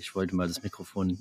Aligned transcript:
ich 0.00 0.14
wollte 0.14 0.34
mal 0.34 0.48
das 0.48 0.62
Mikrofon 0.62 1.18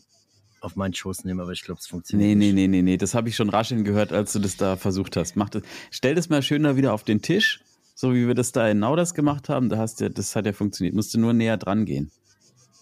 auf 0.61 0.75
meinen 0.75 0.93
Schoß 0.93 1.23
nehmen, 1.25 1.39
aber 1.39 1.51
ich 1.51 1.61
glaube, 1.63 1.79
es 1.79 1.87
funktioniert 1.87 2.27
Nee, 2.29 2.35
nee, 2.35 2.45
nicht. 2.47 2.55
nee, 2.55 2.67
nee, 2.67 2.81
nee. 2.81 2.97
Das 2.97 3.13
habe 3.13 3.29
ich 3.29 3.35
schon 3.35 3.49
rascheln 3.49 3.83
gehört, 3.83 4.11
als 4.11 4.33
du 4.33 4.39
das 4.39 4.57
da 4.57 4.75
versucht 4.77 5.15
hast. 5.15 5.35
Mach 5.35 5.49
das, 5.49 5.63
stell 5.91 6.15
das 6.15 6.29
mal 6.29 6.41
schön 6.41 6.63
da 6.63 6.75
wieder 6.75 6.93
auf 6.93 7.03
den 7.03 7.21
Tisch, 7.21 7.61
so 7.95 8.13
wie 8.13 8.27
wir 8.27 8.33
das 8.35 8.51
da 8.51 8.67
in 8.67 8.79
Nauders 8.79 9.13
gemacht 9.13 9.47
haben. 9.49 9.69
Da 9.69 9.77
hast 9.77 10.01
du, 10.01 10.09
das 10.09 10.35
hat 10.35 10.45
ja 10.45 10.53
funktioniert. 10.53 10.95
Musst 10.95 11.13
du 11.13 11.19
nur 11.19 11.33
näher 11.33 11.57
dran 11.57 11.85
gehen. 11.85 12.11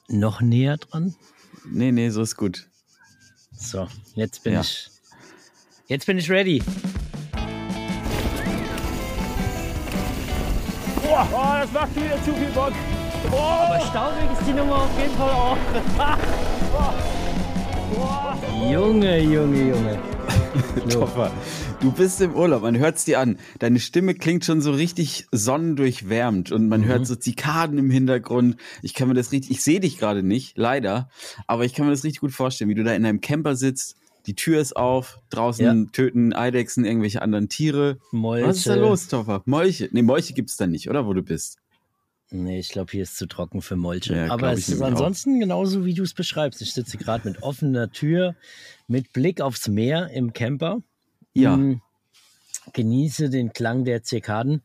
Noch 0.07 0.41
näher 0.41 0.77
dran? 0.77 1.15
Nee, 1.69 1.91
nee, 1.91 2.09
so 2.09 2.21
ist 2.21 2.35
gut. 2.37 2.67
So, 3.51 3.87
jetzt 4.15 4.43
bin 4.43 4.53
Ja. 4.53 4.61
ich. 4.61 4.89
Jetzt 5.87 6.05
bin 6.05 6.17
ich 6.17 6.29
ready. 6.29 6.61
Boah, 11.03 11.27
oh, 11.33 11.61
das 11.63 11.71
macht 11.71 11.95
wieder 11.95 12.21
zu 12.23 12.33
viel 12.33 12.49
Bock. 12.53 12.73
Aber 13.27 13.79
staubig 13.81 14.39
ist 14.39 14.47
die 14.47 14.53
Nummer 14.53 14.75
auf 14.75 14.99
jeden 14.99 15.15
Fall 15.15 15.29
auch. 15.29 15.57
Junge, 18.71 19.21
Junge, 19.21 19.69
Junge. 19.69 19.99
Toffer, 20.89 21.31
du 21.79 21.91
bist 21.91 22.21
im 22.21 22.35
Urlaub, 22.35 22.61
man 22.61 22.77
hört 22.77 22.97
es 22.97 23.05
dir 23.05 23.19
an. 23.19 23.37
Deine 23.59 23.79
Stimme 23.79 24.15
klingt 24.15 24.45
schon 24.45 24.61
so 24.61 24.71
richtig 24.71 25.27
sonnendurchwärmt 25.31 26.51
und 26.51 26.67
man 26.67 26.85
hört 26.85 27.05
so 27.05 27.15
Zikaden 27.15 27.77
im 27.77 27.89
Hintergrund. 27.89 28.57
Ich 28.81 28.93
kann 28.93 29.07
mir 29.07 29.13
das 29.13 29.31
richtig, 29.31 29.51
ich 29.51 29.63
sehe 29.63 29.79
dich 29.79 29.97
gerade 29.97 30.23
nicht, 30.23 30.57
leider, 30.57 31.09
aber 31.47 31.65
ich 31.65 31.73
kann 31.73 31.85
mir 31.85 31.91
das 31.91 32.03
richtig 32.03 32.21
gut 32.21 32.31
vorstellen, 32.31 32.69
wie 32.69 32.75
du 32.75 32.83
da 32.83 32.93
in 32.93 33.03
deinem 33.03 33.21
Camper 33.21 33.55
sitzt, 33.55 33.95
die 34.25 34.35
Tür 34.35 34.59
ist 34.59 34.75
auf, 34.75 35.19
draußen 35.29 35.91
töten 35.91 36.33
Eidechsen 36.33 36.83
irgendwelche 36.83 37.21
anderen 37.21 37.49
Tiere. 37.49 37.97
Molche. 38.11 38.47
Was 38.47 38.57
ist 38.57 38.67
da 38.67 38.75
los, 38.75 39.07
Toffer? 39.07 39.41
Molche? 39.45 39.89
Nee, 39.91 40.01
Molche 40.01 40.33
gibt's 40.33 40.57
da 40.57 40.67
nicht, 40.67 40.89
oder 40.89 41.05
wo 41.05 41.13
du 41.13 41.23
bist? 41.23 41.57
Nee, 42.29 42.59
ich 42.59 42.69
glaube, 42.69 42.91
hier 42.91 43.03
ist 43.03 43.17
zu 43.17 43.25
trocken 43.25 43.61
für 43.61 43.77
Molche. 43.77 44.15
Ja, 44.15 44.31
Aber 44.31 44.51
es 44.51 44.59
ist 44.59 44.69
nämlich 44.69 44.83
auch. 44.83 44.91
ansonsten 44.91 45.39
genauso, 45.39 45.85
wie 45.85 45.93
du 45.93 46.03
es 46.03 46.13
beschreibst. 46.13 46.61
Ich 46.61 46.73
sitze 46.73 46.97
gerade 46.97 47.27
mit 47.27 47.41
offener 47.41 47.89
Tür, 47.91 48.35
mit 48.87 49.13
Blick 49.13 49.39
aufs 49.39 49.67
Meer 49.69 50.09
im 50.11 50.33
Camper. 50.33 50.81
Ja. 51.33 51.55
Mm, 51.55 51.81
Genieße 52.73 53.29
den 53.29 53.53
Klang 53.53 53.85
der 53.85 54.03
Zirkaden, 54.03 54.61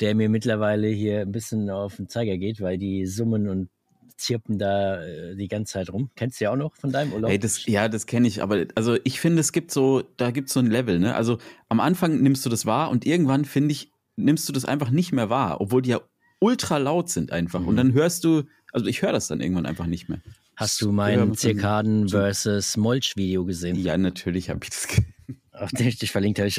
der 0.00 0.14
mir 0.14 0.30
mittlerweile 0.30 0.88
hier 0.88 1.20
ein 1.20 1.32
bisschen 1.32 1.68
auf 1.68 1.96
den 1.96 2.08
Zeiger 2.08 2.38
geht, 2.38 2.62
weil 2.62 2.78
die 2.78 3.04
summen 3.06 3.48
und 3.48 3.68
zirpen 4.16 4.58
da 4.58 5.04
äh, 5.04 5.36
die 5.36 5.48
ganze 5.48 5.74
Zeit 5.74 5.92
rum. 5.92 6.10
Kennst 6.16 6.40
du 6.40 6.44
ja 6.44 6.50
auch 6.52 6.56
noch 6.56 6.74
von 6.76 6.90
deinem 6.90 7.12
Urlaub? 7.12 7.30
Ey, 7.30 7.38
das, 7.38 7.66
ja, 7.66 7.88
das 7.88 8.06
kenne 8.06 8.26
ich, 8.26 8.42
aber 8.42 8.64
also 8.74 8.96
ich 9.04 9.20
finde, 9.20 9.40
es 9.40 9.52
gibt 9.52 9.70
so, 9.70 10.02
da 10.16 10.30
gibt 10.30 10.48
es 10.48 10.54
so 10.54 10.60
ein 10.60 10.66
Level, 10.70 10.98
ne? 10.98 11.14
Also 11.14 11.36
am 11.68 11.80
Anfang 11.80 12.22
nimmst 12.22 12.46
du 12.46 12.48
das 12.48 12.64
wahr 12.64 12.90
und 12.90 13.04
irgendwann, 13.04 13.44
finde 13.44 13.72
ich, 13.72 13.92
nimmst 14.16 14.48
du 14.48 14.54
das 14.54 14.64
einfach 14.64 14.88
nicht 14.88 15.12
mehr 15.12 15.28
wahr, 15.28 15.60
obwohl 15.60 15.82
die 15.82 15.90
ja 15.90 16.00
ultra 16.40 16.78
laut 16.78 17.08
sind 17.10 17.32
einfach. 17.32 17.64
Und 17.64 17.76
dann 17.76 17.92
hörst 17.92 18.24
du, 18.24 18.42
also 18.72 18.86
ich 18.86 19.02
höre 19.02 19.12
das 19.12 19.28
dann 19.28 19.40
irgendwann 19.40 19.66
einfach 19.66 19.86
nicht 19.86 20.08
mehr. 20.08 20.20
Hast 20.56 20.80
du 20.80 20.90
mein 20.92 21.34
Zirkaden 21.34 22.08
versus 22.08 22.76
Molch-Video 22.76 23.44
gesehen? 23.44 23.76
Ja, 23.76 23.96
natürlich 23.98 24.48
habe 24.48 24.60
ich 24.62 24.70
das 24.70 24.88
ge- 24.88 25.04
auf 25.52 25.70
den 25.70 25.86
ich 25.88 25.98
dich 25.98 26.10
verlinkt 26.10 26.38
habe. 26.38 26.48
Ich 26.48 26.58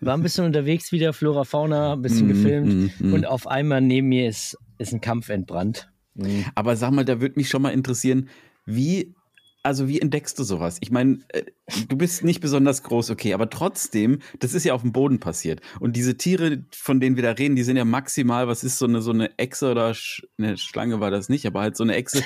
war 0.00 0.16
ein 0.16 0.22
bisschen 0.22 0.44
unterwegs 0.44 0.92
wieder, 0.92 1.12
Flora 1.12 1.44
Fauna, 1.44 1.94
ein 1.94 2.02
bisschen 2.02 2.26
Mm, 2.26 2.28
gefilmt 2.28 3.00
mm, 3.00 3.08
mm. 3.08 3.12
und 3.14 3.26
auf 3.26 3.46
einmal 3.46 3.80
neben 3.80 4.08
mir 4.08 4.28
ist, 4.28 4.56
ist 4.78 4.92
ein 4.92 5.00
Kampf 5.00 5.28
entbrannt. 5.28 5.90
Mm. 6.14 6.40
Aber 6.54 6.76
sag 6.76 6.90
mal, 6.92 7.04
da 7.04 7.20
würde 7.20 7.36
mich 7.36 7.48
schon 7.48 7.62
mal 7.62 7.70
interessieren, 7.70 8.28
wie, 8.66 9.14
also 9.62 9.88
wie 9.88 10.00
entdeckst 10.00 10.38
du 10.38 10.44
sowas? 10.44 10.78
Ich 10.80 10.90
meine, 10.90 11.18
äh, 11.28 11.44
du 11.88 11.96
bist 11.96 12.24
nicht 12.24 12.40
besonders 12.40 12.82
groß, 12.82 13.10
okay, 13.10 13.34
aber 13.34 13.50
trotzdem, 13.50 14.20
das 14.38 14.54
ist 14.54 14.64
ja 14.64 14.74
auf 14.74 14.82
dem 14.82 14.92
Boden 14.92 15.20
passiert. 15.20 15.60
Und 15.80 15.96
diese 15.96 16.16
Tiere, 16.16 16.64
von 16.72 17.00
denen 17.00 17.16
wir 17.16 17.22
da 17.22 17.32
reden, 17.32 17.56
die 17.56 17.62
sind 17.62 17.76
ja 17.76 17.84
maximal, 17.84 18.48
was 18.48 18.64
ist 18.64 18.78
so 18.78 18.86
eine, 18.86 19.02
so 19.02 19.10
eine 19.10 19.38
Echse 19.38 19.70
oder 19.70 19.92
Sch 19.94 20.26
eine 20.38 20.56
Schlange 20.56 21.00
war 21.00 21.10
das 21.10 21.28
nicht, 21.28 21.46
aber 21.46 21.60
halt 21.60 21.76
so 21.76 21.84
eine 21.84 21.94
Echse. 21.94 22.22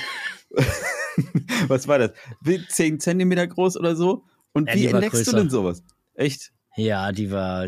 was 1.67 1.87
war 1.87 1.99
das? 1.99 2.11
Zehn 2.69 2.99
Zentimeter 2.99 3.47
groß 3.47 3.77
oder 3.77 3.95
so? 3.95 4.23
Und 4.53 4.69
Ja, 4.69 4.75
wie 4.75 4.85
entdeckst 4.85 5.21
du 5.21 5.31
größer. 5.31 5.37
denn 5.37 5.49
sowas? 5.49 5.83
Echt? 6.13 6.53
Ja, 6.77 7.11
die 7.11 7.31
war 7.31 7.67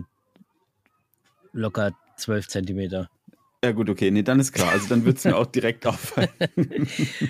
locker 1.52 1.92
12 2.18 2.48
Zentimeter. 2.48 3.10
Ja, 3.64 3.72
gut, 3.72 3.90
okay, 3.90 4.12
nee, 4.12 4.22
dann 4.22 4.40
ist 4.40 4.52
klar. 4.52 4.72
Also 4.72 4.88
dann 4.88 5.04
wird 5.04 5.18
es 5.18 5.26
mir 5.26 5.36
auch 5.38 5.48
direkt 5.48 5.86
auffallen. 5.86 6.30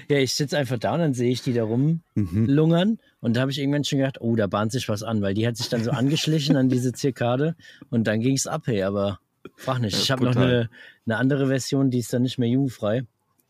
Ja, 0.10 0.18
ich 0.18 0.34
sitze 0.34 0.58
einfach 0.58 0.78
da 0.78 0.94
und 0.94 1.00
dann 1.00 1.14
sehe 1.14 1.32
ich 1.32 1.42
die 1.42 1.54
da 1.54 1.64
rumlungern 1.64 3.00
und 3.22 3.36
da 3.36 3.42
habe 3.42 3.52
ich 3.52 3.60
irgendwann 3.60 3.84
schon 3.84 4.00
gedacht, 4.00 4.20
oh, 4.20 4.36
da 4.36 4.48
bahnt 4.48 4.72
sich 4.72 4.90
was 4.90 5.04
an, 5.04 5.22
weil 5.22 5.34
die 5.34 5.48
hat 5.48 5.58
sich 5.58 5.70
dann 5.70 5.84
so 5.84 5.92
angeschlichen 5.92 6.56
an 6.58 6.70
diese 6.70 6.92
Zirkade 6.92 7.56
und 7.90 8.06
dann 8.08 8.20
ging 8.20 8.36
es 8.36 8.46
ab, 8.48 8.64
hey, 8.66 8.84
aber 8.84 9.20
frag 9.56 9.80
nicht. 9.80 9.94
Ja, 9.94 10.00
Ich 10.02 10.12
habe 10.12 10.26
noch 10.26 10.36
eine, 10.36 10.70
eine 11.06 11.18
andere 11.18 11.48
Version, 11.48 11.92
die 11.92 12.00
ist 12.00 12.12
dann 12.12 12.24
nicht 12.24 12.38
mehr 12.38 12.50
jugendfrei. 12.50 13.04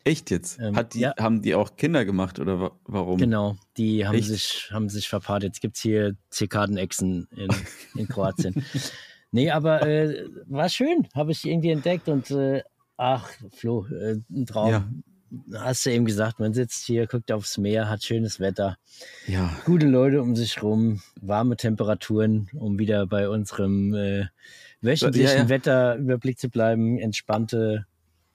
Echt 0.04 0.30
jetzt? 0.30 0.58
Ähm, 0.60 0.78
die, 0.92 1.00
ja. 1.00 1.14
Haben 1.18 1.42
die 1.42 1.54
auch 1.54 1.76
Kinder 1.76 2.04
gemacht 2.04 2.38
oder 2.38 2.60
wa 2.60 2.70
warum? 2.84 3.18
Genau, 3.18 3.56
die 3.76 4.06
haben 4.06 4.14
Echt? 4.14 4.28
sich, 4.28 4.70
haben 4.72 4.88
sich 4.88 5.08
verpaart. 5.08 5.42
Jetzt 5.42 5.60
gibt 5.60 5.76
es 5.76 5.82
hier 5.82 6.14
Zirkadenechsen 6.30 7.28
in, 7.36 7.48
in 7.96 8.08
Kroatien. 8.08 8.64
nee, 9.30 9.50
aber 9.50 9.86
äh, 9.86 10.26
war 10.46 10.68
schön, 10.68 11.08
habe 11.14 11.32
ich 11.32 11.44
irgendwie 11.46 11.70
entdeckt 11.70 12.08
und 12.08 12.30
äh, 12.30 12.62
ach, 12.96 13.28
Flo, 13.52 13.86
äh, 13.86 14.16
ein 14.30 14.46
Traum. 14.46 14.70
Ja. 14.70 14.88
Hast 15.60 15.84
du 15.84 15.90
eben 15.92 16.06
gesagt, 16.06 16.40
man 16.40 16.54
sitzt 16.54 16.86
hier, 16.86 17.06
guckt 17.06 17.30
aufs 17.30 17.58
Meer, 17.58 17.90
hat 17.90 18.02
schönes 18.02 18.40
Wetter, 18.40 18.78
Ja. 19.26 19.50
gute 19.66 19.86
Leute 19.86 20.22
um 20.22 20.34
sich 20.34 20.62
rum, 20.62 21.02
warme 21.20 21.56
Temperaturen, 21.56 22.48
um 22.54 22.78
wieder 22.78 23.06
bei 23.06 23.28
unserem 23.28 23.92
äh, 23.94 24.26
wöchentlichen 24.80 25.30
Ja, 25.36 25.42
ja. 25.42 25.48
Wetterüberblick 25.50 26.38
zu 26.38 26.48
bleiben. 26.48 26.98
Entspannte 26.98 27.84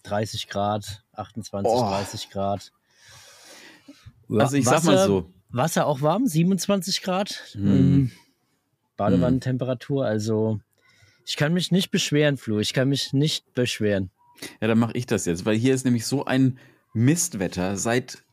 30 0.03 0.47
Grad, 0.49 1.03
28, 1.13 1.71
Oh. 1.73 1.79
30 1.79 2.29
Grad. 2.29 2.71
Also 4.29 4.57
ich 4.57 4.65
sag 4.65 4.83
mal 4.83 4.93
Wasser- 4.95 5.07
so. 5.07 5.29
Wasser 5.49 5.85
auch 5.87 6.01
warm, 6.01 6.27
27 6.27 7.01
Grad. 7.01 7.41
Ähm, 7.55 8.11
Badewannentemperatur, 8.97 10.05
also 10.05 10.59
ich 11.25 11.35
kann 11.37 11.53
mich 11.53 11.71
nicht 11.71 11.91
beschweren, 11.91 12.37
Flo. 12.37 12.59
Ich 12.59 12.73
kann 12.73 12.89
mich 12.89 13.13
nicht 13.13 13.53
beschweren. 13.53 14.09
Ja, 14.61 14.67
dann 14.67 14.79
mache 14.79 14.93
ich 14.97 15.05
das 15.05 15.25
jetzt, 15.25 15.45
weil 15.45 15.55
hier 15.55 15.73
ist 15.73 15.85
nämlich 15.85 16.05
so 16.05 16.25
ein 16.25 16.57
Mistwetter 16.93 17.77
seit, 17.77 18.23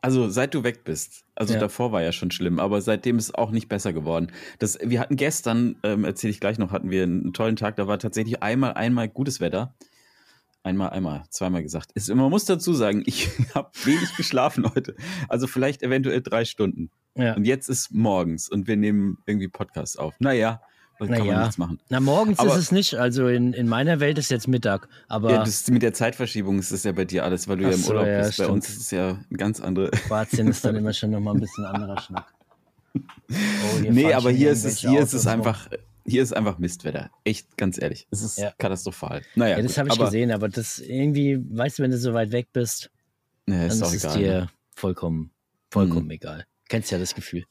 also 0.00 0.28
seit 0.28 0.54
du 0.54 0.62
weg 0.64 0.84
bist. 0.84 1.24
Also 1.34 1.54
Ja. 1.54 1.60
davor 1.60 1.92
war 1.92 2.02
ja 2.02 2.12
schon 2.12 2.30
schlimm, 2.30 2.58
aber 2.60 2.80
seitdem 2.80 3.18
ist 3.18 3.24
es 3.24 3.34
auch 3.34 3.50
nicht 3.50 3.68
besser 3.68 3.92
geworden. 3.92 4.32
Das, 4.58 4.78
wir 4.82 5.00
hatten 5.00 5.16
gestern, 5.16 5.76
ähm, 5.82 6.04
erzähle 6.04 6.30
ich 6.30 6.40
gleich 6.40 6.58
noch, 6.58 6.70
hatten 6.72 6.90
wir 6.90 7.02
einen 7.02 7.32
tollen 7.32 7.56
Tag. 7.56 7.76
Da 7.76 7.86
war 7.88 7.98
tatsächlich 7.98 8.42
einmal, 8.42 8.74
einmal 8.74 9.08
gutes 9.08 9.40
Wetter. 9.40 9.74
Einmal, 10.62 10.90
einmal, 10.90 11.22
zweimal 11.30 11.62
gesagt. 11.62 11.92
Ist, 11.92 12.08
man 12.12 12.28
muss 12.30 12.44
dazu 12.44 12.74
sagen, 12.74 13.02
ich 13.06 13.28
habe 13.54 13.70
wenig 13.84 14.16
geschlafen 14.16 14.68
heute. 14.74 14.96
Also 15.28 15.46
vielleicht 15.46 15.82
eventuell 15.82 16.22
drei 16.22 16.44
Stunden. 16.44 16.90
Ja. 17.14 17.34
Und 17.34 17.44
jetzt 17.44 17.68
ist 17.68 17.92
morgens 17.92 18.48
und 18.48 18.66
wir 18.66 18.76
nehmen 18.76 19.18
irgendwie 19.26 19.48
Podcast 19.48 19.98
auf. 19.98 20.14
Naja, 20.18 20.60
kann 20.98 21.08
man 21.08 21.18
Naja. 21.18 21.40
nichts 21.42 21.58
machen. 21.58 21.78
Na, 21.88 22.00
morgens 22.00 22.38
Aber- 22.38 22.50
ist 22.50 22.56
es 22.56 22.72
nicht. 22.72 22.94
Also 22.94 23.28
in, 23.28 23.52
in 23.52 23.68
meiner 23.68 24.00
Welt 24.00 24.18
ist 24.18 24.30
jetzt 24.30 24.48
Mittag. 24.48 24.88
Aber 25.08 25.30
Ja, 25.30 25.44
das 25.44 25.68
mit 25.68 25.82
der 25.82 25.92
Zeitverschiebung 25.92 26.58
ist 26.58 26.72
das 26.72 26.84
ja 26.84 26.92
bei 26.92 27.04
dir 27.04 27.24
alles, 27.24 27.46
weil 27.48 27.58
du 27.58 27.64
ja 27.64 27.70
Ach 27.70 27.74
im 27.74 27.80
so, 27.80 27.92
Urlaub 27.92 28.06
ja, 28.06 28.18
bist. 28.18 28.28
Bei 28.38 28.44
stimmt. 28.44 28.50
uns 28.50 28.68
ist 28.70 28.80
es 28.80 28.90
ja 28.90 29.10
ein 29.30 29.36
ganz 29.36 29.60
andere. 29.60 29.90
Kroatien 30.08 30.48
ist 30.48 30.64
dann 30.64 30.76
immer 30.76 30.92
schon 30.92 31.10
nochmal 31.10 31.34
ein 31.34 31.40
bisschen 31.40 31.64
anderer 31.64 32.00
Schnack. 32.00 32.32
Oh, 32.94 33.80
nee, 33.80 34.12
aber 34.12 34.30
hier 34.30 34.50
ist 34.52 34.64
es, 34.64 34.78
hier 34.78 35.00
ist 35.00 35.12
es 35.12 35.26
einfach, 35.26 35.68
hier 36.06 36.22
ist 36.22 36.34
einfach 36.34 36.58
Mistwetter. 36.58 37.10
Echt, 37.24 37.56
ganz 37.58 37.80
ehrlich. 37.80 38.06
Es 38.10 38.22
ist 38.22 38.38
Ja. 38.38 38.52
katastrophal. 38.56 39.22
Naja, 39.34 39.56
Ja, 39.58 39.62
das 39.62 39.76
habe 39.76 39.88
ich 39.88 39.94
aber, 39.96 40.06
gesehen, 40.06 40.30
aber 40.30 40.48
das 40.48 40.78
irgendwie, 40.78 41.38
weißt 41.50 41.78
du, 41.78 41.82
wenn 41.82 41.90
du 41.90 41.98
so 41.98 42.14
weit 42.14 42.32
weg 42.32 42.48
bist, 42.52 42.90
Nee, 43.46 43.56
dann 43.58 43.66
ist 43.68 43.82
es 43.82 44.04
egal. 44.04 44.18
dir 44.18 44.40
ne? 44.42 44.48
vollkommen, 44.74 45.30
vollkommen 45.70 46.06
Mhm. 46.06 46.10
egal. 46.12 46.46
Kennst 46.68 46.90
ja 46.90 46.98
das 46.98 47.14
Gefühl. 47.14 47.44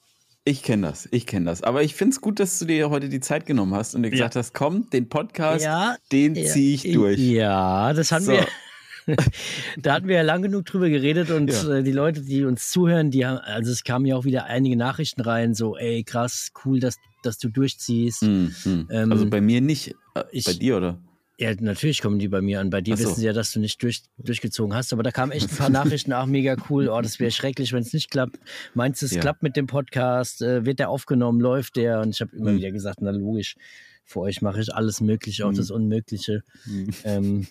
Ich 0.48 0.62
kenne 0.62 0.88
das, 0.88 1.08
ich 1.12 1.26
kenne 1.26 1.48
das. 1.48 1.64
Aber 1.64 1.82
ich 1.82 1.96
finde 1.96 2.14
es 2.14 2.22
gut, 2.22 2.40
dass 2.40 2.60
du 2.60 2.66
dir 2.66 2.92
heute 2.92 3.10
die 3.10 3.20
Zeit 3.20 3.48
genommen 3.48 3.74
hast 3.74 3.96
und 3.96 4.04
dir 4.04 4.12
gesagt 4.12 4.36
hast, 4.36 4.54
komm, 4.54 4.88
den 4.92 5.10
Podcast, 5.10 5.66
Ja, 5.66 5.96
den 6.12 6.36
ziehe 6.36 6.76
ich 6.76 6.84
durch. 6.94 7.18
Ja, 7.20 7.92
das 7.94 8.12
hatten 8.12 8.26
So. 8.26 8.32
wir. 8.34 8.48
da 9.82 9.94
hatten 9.94 10.08
wir 10.08 10.18
ja 10.18 10.22
lang 10.22 10.44
genug 10.44 10.66
drüber 10.66 10.90
geredet 10.90 11.32
und 11.32 11.52
Ja. 11.52 11.78
äh, 11.78 11.84
die 11.84 11.92
Leute, 11.92 12.22
die 12.22 12.44
uns 12.44 12.70
zuhören, 12.70 13.10
die 13.12 13.26
haben, 13.26 13.38
also 13.40 13.72
es 13.72 13.84
kamen 13.84 14.06
ja 14.06 14.16
auch 14.16 14.26
wieder 14.26 14.46
einige 14.46 14.76
Nachrichten 14.78 15.22
rein, 15.22 15.56
so, 15.56 15.78
ey, 15.78 16.04
krass, 16.04 16.52
cool, 16.64 16.80
dass, 16.80 16.96
dass 17.24 17.38
du 17.40 17.50
durchziehst. 17.50 18.22
Hm, 18.22 18.54
hm. 18.64 18.88
Ähm, 18.92 19.12
also 19.12 19.28
bei 19.28 19.42
mir 19.42 19.62
nicht. 19.62 19.96
Äh, 20.14 20.24
ich- 20.32 20.46
bei 20.46 20.54
dir, 20.54 20.78
oder? 20.78 21.00
Ja, 21.38 21.54
natürlich 21.60 22.02
kommen 22.02 22.18
die 22.18 22.30
bei 22.30 22.40
mir 22.42 22.62
an. 22.62 22.70
Bei 22.70 22.80
dir 22.80 22.96
so. 22.96 23.04
wissen 23.04 23.16
sie 23.20 23.26
ja, 23.26 23.34
dass 23.34 23.52
du 23.52 23.60
nicht 23.60 23.82
durch, 23.84 24.04
durchgezogen 24.18 24.74
hast. 24.74 24.94
Aber 24.94 25.04
da 25.04 25.12
kamen 25.12 25.34
echt 25.34 25.52
ein 25.52 25.58
paar 25.58 25.70
Nachrichten, 25.70 26.14
ach, 26.14 26.26
mega 26.28 26.56
cool. 26.70 26.88
Oh, 26.88 27.02
das 27.02 27.20
wäre 27.20 27.32
schrecklich, 27.32 27.74
wenn 27.74 27.82
es 27.84 27.92
nicht 27.92 28.10
klappt. 28.10 28.40
Meinst 28.74 29.02
du, 29.02 29.06
es 29.06 29.12
Ja. 29.14 29.20
klappt 29.22 29.44
mit 29.44 29.58
dem 29.58 29.68
Podcast? 29.68 30.42
Äh, 30.42 30.66
wird 30.66 30.80
der 30.80 30.90
aufgenommen? 30.90 31.42
Läuft 31.42 31.76
der? 31.76 32.00
Und 32.00 32.12
ich 32.12 32.22
habe 32.22 32.34
immer 32.36 32.52
Hm. 32.52 32.58
wieder 32.58 32.72
gesagt, 32.72 33.00
na 33.02 33.12
logisch, 33.12 33.56
für 34.06 34.22
euch 34.22 34.42
mache 34.42 34.62
ich 34.62 34.74
alles 34.74 35.02
Mögliche, 35.02 35.46
auch 35.46 35.50
Hm. 35.50 35.58
das 35.58 35.72
Unmögliche. 35.72 36.42
Hm. 36.64 36.90
Ähm, 37.04 37.48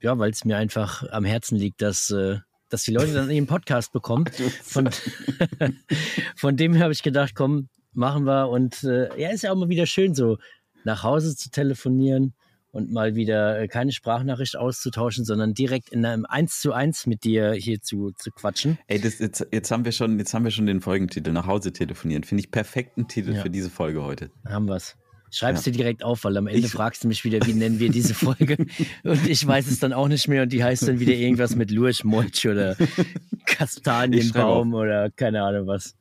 ja, 0.00 0.18
weil 0.18 0.30
es 0.30 0.44
mir 0.46 0.56
einfach 0.56 1.06
am 1.10 1.24
Herzen 1.26 1.56
liegt, 1.56 1.82
dass, 1.82 2.10
äh, 2.10 2.38
dass 2.70 2.84
die 2.84 2.92
Leute 2.92 3.12
dann 3.12 3.30
ihren 3.30 3.46
Podcast 3.46 3.92
bekommen. 3.92 4.24
Von, 4.62 4.88
von 6.36 6.56
dem 6.56 6.78
habe 6.78 6.92
ich 6.94 7.02
gedacht, 7.02 7.34
komm, 7.34 7.68
machen 7.92 8.24
wir. 8.24 8.48
Und 8.48 8.82
äh, 8.84 9.08
ja, 9.20 9.30
ist 9.30 9.42
ja 9.42 9.52
auch 9.52 9.56
mal 9.56 9.68
wieder 9.68 9.86
schön, 9.86 10.14
so 10.14 10.38
nach 10.84 11.02
Hause 11.02 11.36
zu 11.36 11.50
telefonieren 11.50 12.32
und 12.76 12.92
mal 12.92 13.14
wieder 13.16 13.58
äh, 13.60 13.68
keine 13.68 13.90
Sprachnachricht 13.92 14.56
auszutauschen, 14.56 15.24
sondern 15.24 15.54
direkt 15.54 15.88
in 15.88 16.04
einem 16.04 16.26
1 16.26 16.60
zu 16.60 16.72
1 16.72 17.06
mit 17.06 17.24
dir 17.24 17.52
hier 17.52 17.80
zu, 17.80 18.12
zu 18.16 18.30
quatschen. 18.30 18.78
Ey, 18.86 19.00
das, 19.00 19.18
jetzt, 19.18 19.46
jetzt, 19.50 19.70
haben 19.70 19.84
wir 19.84 19.92
schon, 19.92 20.18
jetzt 20.18 20.34
haben 20.34 20.44
wir 20.44 20.50
schon 20.50 20.66
den 20.66 20.80
Folgentitel, 20.80 21.32
nach 21.32 21.46
Hause 21.46 21.72
telefonieren. 21.72 22.22
Finde 22.22 22.42
ich 22.44 22.50
perfekten 22.50 23.08
Titel 23.08 23.34
Ja. 23.34 23.42
für 23.42 23.50
diese 23.50 23.70
Folge 23.70 24.02
heute. 24.04 24.30
Haben 24.46 24.68
wir's. 24.68 24.94
Schreib's 25.30 25.64
Ja. 25.66 25.72
dir 25.72 25.78
direkt 25.78 26.04
auf, 26.04 26.22
weil 26.24 26.36
am 26.36 26.46
Ende 26.46 26.66
Ich- 26.66 26.72
fragst 26.72 27.02
du 27.02 27.08
mich 27.08 27.24
wieder, 27.24 27.44
wie 27.46 27.52
nennen 27.54 27.80
wir 27.80 27.90
diese 27.90 28.14
Folge? 28.14 28.56
und 29.04 29.26
ich 29.28 29.44
weiß 29.46 29.66
es 29.68 29.80
dann 29.80 29.92
auch 29.92 30.06
nicht 30.08 30.28
mehr 30.28 30.42
und 30.44 30.52
die 30.52 30.62
heißt 30.62 30.86
dann 30.86 31.00
wieder 31.00 31.14
irgendwas 31.14 31.56
mit 31.56 31.70
Lurch, 31.70 32.04
Molch 32.04 32.46
oder 32.46 32.76
Kastanienbaum 33.46 34.74
oder 34.74 35.10
keine 35.10 35.42
Ahnung 35.42 35.66
was. 35.66 35.94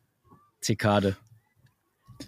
Zikade. 0.62 1.16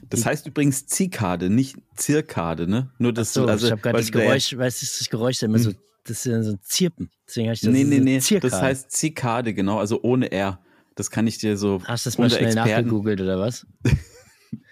Das 0.10 0.25
heißt 0.25 0.48
übrigens 0.48 0.86
Zikade, 0.88 1.50
nicht 1.50 1.78
Zirkade, 1.95 2.68
ne? 2.68 2.89
Nur 2.98 3.13
das, 3.13 3.34
So, 3.34 3.45
also, 3.45 3.68
ich 3.68 3.72
habe 3.72 3.81
gerade 3.81 3.98
das 3.98 4.12
Geräusch, 4.12 4.57
weißt 4.57 4.81
du, 4.81 4.86
das 4.86 5.10
Geräusch 5.10 5.44
immer 5.44 5.60
so, 5.60 5.72
das 6.04 6.18
ist 6.19 6.25
ja 6.25 6.42
so 6.44 6.51
ein 6.51 6.60
Zirpen. 6.62 7.10
Deswegen 7.28 7.48
habe 7.48 7.56
ich 7.56 7.62
das 7.62 7.69
Nee, 7.72 7.84
nee, 7.84 8.00
nee. 8.00 8.19
Zirkade. 8.19 8.51
Das 8.51 8.62
heißt 8.62 8.92
Zikade, 8.92 9.54
genau, 9.54 9.80
also 9.80 10.01
ohne 10.04 10.31
R. 10.31 10.60
Das 10.95 11.12
kann 11.12 11.28
ich 11.28 11.38
dir 11.38 11.57
so. 11.57 11.81
Hast 11.84 12.06
du 12.06 12.10
das 12.10 12.18
mal 12.18 12.30
schnell 12.30 12.45
Experten- 12.45 12.69
nachgegoogelt 12.72 13.22
oder 13.22 13.39
was? 13.39 13.66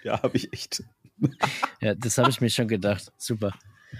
Ja, 0.02 0.22
habe 0.22 0.36
ich 0.36 0.52
echt. 0.52 0.82
Ja, 1.80 1.94
das 1.94 2.16
habe 2.18 2.30
ich 2.30 2.40
mir 2.40 2.48
schon 2.50 2.68
gedacht. 2.68 3.12
Super. 3.18 3.52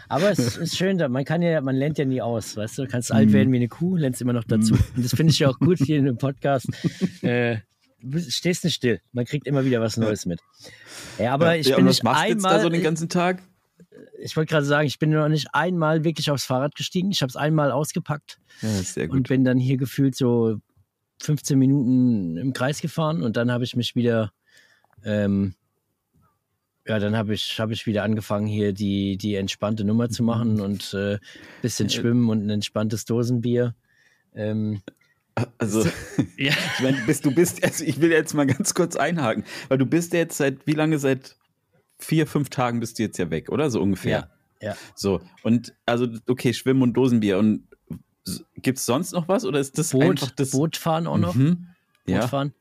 Aber 0.08 0.30
es 0.30 0.56
ist 0.56 0.76
schön, 0.76 0.96
man 1.10 1.24
kann 1.24 1.42
ja, 1.42 1.60
man 1.60 1.74
lernt 1.76 1.98
ja 1.98 2.04
nie 2.04 2.20
aus, 2.20 2.56
weißt 2.56 2.78
du? 2.78 2.82
Du 2.82 2.88
kannst 2.88 3.12
alt 3.12 3.32
werden 3.32 3.52
wie 3.52 3.56
eine 3.56 3.68
Kuh, 3.68 3.96
lernst 3.96 4.20
immer 4.20 4.32
noch 4.32 4.44
dazu. 4.44 4.74
Und 4.74 5.04
das 5.04 5.14
finde 5.14 5.32
ich 5.32 5.38
ja 5.38 5.48
auch 5.48 5.58
gut 5.58 5.78
hier 5.78 5.98
in 5.98 6.04
dem 6.04 6.18
Podcast. 6.18 6.66
Äh, 7.22 7.58
stehst 8.28 8.64
nicht 8.64 8.74
still. 8.74 9.00
Man 9.12 9.24
kriegt 9.24 9.46
immer 9.46 9.64
wieder 9.64 9.80
was 9.80 9.96
Neues 9.96 10.26
mit. 10.26 10.40
Ja, 11.18 11.32
aber 11.32 11.56
ich 11.56 11.68
ja, 11.68 11.76
bin 11.76 11.86
nicht 11.86 12.02
machst 12.02 12.24
du 12.24 12.28
jetzt 12.28 12.44
einmal. 12.44 12.58
da 12.58 12.62
so 12.62 12.68
den 12.68 12.82
ganzen 12.82 13.08
Tag? 13.08 13.42
ich 14.18 14.36
wollte 14.36 14.50
gerade 14.50 14.66
sagen, 14.66 14.86
ich 14.86 14.98
bin 14.98 15.10
noch 15.10 15.28
nicht 15.28 15.48
einmal 15.52 16.04
wirklich 16.04 16.30
aufs 16.30 16.44
Fahrrad 16.44 16.74
gestiegen. 16.74 17.10
Ich 17.10 17.22
habe 17.22 17.30
es 17.30 17.36
einmal 17.36 17.70
ausgepackt 17.70 18.38
Ja, 18.62 19.08
und 19.08 19.28
bin 19.28 19.44
dann 19.44 19.58
hier 19.58 19.76
gefühlt 19.76 20.14
so 20.14 20.58
15 21.22 21.58
Minuten 21.58 22.36
im 22.36 22.52
Kreis 22.52 22.80
gefahren 22.80 23.22
und 23.22 23.36
dann 23.36 23.50
habe 23.50 23.64
ich 23.64 23.76
mich 23.76 23.94
wieder, 23.94 24.32
ähm, 25.04 25.54
ja, 26.86 26.98
dann 26.98 27.16
habe 27.16 27.34
ich, 27.34 27.58
hab 27.58 27.70
ich 27.70 27.86
wieder 27.86 28.04
angefangen, 28.04 28.46
hier 28.46 28.72
die, 28.72 29.16
die 29.16 29.34
entspannte 29.34 29.84
Nummer 29.84 30.08
zu 30.08 30.22
machen 30.22 30.60
und 30.60 30.94
äh, 30.94 31.18
bisschen 31.62 31.90
schwimmen 31.90 32.28
und 32.28 32.46
ein 32.46 32.50
entspanntes 32.50 33.04
Dosenbier. 33.04 33.74
Ähm, 34.34 34.82
Also, 35.58 35.84
ja, 36.36 36.52
ich 36.52 36.82
meine, 36.82 36.98
bist, 37.06 37.24
du 37.26 37.30
bist, 37.30 37.62
also 37.62 37.84
ich 37.84 38.00
will 38.00 38.10
jetzt 38.10 38.34
mal 38.34 38.46
ganz 38.46 38.74
kurz 38.74 38.96
einhaken, 38.96 39.44
weil 39.68 39.78
du 39.78 39.86
bist 39.86 40.12
ja 40.12 40.20
jetzt 40.20 40.38
seit, 40.38 40.66
wie 40.66 40.72
lange, 40.72 40.98
seit 40.98 41.36
vier, 41.98 42.26
fünf 42.26 42.48
Tagen 42.48 42.80
bist 42.80 42.98
du 42.98 43.02
jetzt 43.02 43.18
ja 43.18 43.30
weg, 43.30 43.50
oder? 43.50 43.70
So 43.70 43.80
ungefähr. 43.80 44.28
ja, 44.60 44.68
ja. 44.68 44.76
So, 44.94 45.20
und 45.42 45.74
also, 45.84 46.08
okay, 46.26 46.54
Schwimmen 46.54 46.82
und 46.82 46.94
Dosenbier. 46.94 47.38
Und 47.38 47.64
gibt 48.56 48.78
es 48.78 48.86
sonst 48.86 49.12
noch 49.12 49.28
was 49.28 49.44
oder 49.44 49.60
ist 49.60 49.78
das 49.78 49.94
einfach 49.94 50.28
Boot, 50.28 50.32
das? 50.36 50.50
Bootfahren 50.50 51.06
auch 51.06 51.18
noch. 51.18 51.34
Mhm. 51.34 51.68
Ja. 52.06 52.20
Bootfahren. 52.20 52.52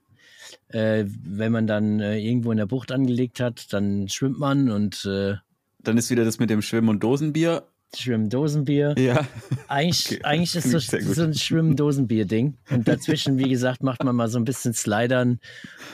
Äh, 0.67 1.05
wenn 1.07 1.51
man 1.51 1.67
dann 1.67 1.99
äh, 1.99 2.19
irgendwo 2.19 2.51
in 2.51 2.57
der 2.57 2.65
Bucht 2.65 2.91
angelegt 2.91 3.39
hat, 3.39 3.71
dann 3.73 4.09
schwimmt 4.09 4.39
man 4.39 4.69
und 4.69 5.05
äh, 5.05 5.35
Dann 5.79 5.97
ist 5.97 6.09
wieder 6.09 6.25
das 6.25 6.39
mit 6.39 6.49
dem 6.49 6.61
Schwimmen 6.61 6.89
und 6.89 7.03
Dosenbier. 7.03 7.63
Schwimmt 7.99 8.33
Dosenbier. 8.33 8.95
Ja. 8.97 9.25
Eigentlich, 9.67 10.05
Okay, 10.17 10.23
eigentlich 10.23 10.55
ist 10.55 10.73
das 10.73 10.87
gut. 10.91 11.01
so 11.15 11.23
ein 11.23 11.33
Schwimmen-Dosenbier-Ding. 11.33 12.55
Und 12.69 12.87
dazwischen, 12.87 13.37
wie 13.37 13.49
gesagt, 13.49 13.83
macht 13.83 14.03
man 14.03 14.15
mal 14.15 14.27
so 14.27 14.37
ein 14.37 14.45
bisschen 14.45 14.73
Slidern 14.73 15.39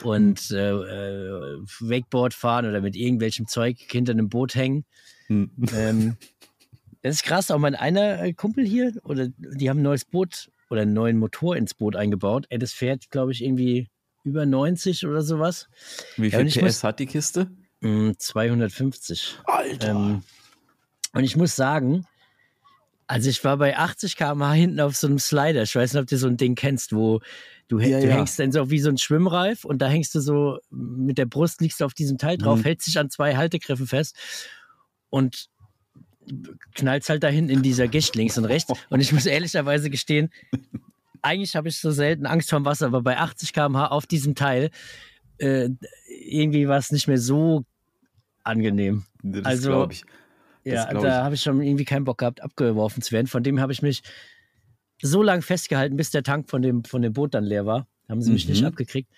und 0.02 0.50
äh, 0.50 0.70
äh, 0.70 1.58
Wakeboard 1.80 2.34
fahren 2.34 2.66
oder 2.66 2.80
mit 2.80 2.96
irgendwelchem 2.96 3.46
Zeug 3.46 3.78
hinter 3.90 4.12
einem 4.12 4.28
Boot 4.28 4.54
hängen. 4.54 4.84
Hm. 5.28 5.50
Ähm, 5.74 6.16
das 7.02 7.16
ist 7.16 7.24
krass. 7.24 7.50
Auch 7.50 7.58
mein 7.58 7.74
einer 7.74 8.22
äh, 8.22 8.32
Kumpel 8.32 8.64
hier, 8.66 8.92
oder 9.04 9.28
die 9.38 9.68
haben 9.70 9.80
ein 9.80 9.82
neues 9.84 10.04
Boot 10.04 10.50
oder 10.70 10.82
einen 10.82 10.92
neuen 10.94 11.18
Motor 11.18 11.56
ins 11.56 11.74
Boot 11.74 11.96
eingebaut. 11.96 12.46
Ey, 12.48 12.58
das 12.58 12.72
fährt, 12.72 13.10
glaube 13.10 13.32
ich, 13.32 13.42
irgendwie 13.44 13.88
über 14.24 14.46
90 14.46 15.06
oder 15.06 15.22
sowas. 15.22 15.68
Wie 16.16 16.28
Ja, 16.28 16.38
viel 16.38 16.46
ich 16.46 16.54
PS 16.54 16.62
muss- 16.62 16.84
hat 16.84 17.00
die 17.00 17.06
Kiste? 17.06 17.50
Mm, 17.80 18.12
250. 18.16 19.38
Alter. 19.44 19.88
Ähm, 19.90 20.22
und 21.12 21.24
ich 21.24 21.36
muss 21.36 21.56
sagen, 21.56 22.06
also 23.06 23.28
ich 23.28 23.44
war 23.44 23.56
bei 23.58 23.76
80 23.76 24.16
km/h 24.16 24.52
hinten 24.54 24.80
auf 24.80 24.96
so 24.96 25.06
einem 25.06 25.18
Slider. 25.18 25.62
Ich 25.64 25.74
weiß 25.74 25.92
nicht, 25.92 26.00
ob 26.02 26.08
du 26.08 26.16
so 26.16 26.28
ein 26.28 26.36
Ding 26.38 26.54
kennst, 26.54 26.94
wo 26.94 27.20
du, 27.68 27.78
Ja, 27.78 28.00
du 28.00 28.06
ja. 28.08 28.14
hängst 28.14 28.38
dann 28.38 28.52
so 28.52 28.70
wie 28.70 28.78
so 28.78 28.88
ein 28.88 28.96
Schwimmreif 28.96 29.64
und 29.64 29.80
da 29.82 29.88
hängst 29.88 30.14
du 30.14 30.20
so 30.20 30.58
mit 30.70 31.18
der 31.18 31.26
Brust 31.26 31.60
liegst 31.60 31.80
du 31.80 31.84
auf 31.84 31.94
diesem 31.94 32.16
Teil 32.16 32.38
drauf, 32.38 32.60
Mhm. 32.60 32.64
hältst 32.64 32.86
dich 32.86 32.98
an 32.98 33.10
zwei 33.10 33.36
Haltegriffen 33.36 33.86
fest 33.86 34.16
und 35.10 35.48
knallst 36.74 37.08
halt 37.10 37.22
dahin 37.22 37.48
in 37.50 37.62
dieser 37.62 37.88
Gischt 37.88 38.14
links 38.16 38.38
und 38.38 38.44
rechts. 38.46 38.72
Und 38.88 39.00
ich 39.00 39.12
muss 39.12 39.26
ehrlicherweise 39.26 39.90
gestehen, 39.90 40.30
eigentlich 41.20 41.54
habe 41.56 41.68
ich 41.68 41.78
so 41.78 41.90
selten 41.90 42.24
Angst 42.26 42.48
vorm 42.50 42.64
Wasser, 42.64 42.86
aber 42.86 43.02
bei 43.02 43.18
80 43.18 43.52
km/h 43.52 43.88
auf 43.88 44.06
diesem 44.06 44.34
Teil 44.34 44.70
äh, 45.38 45.68
irgendwie 46.08 46.68
war 46.68 46.78
es 46.78 46.92
nicht 46.92 47.08
mehr 47.08 47.18
so 47.18 47.64
angenehm. 48.44 49.04
das 49.22 49.44
also- 49.44 49.68
glaube 49.70 49.92
ich. 49.94 50.04
Ja, 50.64 50.92
da 50.92 51.24
habe 51.24 51.34
ich 51.34 51.42
schon 51.42 51.60
irgendwie 51.60 51.84
keinen 51.84 52.04
Bock 52.04 52.18
gehabt, 52.18 52.42
abgeworfen 52.42 53.02
zu 53.02 53.12
werden. 53.12 53.26
Von 53.26 53.42
dem 53.42 53.60
habe 53.60 53.72
ich 53.72 53.82
mich 53.82 54.02
so 55.02 55.22
lange 55.22 55.42
festgehalten, 55.42 55.96
bis 55.96 56.10
der 56.10 56.22
Tank 56.22 56.48
von 56.48 56.62
dem, 56.62 56.84
von 56.84 57.02
dem 57.02 57.12
Boot 57.12 57.34
dann 57.34 57.44
leer 57.44 57.66
war. 57.66 57.88
Haben 58.08 58.22
sie 58.22 58.30
mich 58.32 58.46
nicht 58.48 58.62
Mhm. 58.62 58.68
abgekriegt. 58.68 59.10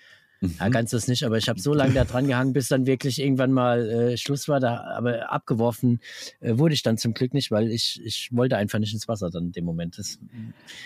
Ja, 0.58 0.68
Mhm. 0.68 0.72
ganz 0.72 0.90
das 0.90 1.08
nicht, 1.08 1.24
aber 1.24 1.36
ich 1.36 1.48
habe 1.48 1.60
so 1.60 1.74
lange 1.74 1.94
da 1.94 2.04
dran 2.04 2.26
gehangen, 2.26 2.52
bis 2.52 2.68
dann 2.68 2.86
wirklich 2.86 3.20
irgendwann 3.20 3.52
mal 3.52 3.88
äh, 3.90 4.16
Schluss 4.16 4.46
war. 4.48 4.60
Da, 4.60 4.82
aber 4.96 5.30
abgeworfen 5.32 6.00
äh, 6.40 6.56
wurde 6.58 6.74
ich 6.74 6.82
dann 6.82 6.96
zum 6.96 7.12
Glück 7.12 7.34
nicht, 7.34 7.50
weil 7.50 7.70
ich, 7.70 8.00
ich 8.04 8.28
wollte 8.32 8.56
einfach 8.56 8.78
nicht 8.78 8.94
ins 8.94 9.08
Wasser 9.08 9.30
dann 9.30 9.46
in 9.46 9.52
dem 9.52 9.64
Moment. 9.64 9.98
Das 9.98 10.18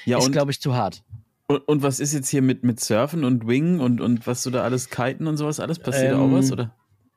Ja, 0.06 0.18
ist, 0.18 0.32
glaube 0.32 0.50
ich, 0.50 0.60
zu 0.60 0.74
hart. 0.74 1.02
und, 1.48 1.68
und 1.68 1.82
was 1.82 2.00
ist 2.00 2.12
jetzt 2.14 2.28
hier 2.28 2.42
mit, 2.42 2.64
mit 2.64 2.80
Surfen 2.80 3.24
und 3.24 3.46
Wingen 3.46 3.80
und, 3.80 4.00
und 4.00 4.26
was 4.26 4.42
du 4.42 4.50
da 4.50 4.62
alles 4.64 4.90
kiten 4.90 5.26
und 5.26 5.36
sowas 5.36 5.60
alles? 5.60 5.78
Passiert 5.78 6.14
Ähm, 6.14 6.20
auch 6.20 6.32
was, 6.32 6.50
oder? 6.50 6.74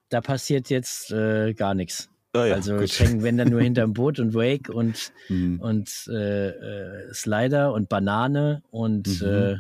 Da 0.10 0.22
passiert 0.22 0.70
jetzt 0.70 1.12
äh, 1.12 1.54
gar 1.54 1.74
nichts. 1.74 2.11
Ah, 2.34 2.46
ja, 2.46 2.56
also 2.56 2.80
ich 2.80 2.98
hänge, 3.00 3.24
wenn 3.24 3.38
dann 3.38 3.50
nur 3.50 3.62
hinterm 3.62 3.94
Boot 3.94 4.20
und 4.20 4.34
Wake 4.34 4.70
und 4.70 5.12
Mhm. 5.30 5.60
und 5.60 5.90
äh, 6.10 6.50
äh, 6.50 7.14
Slider 7.14 7.74
und 7.74 7.90
Banane 7.90 8.64
und 8.72 9.08
Mhm. 9.22 9.28
äh, 9.28 9.56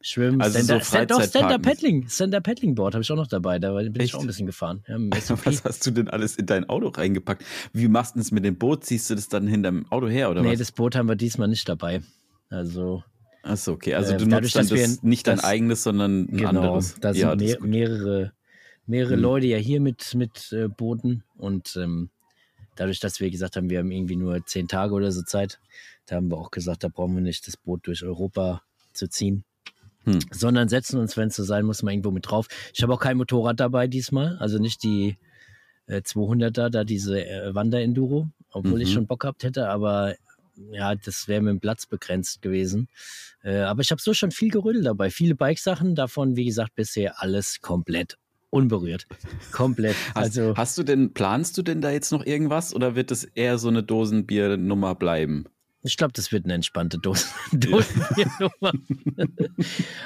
Schwimmen. 0.00 0.40
Also 0.40 0.58
so 0.60 0.64
Stand- 0.64 0.80
doch, 0.80 0.86
Freizeitparken. 0.86 1.28
Stand-Up-Paddling. 1.28 2.08
Stand-Up-Paddling-Board 2.08 2.94
habe 2.94 3.02
ich 3.02 3.10
auch 3.10 3.16
noch 3.16 3.26
dabei. 3.26 3.58
Da 3.58 3.72
bin 3.74 3.92
ich 3.96 4.00
Echt? 4.02 4.14
auch 4.14 4.20
ein 4.20 4.26
bisschen 4.28 4.46
gefahren. 4.46 4.84
Ja. 4.86 4.96
Was 5.44 5.64
hast 5.64 5.84
du 5.86 5.90
denn 5.90 6.08
alles 6.08 6.36
in 6.36 6.46
dein 6.46 6.68
Auto 6.68 6.88
reingepackt? 6.88 7.44
Wie 7.72 7.88
machst 7.88 8.14
du 8.14 8.20
das 8.20 8.30
mit 8.30 8.44
dem 8.44 8.56
Boot? 8.56 8.84
Ziehst 8.84 9.10
du 9.10 9.16
das 9.16 9.28
dann 9.28 9.48
hinterm 9.48 9.86
Auto 9.90 10.08
her 10.08 10.30
oder 10.30 10.42
nee, 10.42 10.52
was? 10.52 10.58
das 10.60 10.72
Boot 10.72 10.94
haben 10.94 11.08
wir 11.08 11.16
diesmal 11.16 11.48
nicht 11.48 11.68
dabei. 11.68 12.00
Also, 12.48 13.02
Achso, 13.42 13.72
okay. 13.72 13.94
Also 13.94 14.14
äh, 14.14 14.18
du 14.18 14.26
dadurch, 14.26 14.54
nutzt 14.54 14.70
dann 14.70 14.76
wir 14.78 14.84
das, 14.86 15.02
nicht 15.02 15.26
dein 15.26 15.36
das- 15.36 15.44
eigenes, 15.44 15.82
sondern 15.82 16.22
ein 16.22 16.36
genau. 16.36 16.48
anderes. 16.50 16.94
Da 17.00 17.12
sind 17.12 17.20
ja, 17.22 17.34
mehr, 17.34 17.60
mehrere, 17.60 18.32
mehrere 18.88 19.16
Mhm. 19.16 19.22
Leute 19.22 19.46
ja 19.46 19.58
hier 19.58 19.80
mit, 19.80 20.14
mit 20.14 20.52
äh, 20.52 20.68
Booten 20.68 21.22
und 21.36 21.76
ähm, 21.76 22.10
dadurch, 22.76 23.00
dass 23.00 23.20
wir 23.20 23.30
gesagt 23.30 23.56
haben, 23.56 23.70
wir 23.70 23.78
haben 23.80 23.90
irgendwie 23.90 24.16
nur 24.16 24.44
zehn 24.46 24.68
Tage 24.68 24.94
oder 24.94 25.12
so 25.12 25.22
Zeit, 25.22 25.60
da 26.06 26.16
haben 26.16 26.30
wir 26.30 26.38
auch 26.38 26.50
gesagt, 26.50 26.84
da 26.84 26.88
brauchen 26.88 27.14
wir 27.14 27.22
nicht 27.22 27.46
das 27.46 27.56
Boot 27.56 27.86
durch 27.86 28.02
Europa 28.04 28.62
zu 28.92 29.08
ziehen. 29.08 29.44
Hm. 30.04 30.20
sondern 30.30 30.68
setzen 30.68 30.98
uns, 30.98 31.16
wenn 31.16 31.28
es 31.28 31.36
so 31.36 31.42
sein 31.42 31.66
muss, 31.66 31.82
mal 31.82 31.90
irgendwo 31.90 32.12
mit 32.12 32.30
drauf. 32.30 32.46
Ich 32.72 32.82
habe 32.82 32.94
auch 32.94 33.00
kein 33.00 33.16
Motorrad 33.16 33.58
dabei 33.60 33.88
diesmal, 33.88 34.36
also 34.38 34.58
nicht 34.58 34.82
die 34.84 35.18
äh, 35.86 36.02
200er, 36.02 36.70
da 36.70 36.84
diese 36.84 37.24
äh, 37.26 37.54
Wanderenduro, 37.54 38.28
obwohl 38.52 38.80
ich 38.80 38.90
Mhm. 38.90 38.92
schon 38.94 39.06
Bock 39.06 39.20
gehabt 39.20 39.42
hätte, 39.42 39.68
aber 39.68 40.14
ja, 40.70 40.94
das 40.94 41.28
wäre 41.28 41.40
mit 41.42 41.50
dem 41.50 41.60
Platz 41.60 41.86
begrenzt 41.86 42.42
gewesen. 42.42 42.88
Äh, 43.42 43.58
aber 43.60 43.82
ich 43.82 43.90
habe 43.90 44.00
so 44.00 44.14
schon 44.14 44.30
viel 44.30 44.50
Gerödel 44.50 44.82
dabei, 44.82 45.10
viele 45.10 45.34
Bikesachen, 45.34 45.94
davon, 45.94 46.36
wie 46.36 46.44
gesagt, 46.46 46.74
bisher 46.76 47.20
alles 47.20 47.60
komplett 47.60 48.16
unberührt. 48.50 49.06
Komplett. 49.52 49.96
Hast, 50.14 50.38
also, 50.38 50.54
hast 50.56 50.78
du 50.78 50.82
denn, 50.82 51.12
planst 51.12 51.56
du 51.58 51.62
denn 51.62 51.80
da 51.80 51.90
jetzt 51.90 52.12
noch 52.12 52.24
irgendwas 52.24 52.74
oder 52.74 52.94
wird 52.94 53.10
es 53.10 53.24
eher 53.24 53.58
so 53.58 53.68
eine 53.68 53.82
Dosenbiernummer 53.82 54.94
bleiben? 54.94 55.46
Ich 55.82 55.96
glaube, 55.96 56.12
das 56.12 56.32
wird 56.32 56.44
eine 56.44 56.54
entspannte 56.54 56.98
Dosen 56.98 57.28
Dosenbiernummer. 57.52 58.72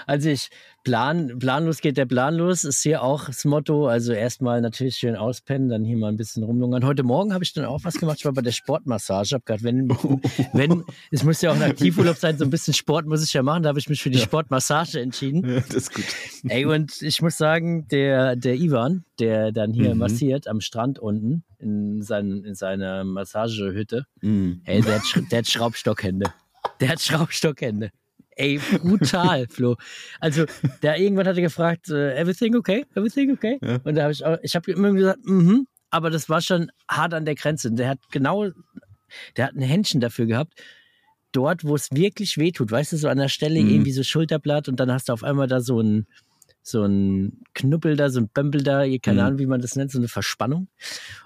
also 0.06 0.28
ich 0.28 0.50
plan, 0.84 1.38
planlos 1.38 1.80
geht 1.80 1.96
der 1.96 2.04
Plan 2.06 2.34
los, 2.34 2.64
ist 2.64 2.82
hier 2.82 3.02
auch 3.02 3.26
das 3.26 3.44
Motto. 3.46 3.86
Also 3.88 4.12
erstmal 4.12 4.60
natürlich 4.60 4.96
schön 4.96 5.16
auspennen, 5.16 5.70
dann 5.70 5.84
hier 5.84 5.96
mal 5.96 6.08
ein 6.08 6.16
bisschen 6.16 6.42
rumlungern. 6.42 6.84
Heute 6.84 7.02
Morgen 7.04 7.32
habe 7.32 7.42
ich 7.42 7.54
dann 7.54 7.64
auch 7.64 7.84
was 7.84 7.94
gemacht. 7.94 8.18
Ich 8.18 8.24
war 8.26 8.32
bei 8.32 8.42
der 8.42 8.52
Sportmassage. 8.52 9.34
Hab 9.34 9.46
gerade, 9.46 9.62
wenn, 9.62 9.88
wenn, 10.52 10.84
es 11.10 11.24
muss 11.24 11.40
ja 11.40 11.50
auch 11.50 11.56
ein 11.56 11.62
Aktivurlaub 11.62 12.16
sein, 12.16 12.36
so 12.36 12.44
ein 12.44 12.50
bisschen 12.50 12.74
Sport 12.74 13.06
muss 13.06 13.24
ich 13.24 13.32
ja 13.32 13.42
machen. 13.42 13.62
Da 13.62 13.70
habe 13.70 13.78
ich 13.78 13.88
mich 13.88 14.02
für 14.02 14.10
die 14.10 14.18
Sportmassage 14.18 15.00
entschieden. 15.00 15.48
Ja, 15.48 15.60
das 15.60 15.74
ist 15.74 15.94
gut. 15.94 16.04
Ey, 16.48 16.66
und 16.66 17.00
ich 17.00 17.22
muss 17.22 17.38
sagen, 17.38 17.88
der, 17.88 18.36
der 18.36 18.56
Ivan, 18.56 19.04
der 19.18 19.52
dann 19.52 19.72
hier 19.72 19.94
Mhm. 19.94 20.00
massiert 20.00 20.48
am 20.48 20.60
Strand 20.60 20.98
unten 20.98 21.44
in, 21.62 22.02
seinen, 22.02 22.44
in 22.44 22.54
seiner 22.54 23.04
Massagehütte, 23.04 24.04
Mhm. 24.20 24.60
Ey, 24.64 24.80
der 24.82 24.96
hat, 24.96 25.02
Sch- 25.02 25.28
der 25.30 25.38
hat 25.38 25.48
Schraubstockhände. 25.48 26.26
Der 26.80 26.88
hat 26.90 27.00
Schraubstockhände. 27.00 27.90
Ey, 28.36 28.58
brutal, 28.82 29.46
Flo. 29.50 29.76
Also, 30.20 30.46
da 30.80 30.96
irgendwann 30.96 31.26
hat 31.26 31.36
er 31.36 31.42
gefragt, 31.42 31.88
äh, 31.90 32.14
everything 32.16 32.56
okay? 32.56 32.84
Everything 32.94 33.30
okay? 33.32 33.58
Ja. 33.62 33.78
Und 33.84 33.94
da 33.94 34.02
habe 34.04 34.12
ich 34.12 34.24
auch, 34.24 34.38
ich 34.42 34.54
habe 34.56 34.70
immer 34.72 34.92
gesagt, 34.92 35.20
mhm, 35.24 35.66
aber 35.90 36.10
das 36.10 36.28
war 36.28 36.40
schon 36.40 36.70
hart 36.90 37.12
an 37.14 37.24
der 37.24 37.34
Grenze. 37.34 37.70
Der 37.72 37.88
hat 37.90 37.98
genau 38.10 38.48
Der 39.36 39.46
hat 39.46 39.54
ein 39.54 39.60
Händchen 39.60 40.00
dafür 40.00 40.24
gehabt. 40.26 40.54
Dort, 41.32 41.64
wo 41.64 41.74
es 41.74 41.90
wirklich 41.92 42.38
wehtut, 42.38 42.70
weißt 42.70 42.92
du, 42.92 42.96
so 42.96 43.08
an 43.08 43.18
der 43.18 43.28
Stelle 43.28 43.60
Mhm. 43.60 43.68
irgendwie 43.70 43.92
so 43.92 44.02
Schulterblatt 44.02 44.68
und 44.68 44.80
dann 44.80 44.90
hast 44.90 45.08
du 45.08 45.12
auf 45.12 45.22
einmal 45.24 45.46
da 45.48 45.60
so 45.60 45.80
ein, 45.80 46.06
so 46.62 46.84
ein 46.84 47.42
Knuppel 47.54 47.96
da, 47.96 48.08
so 48.08 48.20
ein 48.20 48.28
Bömpel 48.28 48.62
da, 48.62 48.84
keine 48.98 49.20
Mhm. 49.20 49.26
Ahnung, 49.26 49.38
wie 49.40 49.46
man 49.46 49.60
das 49.60 49.76
nennt, 49.76 49.90
so 49.90 49.98
eine 49.98 50.08
Verspannung. 50.08 50.68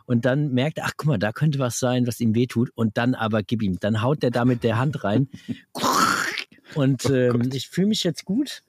Und 0.06 0.24
dann 0.24 0.52
merkt 0.52 0.78
er, 0.78 0.84
ach 0.86 0.92
guck 0.96 1.08
mal, 1.08 1.18
da 1.18 1.32
könnte 1.32 1.58
was 1.58 1.78
sein, 1.78 2.06
was 2.06 2.20
ihm 2.20 2.34
wehtut. 2.34 2.70
Und 2.74 2.96
dann 2.96 3.14
aber 3.14 3.42
gib 3.42 3.62
ihm. 3.62 3.78
Dann 3.78 4.02
haut 4.02 4.22
der 4.22 4.30
da 4.30 4.44
mit 4.44 4.64
der 4.64 4.78
Hand 4.78 5.04
rein. 5.04 5.28
Und 6.74 7.06
Oh 7.06 7.12
ähm, 7.14 7.50
ich 7.52 7.68
fühle 7.68 7.88
mich 7.88 8.02
jetzt 8.02 8.24
gut. 8.24 8.62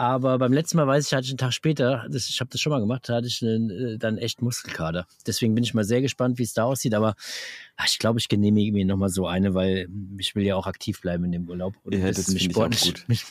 Aber 0.00 0.38
beim 0.38 0.52
letzten 0.52 0.76
Mal 0.76 0.86
weiß 0.86 1.08
ich, 1.08 1.12
hatte 1.12 1.24
ich 1.24 1.32
einen 1.32 1.38
Tag 1.38 1.52
später, 1.52 2.06
das, 2.08 2.28
ich 2.28 2.38
habe 2.38 2.48
das 2.50 2.60
schon 2.60 2.70
mal 2.70 2.78
gemacht, 2.78 3.08
da 3.08 3.16
hatte 3.16 3.26
ich 3.26 3.42
einen, 3.42 3.68
äh, 3.70 3.98
dann 3.98 4.16
echt 4.16 4.40
Muskelkater. 4.40 5.08
Deswegen 5.26 5.56
bin 5.56 5.64
ich 5.64 5.74
mal 5.74 5.82
sehr 5.82 6.00
gespannt, 6.00 6.38
wie 6.38 6.44
es 6.44 6.52
da 6.52 6.62
aussieht. 6.62 6.94
Aber 6.94 7.16
ach, 7.76 7.86
ich 7.88 7.98
glaube, 7.98 8.20
ich 8.20 8.28
genehmige 8.28 8.70
mir 8.72 8.84
nochmal 8.86 9.08
so 9.08 9.26
eine, 9.26 9.54
weil 9.54 9.88
ich 10.16 10.36
will 10.36 10.44
ja 10.44 10.54
auch 10.54 10.68
aktiv 10.68 11.00
bleiben 11.00 11.24
in 11.24 11.32
dem 11.32 11.48
Urlaub 11.48 11.74
und 11.82 11.94
Ja, 11.94 12.06
das 12.12 12.28
mich 12.28 12.46
ich 12.46 12.52
sportlich, 12.52 13.08
mich 13.08 13.24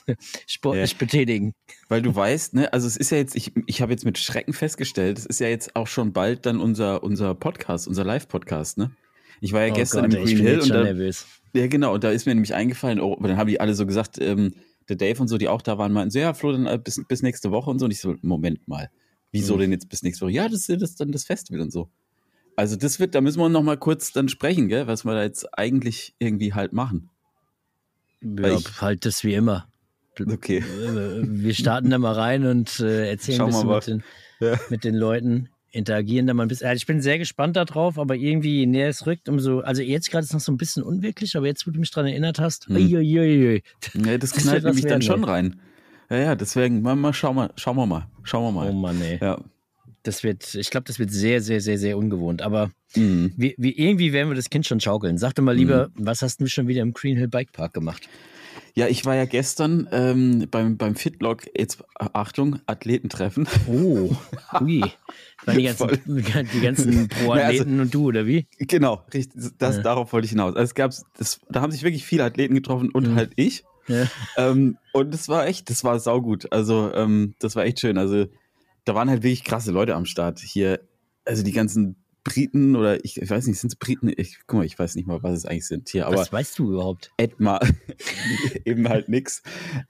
sportlich 0.45 0.91
Ja. 0.91 0.97
betätigen. 0.99 1.53
Weil 1.87 2.01
du 2.01 2.13
weißt, 2.13 2.53
ne, 2.55 2.73
also 2.73 2.85
es 2.85 2.97
ist 2.97 3.11
ja 3.11 3.17
jetzt, 3.17 3.37
ich, 3.37 3.53
ich 3.65 3.81
habe 3.81 3.93
jetzt 3.93 4.03
mit 4.03 4.17
Schrecken 4.17 4.51
festgestellt, 4.51 5.19
es 5.19 5.25
ist 5.25 5.39
ja 5.39 5.47
jetzt 5.47 5.73
auch 5.73 5.87
schon 5.87 6.11
bald 6.11 6.45
dann 6.45 6.59
unser, 6.59 7.01
unser 7.01 7.33
Podcast, 7.33 7.87
unser 7.87 8.03
Live-Podcast, 8.03 8.77
ne? 8.77 8.91
Ich 9.39 9.53
war 9.53 9.61
ja 9.63 9.71
Oh 9.71 9.75
gestern 9.77 10.03
Gott, 10.03 10.15
im 10.15 10.19
ich 10.19 10.25
Green 10.25 10.37
bin 10.39 10.45
Hill 10.47 10.59
und 10.59 10.69
da, 10.69 10.83
nervös. 10.83 11.25
ja 11.53 11.67
genau, 11.67 11.93
und 11.93 12.03
da 12.03 12.11
ist 12.11 12.25
mir 12.25 12.35
nämlich 12.35 12.53
eingefallen, 12.53 12.99
oh, 12.99 13.15
dann 13.21 13.37
haben 13.37 13.47
die 13.47 13.61
alle 13.61 13.73
so 13.73 13.85
gesagt, 13.85 14.19
ähm, 14.19 14.53
der 14.89 14.95
Dave 14.95 15.21
und 15.21 15.27
so, 15.27 15.37
die 15.37 15.47
auch 15.47 15.61
da 15.61 15.77
waren, 15.77 15.91
meinten 15.93 16.11
so, 16.11 16.19
ja, 16.19 16.33
Flo, 16.33 16.51
dann 16.51 16.65
äh, 16.65 16.79
bis, 16.81 17.01
bis 17.07 17.21
nächste 17.21 17.51
Woche 17.51 17.69
und 17.69 17.79
so. 17.79 17.85
Und 17.85 17.91
ich 17.91 17.99
so, 18.01 18.15
Moment 18.21 18.67
mal, 18.67 18.89
wieso 19.31 19.53
Hm. 19.55 19.61
denn 19.61 19.71
jetzt 19.73 19.89
bis 19.89 20.03
nächste 20.03 20.25
Woche? 20.25 20.33
Ja, 20.33 20.47
das 20.49 20.69
ist 20.69 20.81
das 20.81 20.95
dann 20.95 21.11
das 21.11 21.25
Festival 21.25 21.61
und 21.61 21.71
so. 21.71 21.89
Also 22.55 22.75
das 22.75 22.99
wird, 22.99 23.13
da 23.13 23.21
müssen 23.21 23.39
wir 23.39 23.49
noch 23.49 23.61
mal 23.63 23.77
kurz 23.77 24.11
dann 24.13 24.29
sprechen, 24.29 24.67
gell, 24.67 24.87
was 24.87 25.05
wir 25.05 25.13
da 25.13 25.23
jetzt 25.23 25.45
eigentlich 25.57 26.15
irgendwie 26.19 26.53
halt 26.53 26.73
machen. 26.73 27.09
Ja, 28.21 28.49
ich- 28.57 28.81
halt 28.81 29.05
das 29.05 29.23
wie 29.23 29.35
immer. 29.35 29.67
Okay. 30.19 30.57
Äh, 30.57 31.21
Wir 31.27 31.53
starten 31.53 31.91
da 31.91 31.99
mal 31.99 32.13
rein 32.13 32.45
und 32.47 32.79
äh, 32.79 33.09
erzählen 33.11 33.37
Schauen 33.37 33.53
ein 33.53 33.67
bisschen 33.75 33.97
mal. 33.99 34.05
mit 34.39 34.41
den, 34.41 34.47
Ja. 34.53 34.59
mit 34.71 34.83
den 34.83 34.95
Leuten, 34.95 35.49
interagieren 35.71 36.27
da 36.27 36.33
mal 36.33 36.43
ein 36.43 36.47
bisschen. 36.47 36.67
Also 36.67 36.77
ich 36.77 36.85
bin 36.85 37.01
sehr 37.01 37.17
gespannt 37.17 37.55
darauf, 37.55 37.99
aber 37.99 38.15
irgendwie, 38.15 38.59
je 38.59 38.65
näher 38.65 38.89
es 38.89 39.05
rückt, 39.05 39.29
umso, 39.29 39.59
also 39.59 39.81
jetzt 39.81 40.09
gerade 40.11 40.23
ist 40.23 40.33
noch 40.33 40.39
so 40.39 40.51
ein 40.51 40.57
bisschen 40.57 40.83
unwirklich, 40.83 41.35
aber 41.35 41.45
jetzt, 41.47 41.67
wo 41.67 41.71
du 41.71 41.79
mich 41.79 41.91
dran 41.91 42.05
erinnert 42.07 42.39
hast, 42.39 42.67
Hm. 42.67 42.75
uiuiui. 42.75 43.63
Ja, 43.93 44.17
das 44.17 44.31
Das 44.33 44.43
knallt 44.43 44.63
nämlich 44.63 44.85
dann 44.85 45.01
schon 45.01 45.23
rein. 45.23 45.59
Ja, 46.09 46.17
ja, 46.17 46.35
deswegen, 46.35 46.81
mal, 46.81 46.95
mal, 46.95 47.13
schauen 47.13 47.35
wir, 47.35 47.51
schauen 47.57 47.75
wir 47.75 47.85
mal. 47.85 48.07
Schauen 48.23 48.43
wir 48.45 48.51
mal. 48.61 48.69
Oh 48.69 48.73
Mann, 48.73 49.01
ey. 49.01 49.19
Ja. 49.21 49.39
Das 50.03 50.23
wird, 50.23 50.55
ich 50.55 50.69
glaube, 50.69 50.85
das 50.85 50.99
wird 50.99 51.11
sehr, 51.11 51.41
sehr, 51.41 51.59
sehr, 51.59 51.77
sehr 51.77 51.97
ungewohnt. 51.97 52.41
Aber 52.41 52.71
Mhm. 52.95 53.33
wie, 53.35 53.53
wie, 53.57 53.71
irgendwie 53.77 54.13
werden 54.13 54.29
wir 54.29 54.35
das 54.35 54.49
Kind 54.49 54.65
schon 54.65 54.79
schaukeln. 54.79 55.17
Sag 55.17 55.35
doch 55.35 55.43
mal 55.43 55.53
lieber, 55.55 55.89
was 55.95 56.21
hast 56.21 56.39
du 56.39 56.47
schon 56.47 56.69
wieder 56.69 56.81
im 56.81 56.93
Green 56.93 57.17
Hill 57.17 57.27
Bike 57.27 57.51
Park 57.51 57.73
gemacht? 57.73 58.07
Ja, 58.77 58.87
ich 58.87 59.05
war 59.05 59.15
ja 59.15 59.25
gestern 59.25 59.87
ähm, 59.91 60.47
beim, 60.51 60.77
beim 60.77 60.95
Fitlock, 60.95 61.47
jetzt 61.57 61.83
Achtung, 61.95 62.59
Athletentreffen. 62.67 63.47
Oh, 63.67 64.11
ui. 64.61 64.83
Das 65.45 65.47
waren 65.47 65.57
die 65.57 65.63
ganzen, 65.63 66.47
die 66.53 66.61
ganzen 66.61 67.07
Pro-Athleten 67.09 67.79
und 67.79 67.91
du, 67.91 68.05
oder 68.05 68.27
wie? 68.27 68.45
Genau, 68.59 69.03
richtig. 69.11 69.53
Das, 69.57 69.77
Ja. 69.77 69.81
Darauf 69.81 70.13
wollte 70.13 70.25
ich 70.25 70.29
hinaus. 70.31 70.53
Also 70.55 70.61
es 70.65 70.75
gab, 70.75 70.91
das, 71.17 71.39
da 71.49 71.61
haben 71.61 71.71
sich 71.71 71.81
wirklich 71.81 72.05
viele 72.05 72.23
Athleten 72.23 72.53
getroffen 72.53 72.91
und 72.91 73.07
Mhm. 73.07 73.15
halt 73.15 73.31
ich. 73.35 73.63
Ja. 73.87 74.05
Ähm, 74.37 74.77
und 74.93 75.11
das 75.11 75.27
war 75.27 75.47
echt, 75.47 75.71
das 75.71 75.83
war 75.83 75.99
saugut. 75.99 76.51
Also 76.51 76.93
ähm, 76.93 77.33
das 77.39 77.55
war 77.55 77.65
echt 77.65 77.79
schön. 77.79 77.97
Also 77.97 78.27
da 78.85 78.93
waren 78.93 79.09
halt 79.09 79.23
wirklich 79.23 79.43
krasse 79.43 79.71
Leute 79.71 79.95
am 79.95 80.05
Start. 80.05 80.37
Hier, 80.37 80.81
also 81.25 81.41
die 81.41 81.51
ganzen 81.51 81.95
Briten 82.27 82.75
oder 82.75 83.03
ich, 83.05 83.21
ich 83.21 83.29
weiß 83.29 83.47
nicht, 83.47 83.57
sind 83.57 83.71
es 83.71 83.77
Briten? 83.77 84.11
Ich, 84.15 84.39
guck 84.47 84.59
mal, 84.59 84.65
ich 84.65 84.77
weiß 84.77 84.95
nicht 84.95 85.07
mal, 85.07 85.23
was 85.23 85.33
es 85.33 85.45
eigentlich 85.45 85.65
sind 85.65 85.87
hier. 85.87 86.07
Aber 86.07 86.17
Was 86.17 86.33
weißt 86.33 86.59
du 86.59 86.73
überhaupt? 86.73 87.11
Ed 87.15 87.39
Ma 87.39 87.59
eben 88.65 88.89
halt 88.89 89.07
nix. 89.07 89.41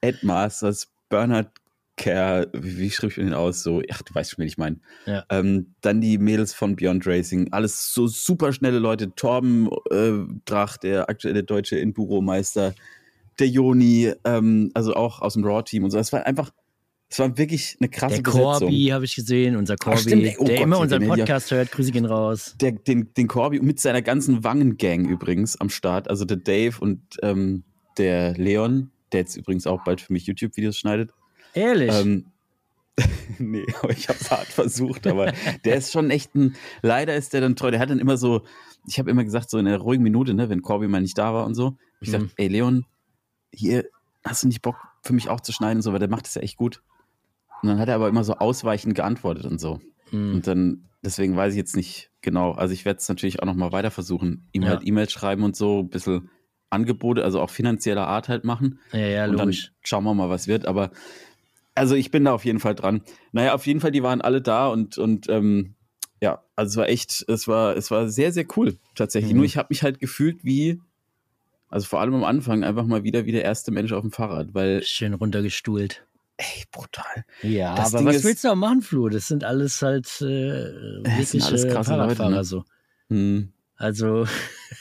Ed 0.01 0.23
Masters, 0.23 0.87
Bernhard 1.09 1.49
Kerr, 1.95 2.45
wie, 2.53 2.77
wie 2.77 2.91
schrieb 2.91 3.09
ich 3.09 3.15
den 3.15 3.33
aus? 3.33 3.63
So, 3.63 3.81
ach, 3.91 4.03
du 4.03 4.13
weißt 4.13 4.31
schon, 4.31 4.43
wen 4.43 4.47
ich 4.47 4.59
meine. 4.59 4.79
Ja. 5.07 5.25
Ähm, 5.29 5.73
dann 5.81 5.99
die 5.99 6.19
Mädels 6.19 6.53
von 6.53 6.75
Beyond 6.75 7.07
Racing, 7.07 7.51
alles 7.51 7.91
so 7.91 8.05
super 8.05 8.53
schnelle 8.53 8.77
Leute. 8.77 9.15
Torben 9.15 9.67
äh, 9.89 10.11
Drach, 10.45 10.77
der 10.77 11.09
aktuelle 11.09 11.43
deutsche 11.43 11.81
Enduro-Meister, 11.81 12.75
der 13.39 13.47
Joni, 13.47 14.13
ähm, 14.25 14.69
also 14.75 14.93
auch 14.93 15.21
aus 15.21 15.33
dem 15.33 15.43
Raw-Team 15.43 15.83
und 15.83 15.89
so. 15.89 15.97
Es 15.97 16.13
war 16.13 16.23
einfach, 16.27 16.51
es 17.09 17.19
war 17.19 17.37
wirklich 17.37 17.77
eine 17.79 17.89
krasse 17.89 18.15
Der 18.17 18.21
Besetzung. 18.23 18.51
Corby 18.59 18.87
habe 18.87 19.05
ich 19.05 19.15
gesehen, 19.15 19.55
unser 19.55 19.75
Corby, 19.77 19.99
stimmt, 19.99 20.35
oh 20.39 20.43
der 20.45 20.55
Gott, 20.57 20.63
immer 20.63 20.79
unseren 20.79 21.01
ich 21.03 21.07
ja- 21.07 21.15
Podcast 21.15 21.51
hört. 21.51 21.71
Grüße 21.71 21.91
gehen 21.91 22.05
raus. 22.05 22.55
Der, 22.59 22.73
den, 22.73 23.13
den 23.13 23.27
Corby 23.27 23.59
mit 23.61 23.79
seiner 23.79 24.01
ganzen 24.01 24.43
Wangen-Gang 24.43 25.07
übrigens 25.07 25.59
am 25.59 25.69
Start. 25.69 26.09
Also 26.09 26.25
der 26.25 26.37
Dave 26.37 26.75
und 26.79 27.01
ähm, 27.21 27.63
der 27.97 28.33
Leon, 28.33 28.91
der 29.13 29.21
jetzt 29.21 29.37
übrigens 29.37 29.65
auch 29.67 29.83
bald 29.85 30.01
für 30.01 30.11
mich 30.11 30.25
YouTube-Videos 30.27 30.77
schneidet. 30.77 31.11
Ehrlich? 31.53 31.93
Ähm, 31.93 32.25
nee, 33.37 33.63
ich 33.89 34.09
habe 34.09 34.17
es 34.19 34.31
hart 34.31 34.47
versucht, 34.47 35.05
aber 35.07 35.31
der 35.65 35.75
ist 35.77 35.91
schon 35.93 36.09
echt 36.09 36.35
ein, 36.35 36.55
leider 36.81 37.15
ist 37.15 37.31
der 37.33 37.41
dann 37.41 37.55
treu, 37.55 37.69
der 37.71 37.79
hat 37.79 37.89
dann 37.89 37.99
immer 37.99 38.17
so, 38.17 38.41
ich 38.87 38.97
habe 38.99 39.09
immer 39.11 39.23
gesagt, 39.23 39.49
so 39.49 39.57
in 39.59 39.67
einer 39.67 39.77
ruhigen 39.77 40.03
Minute, 40.03 40.33
ne, 40.33 40.49
wenn 40.49 40.61
Corby 40.61 40.87
mal 40.87 41.01
nicht 41.01 41.17
da 41.17 41.33
war 41.33 41.45
und 41.45 41.53
so, 41.53 41.77
ich 42.01 42.09
Mhm. 42.09 42.11
gesagt, 42.13 42.33
ey 42.37 42.47
Leon, 42.47 42.85
hier, 43.53 43.85
hast 44.25 44.43
du 44.43 44.47
nicht 44.47 44.61
Bock 44.61 44.77
für 45.03 45.13
mich 45.13 45.29
auch 45.29 45.39
zu 45.41 45.51
schneiden 45.53 45.77
und 45.77 45.81
so, 45.83 45.93
weil 45.93 45.99
der 45.99 46.09
macht 46.09 46.25
das 46.25 46.35
ja 46.35 46.41
echt 46.41 46.57
gut. 46.57 46.81
Und 47.61 47.69
dann 47.69 47.79
hat 47.79 47.89
er 47.89 47.95
aber 47.95 48.07
immer 48.09 48.23
so 48.23 48.33
ausweichend 48.35 48.95
geantwortet 48.95 49.45
und 49.45 49.59
so. 49.59 49.79
Hm. 50.11 50.35
Und 50.35 50.47
dann, 50.47 50.85
deswegen 51.03 51.35
weiß 51.35 51.53
ich 51.53 51.57
jetzt 51.57 51.75
nicht 51.75 52.11
genau. 52.21 52.51
Also 52.51 52.73
ich 52.73 52.85
werde 52.85 52.99
es 52.99 53.09
natürlich 53.09 53.41
auch 53.41 53.45
nochmal 53.45 53.71
weiter 53.71 53.91
versuchen. 53.91 54.47
Ihm 54.51 54.63
Ja. 54.63 54.69
halt 54.69 54.81
E-Mails 54.85 55.11
schreiben 55.11 55.43
und 55.43 55.55
so, 55.55 55.79
ein 55.79 55.89
bisschen 55.89 56.29
Angebote, 56.69 57.23
also 57.23 57.41
auch 57.41 57.49
finanzieller 57.49 58.07
Art 58.07 58.29
halt 58.29 58.43
machen. 58.43 58.79
ja, 58.91 58.99
ja, 58.99 59.25
und 59.25 59.33
dann 59.37 59.47
logisch. 59.47 59.71
schauen 59.83 60.03
wir 60.03 60.13
mal, 60.13 60.29
was 60.29 60.47
wird. 60.47 60.65
Aber 60.65 60.91
also 61.75 61.95
ich 61.95 62.11
bin 62.11 62.25
da 62.25 62.33
auf 62.33 62.43
jeden 62.45 62.59
Fall 62.59 62.75
dran. 62.75 63.01
Naja, 63.31 63.53
auf 63.53 63.65
jeden 63.65 63.79
Fall, 63.79 63.91
die 63.91 64.03
waren 64.03 64.21
alle 64.21 64.41
da 64.41 64.67
und, 64.67 64.97
und 64.97 65.29
ähm, 65.29 65.75
ja, 66.21 66.41
also 66.55 66.71
es 66.71 66.77
war 66.77 66.89
echt, 66.89 67.25
es 67.27 67.47
war, 67.47 67.77
es 67.77 67.91
war 67.91 68.09
sehr, 68.09 68.31
sehr 68.33 68.45
cool 68.57 68.77
tatsächlich. 68.95 69.31
Mhm. 69.33 69.37
Nur 69.37 69.45
ich 69.45 69.57
habe 69.57 69.67
mich 69.69 69.83
halt 69.83 69.99
gefühlt 69.99 70.43
wie, 70.43 70.81
also 71.69 71.85
vor 71.85 72.01
allem 72.01 72.15
am 72.15 72.23
Anfang, 72.23 72.63
einfach 72.63 72.85
mal 72.85 73.03
wieder 73.03 73.25
wie 73.25 73.31
der 73.31 73.43
erste 73.43 73.71
Mensch 73.71 73.91
auf 73.93 74.01
dem 74.01 74.11
Fahrrad, 74.11 74.53
weil, 74.53 74.81
Schön 74.83 75.13
runtergestuhlt. 75.13 76.05
Ey, 76.37 76.63
brutal. 76.71 77.25
Ja, 77.41 77.75
Das 77.75 77.89
aber 77.89 77.99
Ding 77.99 78.07
was 78.07 78.15
ist- 78.17 78.23
willst 78.23 78.43
du 78.43 78.49
auch 78.49 78.55
machen, 78.55 78.81
Flo? 78.81 79.09
Das 79.09 79.27
sind 79.27 79.43
alles 79.43 79.81
halt 79.81 80.05
äh, 80.21 81.03
Das 81.03 81.31
sind 81.31 81.41
wirklich 81.41 81.43
alles 81.45 81.67
krasse 81.67 81.95
Leute, 81.95 82.29
ne? 82.29 82.43
so. 82.43 82.63
Hm. 83.09 83.53
Also, 83.79 84.25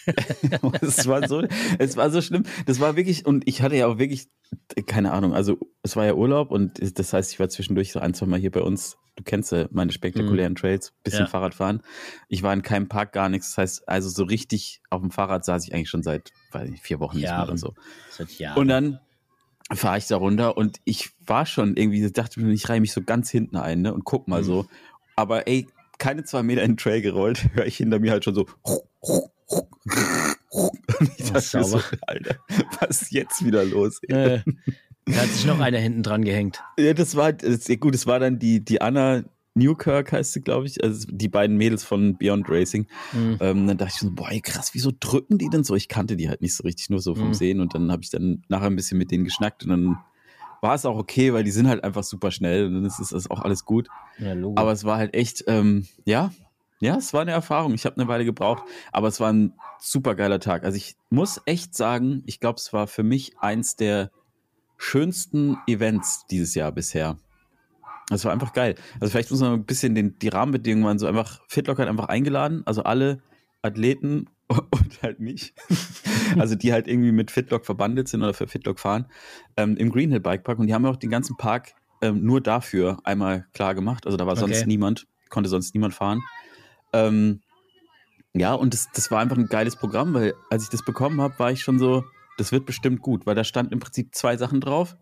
es 0.81 1.07
war 1.07 1.29
so, 1.29 1.43
es 1.79 1.97
war 1.97 2.11
so 2.11 2.23
schlimm. 2.23 2.45
Das 2.65 2.81
war 2.81 2.97
wirklich, 2.97 3.27
und 3.27 3.47
ich 3.47 3.61
hatte 3.63 3.77
ja 3.77 3.87
auch 3.89 3.99
wirklich, 3.99 4.29
keine 4.87 5.13
Ahnung, 5.13 5.35
also 5.35 5.59
es 5.83 5.97
war 5.97 6.07
ja 6.07 6.15
Urlaub 6.15 6.51
und 6.51 6.81
das 6.99 7.13
heißt, 7.13 7.33
ich 7.33 7.39
war 7.41 7.49
zwischendurch 7.49 7.93
so 7.93 8.01
ein, 8.01 8.15
zwei 8.15 8.27
Mal 8.27 8.39
hier 8.41 8.51
bei 8.51 8.63
uns. 8.63 8.97
Du 9.17 9.23
kennst 9.23 9.51
ja 9.53 9.67
meine 9.71 9.93
spektakulären 9.93 10.55
Trails, 10.57 10.93
bisschen 11.03 11.21
Ja. 11.21 11.27
Fahrrad 11.27 11.55
fahren. 11.55 11.83
Ich 12.29 12.43
war 12.43 12.53
in 12.53 12.63
keinem 12.63 12.89
Park, 12.89 13.13
gar 13.13 13.29
nichts. 13.31 13.51
Das 13.51 13.59
heißt, 13.59 13.89
also 13.89 14.09
so 14.11 14.25
richtig 14.25 14.83
auf 14.91 15.01
dem 15.01 15.11
Fahrrad 15.11 15.45
saß 15.45 15.65
ich 15.67 15.75
eigentlich 15.75 15.89
schon 15.89 16.03
seit, 16.03 16.33
weiß 16.53 16.69
nicht, 16.71 16.83
vier 16.83 17.01
Wochen 17.01 17.17
nicht 17.17 17.25
mehr 17.25 17.33
Jahren. 17.33 17.49
oder 17.49 17.59
so. 17.59 17.75
seit 18.11 18.31
Jahren. 18.39 18.59
Und 18.59 18.69
dann 18.69 19.01
fahre 19.73 19.99
ich 19.99 20.07
da 20.07 20.17
runter 20.17 20.57
und 20.57 20.81
ich 20.85 21.11
war 21.25 21.45
schon 21.47 21.77
irgendwie, 21.77 22.09
dachte 22.13 22.41
mir, 22.41 22.53
ich 22.53 22.69
reihe 22.69 22.81
mich 22.81 22.93
so 22.93 23.03
ganz 23.03 23.31
hinten 23.31 23.57
ein 23.57 23.83
ne, 23.83 23.93
und 23.93 24.05
guck 24.05 24.29
mal 24.29 24.43
Mhm. 24.43 24.47
so. 24.47 24.67
Aber 25.17 25.49
ey, 25.49 25.67
keine 25.99 26.25
zwei 26.25 26.43
Meter 26.43 26.63
in 26.63 26.73
den 26.73 26.77
Trail 26.77 27.01
gerollt, 27.03 27.49
höre 27.55 27.67
ich 27.67 27.77
hinter 27.79 27.99
mir 27.99 28.13
halt 28.13 28.25
schon 28.25 28.35
so. 28.35 28.47
Und 30.99 31.11
ich 31.19 31.31
dachte 31.33 31.65
so. 31.65 31.81
Alter, 32.07 32.37
was 32.81 33.03
ist 33.03 33.13
jetzt 33.13 33.45
wieder 33.45 33.65
los? 33.65 34.01
äh, 34.09 34.41
da 35.05 35.15
hat 35.15 35.29
sich 35.29 35.45
noch 35.47 35.61
einer 35.61 35.79
hinten 35.79 36.03
dran 36.03 36.25
gehängt. 36.25 36.63
Ja, 36.79 36.95
das 36.95 37.15
war, 37.15 37.33
das, 37.33 37.67
gut, 37.79 37.95
das 37.95 38.07
war 38.07 38.19
dann 38.19 38.39
die, 38.39 38.65
die 38.65 38.81
Anna 38.81 39.23
Newkirk 39.57 40.13
heißt 40.13 40.35
sie, 40.35 40.43
glaube 40.43 40.67
ich, 40.67 40.83
also 40.85 41.07
die 41.11 41.29
beiden 41.29 41.57
Mädels 41.57 41.83
von 41.85 42.17
Beyond 42.17 42.49
Racing. 42.49 42.87
Hm. 43.11 43.39
Ähm, 43.41 43.67
dann 43.67 43.79
dachte 43.79 43.93
ich 43.95 44.01
so, 44.01 44.11
boah, 44.11 44.31
krass, 44.43 44.71
wieso 44.75 44.93
drücken 44.99 45.39
die 45.39 45.49
denn 45.49 45.65
so? 45.65 45.75
Ich 45.75 45.89
kannte 45.89 46.17
die 46.17 46.29
halt 46.29 46.43
nicht 46.43 46.55
so 46.55 46.63
richtig, 46.63 46.91
nur 46.91 47.01
so 47.01 47.15
vom 47.15 47.29
Mhm. 47.29 47.35
Sehen. 47.35 47.61
Und 47.61 47.75
dann 47.75 47.91
habe 47.91 48.03
ich 48.03 48.11
dann 48.11 48.43
nachher 48.49 48.67
ein 48.67 48.77
bisschen 48.77 48.99
mit 48.99 49.11
denen 49.11 49.25
geschnackt 49.25 49.65
und 49.65 49.71
dann 49.71 49.97
war 50.61 50.75
es 50.75 50.85
auch 50.87 50.97
okay, 50.97 51.33
weil 51.33 51.45
die 51.45 51.51
sind 51.51 51.69
halt 51.69 51.85
einfach 51.85 52.03
super 52.03 52.31
schnell 52.31 52.67
und 52.67 52.75
dann 52.75 52.85
ist 52.85 52.99
es 52.99 53.31
auch 53.31 53.41
alles 53.41 53.65
gut. 53.65 53.89
Ja. 54.19 54.33
Aber 54.33 54.73
es 54.73 54.85
war 54.85 54.97
halt 54.99 55.15
echt, 55.15 55.45
ähm, 55.47 55.87
ja, 56.05 56.33
ja, 56.81 56.97
es 56.97 57.13
war 57.15 57.23
eine 57.23 57.31
Erfahrung. 57.31 57.75
Ich 57.75 57.87
habe 57.87 57.97
eine 57.97 58.09
Weile 58.09 58.25
gebraucht, 58.25 58.63
aber 58.93 59.09
es 59.09 59.21
war 59.21 59.33
ein 59.33 59.53
super 59.79 60.15
geiler 60.15 60.41
Tag. 60.41 60.65
Also 60.65 60.77
ich 60.77 60.97
muss 61.11 61.41
echt 61.47 61.75
sagen, 61.75 62.23
ich 62.27 62.41
glaube, 62.41 62.59
es 62.59 62.73
war 62.73 62.87
für 62.87 63.03
mich 63.03 63.33
eins 63.39 63.77
der 63.77 64.11
schönsten 64.77 65.57
Events 65.67 66.27
dieses 66.31 66.55
Jahr 66.55 66.73
bisher. 66.73 67.19
Es 68.11 68.25
war 68.25 68.33
einfach 68.33 68.53
geil. 68.53 68.77
Also 69.01 69.11
vielleicht 69.11 69.31
muss 69.31 69.41
man 69.41 69.55
ein 69.55 69.65
bisschen 69.65 69.95
den, 69.95 70.19
die 70.19 70.29
Rahmenbedingungen 70.29 70.87
waren 70.87 70.99
so 70.99 71.07
einfach, 71.07 71.41
Fitlock 71.49 71.79
hat 71.79 71.89
einfach 71.89 72.09
eingeladen, 72.09 72.63
also 72.65 72.85
alle 72.85 73.21
Athleten 73.63 74.27
und 74.49 75.03
halt 75.03 75.19
mich. 75.19 75.55
also 76.39 76.55
die 76.55 76.73
halt 76.73 76.87
irgendwie 76.87 77.13
mit 77.13 77.31
Fitlock 77.31 77.67
verbandelt 77.67 78.09
sind 78.09 78.23
oder 78.23 78.33
für 78.35 78.47
Fitlock 78.47 78.79
fahren, 78.79 79.07
ähm, 79.57 79.77
im 79.77 79.91
Green 79.91 80.11
Hill 80.11 80.21
Bike 80.21 80.45
Park 80.45 80.59
und 80.59 80.69
die 80.69 80.75
haben 80.75 80.87
auch 80.87 80.97
den 80.97 81.11
ganzen 81.11 81.37
Park 81.37 81.75
ähm, 82.01 82.25
nur 82.25 82.41
dafür 82.41 82.99
einmal 83.05 83.47
klar 83.55 83.75
gemacht. 83.75 84.07
Also 84.07 84.17
da 84.17 84.27
war 84.27 84.37
sonst 84.37 84.59
Okay. 84.59 84.67
niemand, 84.67 85.07
konnte 85.31 85.49
sonst 85.49 85.75
niemand 85.75 85.95
fahren. 85.95 86.23
Ähm, 86.93 87.41
Ja, 88.35 88.53
und 88.55 88.75
das, 88.75 88.89
das 88.95 89.11
war 89.11 89.21
einfach 89.21 89.39
ein 89.39 89.49
geiles 89.49 89.77
Programm, 89.77 90.13
weil 90.15 90.35
als 90.51 90.65
ich 90.65 90.69
das 90.69 90.85
bekommen 90.85 91.21
habe, 91.21 91.39
war 91.39 91.51
ich 91.51 91.63
schon 91.63 91.79
so, 91.79 92.05
das 92.37 92.53
wird 92.53 92.67
bestimmt 92.67 93.01
gut, 93.01 93.27
weil 93.27 93.35
da 93.35 93.45
stand 93.45 93.73
im 93.73 93.81
Prinzip 93.81 94.15
zwei 94.15 94.37
Sachen 94.37 94.61
drauf. 94.61 94.97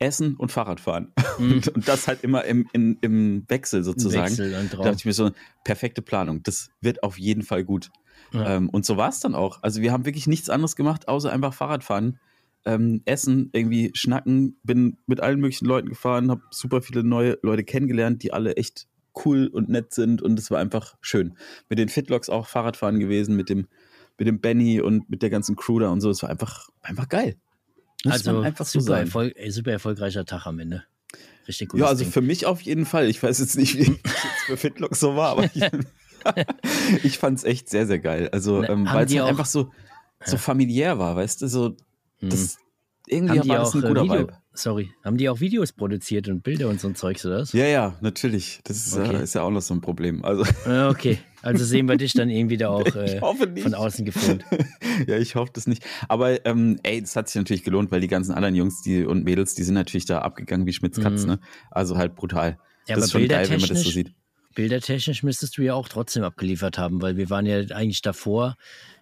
Essen 0.00 0.34
und 0.36 0.50
Fahrradfahren. 0.50 1.12
Mhm. 1.38 1.52
Und, 1.52 1.68
und 1.76 1.88
das 1.88 2.08
halt 2.08 2.24
immer 2.24 2.44
im, 2.44 2.66
im, 2.72 2.98
im 3.00 3.44
Wechsel 3.48 3.84
sozusagen. 3.84 4.30
Wechsel 4.30 4.54
und 4.54 4.72
Da 4.72 4.78
dachte 4.78 4.96
ich 4.96 5.04
mir 5.04 5.12
so, 5.12 5.30
perfekte 5.62 6.02
Planung. 6.02 6.42
Das 6.42 6.70
wird 6.80 7.02
auf 7.02 7.18
jeden 7.18 7.42
Fall 7.42 7.64
gut. 7.64 7.90
Ja. 8.32 8.56
Ähm, 8.56 8.68
und 8.70 8.84
so 8.84 8.96
war 8.96 9.10
es 9.10 9.20
dann 9.20 9.34
auch. 9.34 9.62
Also 9.62 9.82
wir 9.82 9.92
haben 9.92 10.06
wirklich 10.06 10.26
nichts 10.26 10.50
anderes 10.50 10.74
gemacht, 10.74 11.08
außer 11.08 11.30
einfach 11.30 11.54
Fahrradfahren, 11.54 12.18
ähm, 12.64 13.02
essen, 13.04 13.50
irgendwie 13.52 13.90
schnacken. 13.94 14.58
Bin 14.62 14.98
mit 15.06 15.20
allen 15.20 15.40
möglichen 15.40 15.66
Leuten 15.66 15.88
gefahren, 15.88 16.30
habe 16.30 16.42
super 16.50 16.82
viele 16.82 17.04
neue 17.04 17.38
Leute 17.42 17.64
kennengelernt, 17.64 18.22
die 18.22 18.32
alle 18.32 18.56
echt 18.56 18.88
cool 19.24 19.48
und 19.48 19.68
nett 19.68 19.92
sind. 19.92 20.22
Und 20.22 20.38
es 20.38 20.50
war 20.50 20.58
einfach 20.58 20.96
schön. 21.00 21.36
Mit 21.68 21.78
den 21.78 21.88
Fitlogs 21.88 22.30
auch 22.30 22.46
Fahrradfahren 22.46 23.00
gewesen, 23.00 23.36
mit 23.36 23.50
dem, 23.50 23.66
mit 24.18 24.28
dem 24.28 24.40
Benny 24.40 24.80
und 24.80 25.10
mit 25.10 25.22
der 25.22 25.30
ganzen 25.30 25.56
Crew 25.56 25.78
da 25.78 25.90
und 25.90 26.00
so. 26.00 26.10
Es 26.10 26.22
war 26.22 26.30
einfach, 26.30 26.68
einfach 26.82 27.08
geil. 27.08 27.36
Muss 28.04 28.14
Also 28.14 28.40
einfach 28.40 28.66
so 28.66 28.80
super. 28.80 29.00
Erfolg, 29.00 29.34
super 29.48 29.72
erfolgreicher 29.72 30.24
Tag 30.24 30.46
am 30.46 30.58
Ende. 30.58 30.84
Richtig 31.48 31.70
gut. 31.70 31.80
Ja, 31.80 31.86
also 31.86 32.04
für 32.04 32.20
mich 32.20 32.46
auf 32.46 32.60
jeden 32.60 32.86
Fall. 32.86 33.08
Ich 33.08 33.22
weiß 33.22 33.38
jetzt 33.40 33.56
nicht, 33.56 33.76
wie 33.76 33.82
es 33.82 33.88
jetzt 33.88 34.44
für 34.46 34.56
Fitlock 34.56 34.96
so 34.96 35.16
war, 35.16 35.30
aber 35.30 35.44
ich, 35.44 35.62
ich 37.04 37.18
fand 37.18 37.38
es 37.38 37.44
echt 37.44 37.68
sehr, 37.68 37.86
sehr 37.86 37.98
geil. 37.98 38.28
Also, 38.32 38.60
Na, 38.60 38.68
ähm, 38.70 38.86
weil 38.86 39.06
es 39.06 39.14
halt 39.14 39.28
einfach 39.28 39.46
so, 39.46 39.72
so 40.24 40.36
familiär 40.36 40.98
war, 40.98 41.16
weißt 41.16 41.42
du? 41.42 41.48
So, 41.48 41.76
das, 42.20 42.58
irgendwie 43.06 43.38
haben 43.38 43.42
die 43.42 43.48
war 43.50 43.60
auch 43.60 43.64
das 43.64 43.74
ein 43.74 43.84
äh, 43.84 43.88
guter 43.88 44.02
Video, 44.04 44.18
Vibe. 44.20 44.32
sorry, 44.52 44.90
haben 45.04 45.16
die 45.16 45.28
auch 45.28 45.40
Videos 45.40 45.72
produziert 45.72 46.28
und 46.28 46.42
Bilder 46.42 46.68
und 46.68 46.80
so 46.80 46.88
ein 46.88 46.94
Zeugs 46.94 47.24
oder 47.26 47.38
was? 47.40 47.52
Ja, 47.52 47.64
ja, 47.66 47.96
natürlich. 48.00 48.60
Das 48.64 48.76
ist, 48.86 48.96
Okay. 48.96 49.12
ja, 49.14 49.18
ist 49.20 49.34
ja 49.34 49.42
auch 49.42 49.50
noch 49.50 49.62
so 49.62 49.74
ein 49.74 49.80
Problem. 49.80 50.24
Also, 50.24 50.42
Äh, 50.66 50.84
Okay, 50.88 51.18
also 51.42 51.64
sehen 51.64 51.88
wir 51.88 51.96
dich 51.96 52.12
dann 52.12 52.28
irgendwie 52.30 52.56
da 52.56 52.68
auch 52.68 52.86
äh, 52.96 53.18
von 53.62 53.74
außen 53.74 54.04
gefilmt. 54.04 54.44
ja, 55.06 55.16
ich 55.16 55.34
hoffe 55.34 55.50
das 55.54 55.66
nicht. 55.66 55.84
Aber 56.08 56.44
ähm, 56.46 56.78
ey, 56.82 57.00
das 57.00 57.16
hat 57.16 57.28
sich 57.28 57.36
natürlich 57.36 57.64
gelohnt, 57.64 57.90
weil 57.90 58.00
die 58.00 58.08
ganzen 58.08 58.32
anderen 58.32 58.54
Jungs 58.54 58.82
die, 58.82 59.04
und 59.04 59.24
Mädels, 59.24 59.54
die 59.54 59.62
sind 59.64 59.74
natürlich 59.74 60.04
da 60.06 60.20
abgegangen 60.20 60.66
wie 60.66 60.72
Schmitz 60.72 61.00
Katz, 61.00 61.22
Mhm. 61.22 61.28
ne? 61.30 61.40
Also 61.70 61.96
halt 61.96 62.14
brutal. 62.14 62.58
Ja, 62.86 62.94
das 62.94 62.96
aber 62.96 63.04
ist 63.04 63.10
schon 63.12 63.28
geil, 63.28 63.48
wenn 63.50 63.60
man 63.60 63.68
das 63.68 63.82
so 63.82 63.90
sieht. 63.90 64.12
Bildertechnisch 64.54 65.22
müsstest 65.22 65.56
du 65.58 65.62
ja 65.62 65.74
auch 65.74 65.88
trotzdem 65.88 66.24
abgeliefert 66.24 66.76
haben, 66.76 67.00
weil 67.02 67.16
wir 67.16 67.30
waren 67.30 67.46
ja 67.46 67.58
eigentlich 67.74 68.02
davor 68.02 68.56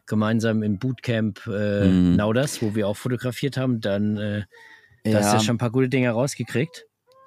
gemeinsam 0.09 0.63
im 0.63 0.79
Bootcamp 0.79 1.47
äh, 1.47 1.89
Mhm. 1.89 2.17
Nauders, 2.17 2.61
wo 2.63 2.75
wir 2.75 2.89
auch 2.89 2.97
fotografiert 2.97 3.57
haben. 3.57 3.81
Dann 3.81 4.17
äh, 4.17 4.43
da 5.05 5.19
hast 5.19 5.33
du 5.33 5.37
ja 5.37 5.43
schon 5.43 5.55
ein 5.55 5.59
paar 5.59 5.71
gute 5.71 5.89
Dinge 5.89 6.11
rausgekriegt. 6.11 6.87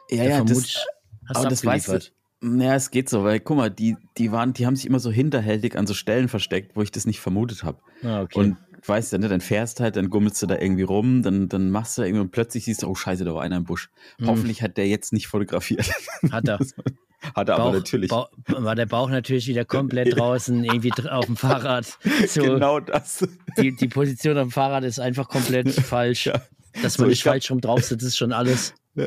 ja, 0.10 0.18
Da 0.24 0.30
ja, 0.30 0.44
das, 0.44 0.86
hast 1.28 1.38
aber 1.38 1.44
du 1.46 1.50
das 1.50 1.66
weißt 1.66 1.88
du. 1.90 2.00
Naja, 2.44 2.74
es 2.76 2.90
geht 2.90 3.08
so, 3.08 3.24
weil 3.24 3.40
guck 3.40 3.58
mal, 3.58 3.70
die, 3.70 3.96
die 4.18 4.32
waren, 4.32 4.54
die 4.54 4.66
haben 4.66 4.76
sich 4.76 4.88
immer 4.88 5.00
so 5.00 5.12
hinterhältig 5.12 5.78
an 5.78 5.86
so 5.86 5.94
Stellen 5.94 6.28
versteckt, 6.28 6.76
wo 6.76 6.82
ich 6.82 6.92
das 6.92 7.06
nicht 7.06 7.20
vermutet 7.20 7.64
habe. 7.64 7.78
Ah, 8.04 8.22
okay. 8.24 8.40
Und 8.40 8.58
weißt 8.86 9.14
du, 9.14 9.20
ne, 9.20 9.28
dann 9.30 9.42
fährst 9.42 9.80
halt, 9.80 9.96
dann 9.96 10.10
gummelst 10.10 10.42
du 10.42 10.48
da 10.48 10.58
irgendwie 10.58 10.82
rum, 10.82 11.22
dann, 11.22 11.50
dann 11.50 11.70
machst 11.70 12.00
du 12.00 12.02
irgendwie 12.02 12.22
und 12.22 12.32
plötzlich 12.32 12.66
siehst 12.66 12.82
du, 12.82 12.88
oh 12.88 12.96
scheiße, 12.96 13.26
da 13.26 13.36
war 13.36 13.44
einer 13.44 13.58
im 13.58 13.64
Busch. 13.66 13.92
Mhm. 14.18 14.26
Hoffentlich 14.26 14.64
hat 14.64 14.78
der 14.78 14.88
jetzt 14.88 15.14
nicht 15.14 15.28
fotografiert. 15.28 15.88
Hat 16.32 16.48
er. 16.48 16.58
hat 17.36 17.50
er 17.50 17.56
aber 17.56 17.66
Bauch, 17.66 17.74
natürlich. 17.74 18.10
Bauch, 18.10 18.30
war 18.48 18.76
der 18.76 18.86
Bauch 18.86 19.10
natürlich 19.10 19.48
wieder 19.48 19.66
komplett 19.66 20.18
draußen, 20.18 20.64
irgendwie 20.64 20.92
auf 21.10 21.26
dem 21.26 21.38
Fahrrad. 21.38 21.98
So, 22.28 22.42
genau 22.42 22.80
das. 22.80 23.28
die, 23.58 23.76
die 23.76 23.88
Position 23.88 24.38
am 24.38 24.52
Fahrrad 24.52 24.84
ist 24.84 25.00
einfach 25.00 25.28
komplett 25.30 25.72
falsch. 25.74 26.28
Ja. 26.28 26.42
Dass 26.82 26.94
So, 26.94 27.04
man 27.04 27.12
ich 27.12 27.18
nicht 27.20 27.24
falsch 27.24 27.52
rum 27.52 27.62
drauf 27.62 27.84
sitzt, 27.84 28.06
ist 28.06 28.18
schon 28.18 28.32
alles. 28.34 28.74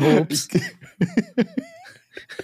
Ups. 0.00 0.48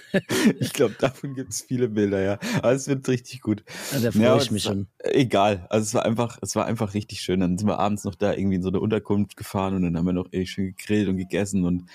Ich 0.60 0.72
glaube, 0.72 0.94
davon 0.98 1.34
gibt 1.34 1.52
es 1.52 1.62
viele 1.62 1.88
Bilder, 1.88 2.22
ja. 2.22 2.38
Aber 2.58 2.72
es 2.72 2.88
wird 2.88 3.08
richtig 3.08 3.40
gut. 3.40 3.64
Ja, 3.92 4.00
da 4.00 4.12
freue 4.12 4.22
Ja, 4.22 4.36
ich 4.36 4.50
mich 4.50 4.62
schon. 4.62 4.86
Egal. 4.98 5.66
Also 5.70 5.84
es 5.84 5.94
war 5.94 6.04
einfach, 6.04 6.38
es 6.42 6.56
war 6.56 6.66
einfach 6.66 6.94
richtig 6.94 7.20
schön. 7.20 7.40
Dann 7.40 7.58
sind 7.58 7.66
wir 7.68 7.78
abends 7.78 8.04
noch 8.04 8.14
da 8.14 8.32
irgendwie 8.32 8.56
in 8.56 8.62
so 8.62 8.68
eine 8.68 8.80
Unterkunft 8.80 9.36
gefahren 9.36 9.74
und 9.74 9.82
dann 9.82 9.96
haben 9.96 10.06
wir 10.06 10.12
noch 10.12 10.32
echt 10.32 10.50
schön 10.52 10.74
gegrillt 10.76 11.08
und 11.08 11.16
gegessen 11.16 11.64
und 11.64 11.88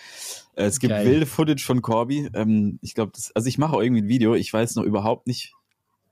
äh, 0.55 0.65
es 0.65 0.79
gibt 0.79 0.91
Geil. 0.91 1.05
wilde 1.05 1.25
Footage 1.25 1.63
von 1.63 1.81
Corby. 1.81 2.29
Ähm, 2.33 2.79
ich 2.81 2.93
glaube, 2.95 3.13
also 3.33 3.47
ich 3.47 3.57
mache 3.57 3.75
auch 3.75 3.81
irgendwie 3.81 4.01
ein 4.01 4.07
Video. 4.09 4.35
Ich 4.35 4.51
weiß 4.51 4.75
noch 4.75 4.83
überhaupt 4.83 5.27
nicht, 5.27 5.53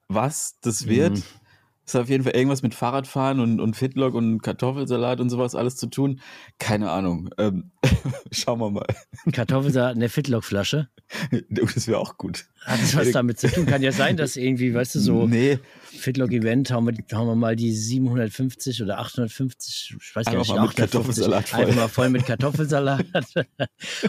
was 0.07 0.57
das 0.61 0.87
wird. 0.87 1.17
Mhm. 1.17 1.23
Es 1.87 1.93
hat 1.93 2.01
auf 2.01 2.09
jeden 2.09 2.25
Fall 2.25 2.35
irgendwas 2.35 2.63
mit 2.63 2.75
Fahrradfahren 2.75 3.39
und, 3.39 3.61
und 3.61 3.77
Fitlock 3.77 4.13
und 4.13 4.41
Kartoffelsalat 4.41 5.21
und 5.21 5.29
sowas 5.29 5.55
alles 5.55 5.77
zu 5.77 5.87
tun. 5.87 6.19
Keine 6.59 6.91
Ahnung. 6.91 7.29
Ähm, 7.37 7.71
schauen 8.31 8.59
wir 8.59 8.69
mal. 8.69 8.85
Kartoffelsalat 9.31 9.93
in 9.93 10.01
der 10.01 10.09
Fitlock-Flasche. 10.09 10.89
Das 11.49 11.87
wäre 11.87 11.99
auch 11.99 12.17
gut. 12.17 12.47
Hat 12.65 12.81
das 12.81 12.93
was 12.93 13.11
damit 13.11 13.39
zu 13.39 13.47
tun? 13.47 13.65
Kann 13.65 13.81
ja 13.81 13.93
sein, 13.93 14.17
dass 14.17 14.35
irgendwie, 14.35 14.73
weißt 14.73 14.95
du, 14.95 14.99
so 14.99 15.25
Nee, 15.27 15.59
Fitlock-Event, 15.85 16.69
hauen 16.71 16.85
wir, 16.85 17.17
hauen 17.17 17.27
wir 17.27 17.35
mal 17.35 17.55
die 17.55 17.71
750 17.71 18.83
oder 18.83 18.99
850, 18.99 19.95
ich 20.01 20.15
weiß 20.15 20.25
gar 20.25 20.37
nicht, 20.37 20.49
mal 20.49 20.63
mit 20.63 20.71
850, 20.71 20.75
Kartoffelsalat 20.75 21.47
voll. 21.47 21.59
Einfach 21.61 21.75
mal 21.75 21.87
voll 21.87 22.09
mit 22.09 22.25
Kartoffelsalat. 22.25 23.05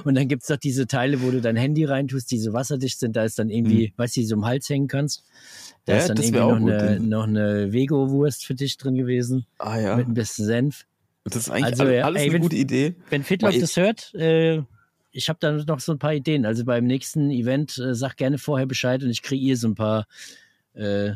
Und 0.02 0.16
dann 0.16 0.26
gibt's 0.26 0.48
doch 0.48 0.56
diese 0.56 0.88
Teile, 0.88 1.22
wo 1.22 1.30
du 1.30 1.40
dein 1.40 1.54
Handy 1.54 1.84
reintust, 1.84 2.32
die 2.32 2.38
so 2.38 2.52
wasserdicht 2.52 2.98
sind, 2.98 3.14
da 3.14 3.22
ist 3.22 3.38
dann 3.38 3.48
irgendwie, 3.48 3.92
weißt 3.96 4.16
du, 4.16 4.20
die 4.20 4.26
so 4.26 4.34
um 4.34 4.40
den 4.40 4.46
Hals 4.48 4.68
hängen 4.68 4.88
kannst. 4.88 5.22
Da. 5.88 5.94
Ja, 5.94 5.98
ist 6.00 6.08
dann 6.08 6.16
das 6.16 6.26
irgendwie 6.26 6.40
noch 6.40 6.52
auch 6.54 6.58
gut, 6.58 6.72
eine, 6.72 7.00
noch 7.00 7.24
eine 7.26 7.72
Vego-Wurst 7.72 8.44
für 8.46 8.54
dich 8.54 8.76
drin 8.76 8.94
gewesen, 8.94 9.46
ah 9.58 9.78
ja. 9.78 9.96
mit 9.96 10.06
ein 10.08 10.14
bisschen 10.14 10.44
Senf. 10.46 10.86
Das 11.24 11.36
ist 11.36 11.50
eigentlich 11.50 11.64
Also, 11.66 11.82
alles, 11.84 12.04
alles 12.04 12.20
ey, 12.22 12.24
eine 12.26 12.34
wenn- 12.34 12.42
gute 12.42 12.56
Idee. 12.56 12.94
Wenn 13.10 13.22
Fitlock 13.22 13.58
das 13.58 13.76
hört, 13.76 14.14
äh, 14.14 14.62
ich 15.10 15.28
habe 15.28 15.38
da 15.40 15.52
noch 15.52 15.80
so 15.80 15.92
ein 15.92 15.98
paar 15.98 16.14
Ideen. 16.14 16.46
Also 16.46 16.64
beim 16.64 16.84
nächsten 16.84 17.30
Event 17.30 17.76
äh, 17.78 17.94
sag 17.94 18.16
gerne 18.16 18.38
vorher 18.38 18.66
Bescheid 18.66 19.02
und 19.02 19.10
ich 19.10 19.22
kreiere 19.22 19.56
so 19.56 19.68
ein 19.68 19.74
paar, 19.74 20.06
äh, 20.74 21.08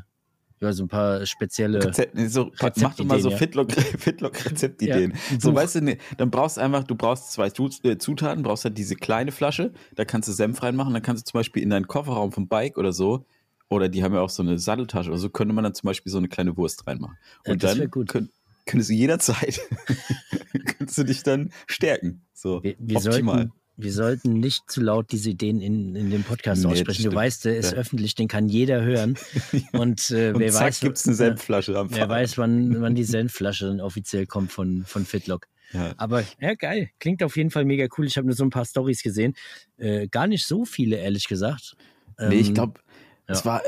ja, 0.60 0.72
so 0.72 0.84
ein 0.84 0.88
paar 0.88 1.24
spezielle. 1.26 1.82
Rezept, 1.84 2.16
so, 2.30 2.50
mach 2.60 2.94
doch 2.94 3.04
mal 3.04 3.20
so 3.20 3.30
ja. 3.30 3.36
Fitlock, 3.36 3.72
Fitlock. 3.98 4.34
Ja, 4.80 4.96
so 5.38 5.54
weißt 5.54 5.76
du, 5.76 5.80
nee, 5.82 5.98
dann 6.16 6.30
brauchst 6.30 6.56
du 6.56 6.60
einfach, 6.60 6.84
du 6.84 6.94
brauchst 6.94 7.32
zwei 7.32 7.48
äh, 7.48 7.98
Zutaten, 7.98 8.42
brauchst 8.42 8.64
halt 8.64 8.78
diese 8.78 8.94
kleine 8.96 9.32
Flasche, 9.32 9.72
da 9.96 10.04
kannst 10.04 10.28
du 10.28 10.32
Senf 10.32 10.62
reinmachen, 10.62 10.92
dann 10.94 11.02
kannst 11.02 11.26
du 11.26 11.30
zum 11.30 11.38
Beispiel 11.38 11.62
in 11.62 11.70
deinen 11.70 11.86
Kofferraum 11.88 12.32
vom 12.32 12.48
Bike 12.48 12.78
oder 12.78 12.92
so, 12.92 13.24
oder 13.72 13.88
die 13.88 14.02
haben 14.04 14.14
ja 14.14 14.20
auch 14.20 14.30
so 14.30 14.42
eine 14.42 14.58
Satteltasche 14.58 15.10
oder 15.10 15.18
so, 15.18 15.30
könnte 15.30 15.54
man 15.54 15.64
dann 15.64 15.74
zum 15.74 15.86
Beispiel 15.88 16.10
so 16.12 16.18
eine 16.18 16.28
kleine 16.28 16.56
Wurst 16.56 16.86
reinmachen. 16.86 17.16
Ja, 17.46 17.52
Und 17.52 17.62
das 17.62 17.78
wär 17.78 17.88
dann 17.88 18.06
könnt, 18.06 18.30
könntest 18.66 18.90
du 18.90 18.94
jederzeit, 18.94 19.60
könntest 20.78 20.98
du 20.98 21.04
dich 21.04 21.22
dann 21.22 21.50
stärken. 21.66 22.22
So, 22.34 22.62
Wir, 22.62 22.74
wir, 22.78 22.96
optimal. 22.98 23.36
sollten, 23.36 23.52
wir 23.76 23.92
sollten 23.92 24.32
nicht 24.34 24.62
zu 24.70 24.80
laut 24.80 25.12
diese 25.12 25.30
Ideen 25.30 25.60
in, 25.60 25.94
in 25.96 26.10
dem 26.10 26.22
Podcast 26.22 26.62
Nee, 26.64 26.70
aussprechen. 26.70 27.04
Du 27.04 27.14
weißt, 27.14 27.44
der 27.46 27.56
ist 27.56 27.72
Ja. 27.72 27.78
öffentlich, 27.78 28.14
den 28.14 28.28
kann 28.28 28.48
jeder 28.48 28.82
hören. 28.82 29.16
Und, 29.72 30.10
äh, 30.10 30.32
Und 30.32 30.40
wer 30.40 30.52
zack, 30.52 30.68
weiß, 30.68 30.80
gibt's 30.80 31.06
eine 31.06 31.16
Senfflasche 31.16 31.78
am 31.78 31.90
Wer 31.90 31.96
Fahrrad. 31.98 32.10
weiß, 32.10 32.38
wann, 32.38 32.80
wann 32.80 32.94
die 32.94 33.04
Senfflasche 33.04 33.66
dann 33.66 33.80
offiziell 33.80 34.26
kommt 34.26 34.52
von, 34.52 34.84
von 34.86 35.04
Fitlock. 35.06 35.46
Ja. 35.72 35.94
Aber 35.96 36.22
ja, 36.38 36.54
geil. 36.54 36.90
Klingt 37.00 37.22
auf 37.22 37.36
jeden 37.36 37.50
Fall 37.50 37.64
mega 37.64 37.86
cool. 37.96 38.06
Ich 38.06 38.18
habe 38.18 38.26
nur 38.26 38.36
so 38.36 38.44
ein 38.44 38.50
paar 38.50 38.66
Stories 38.66 39.02
gesehen. 39.02 39.34
Äh, 39.78 40.06
gar 40.08 40.26
nicht 40.26 40.44
so 40.44 40.66
viele, 40.66 40.96
ehrlich 40.96 41.26
gesagt. 41.28 41.76
Nee, 42.18 42.34
ich 42.36 42.48
Ähm, 42.48 42.54
glaube, 42.54 42.80
es 43.26 43.44
war, 43.44 43.62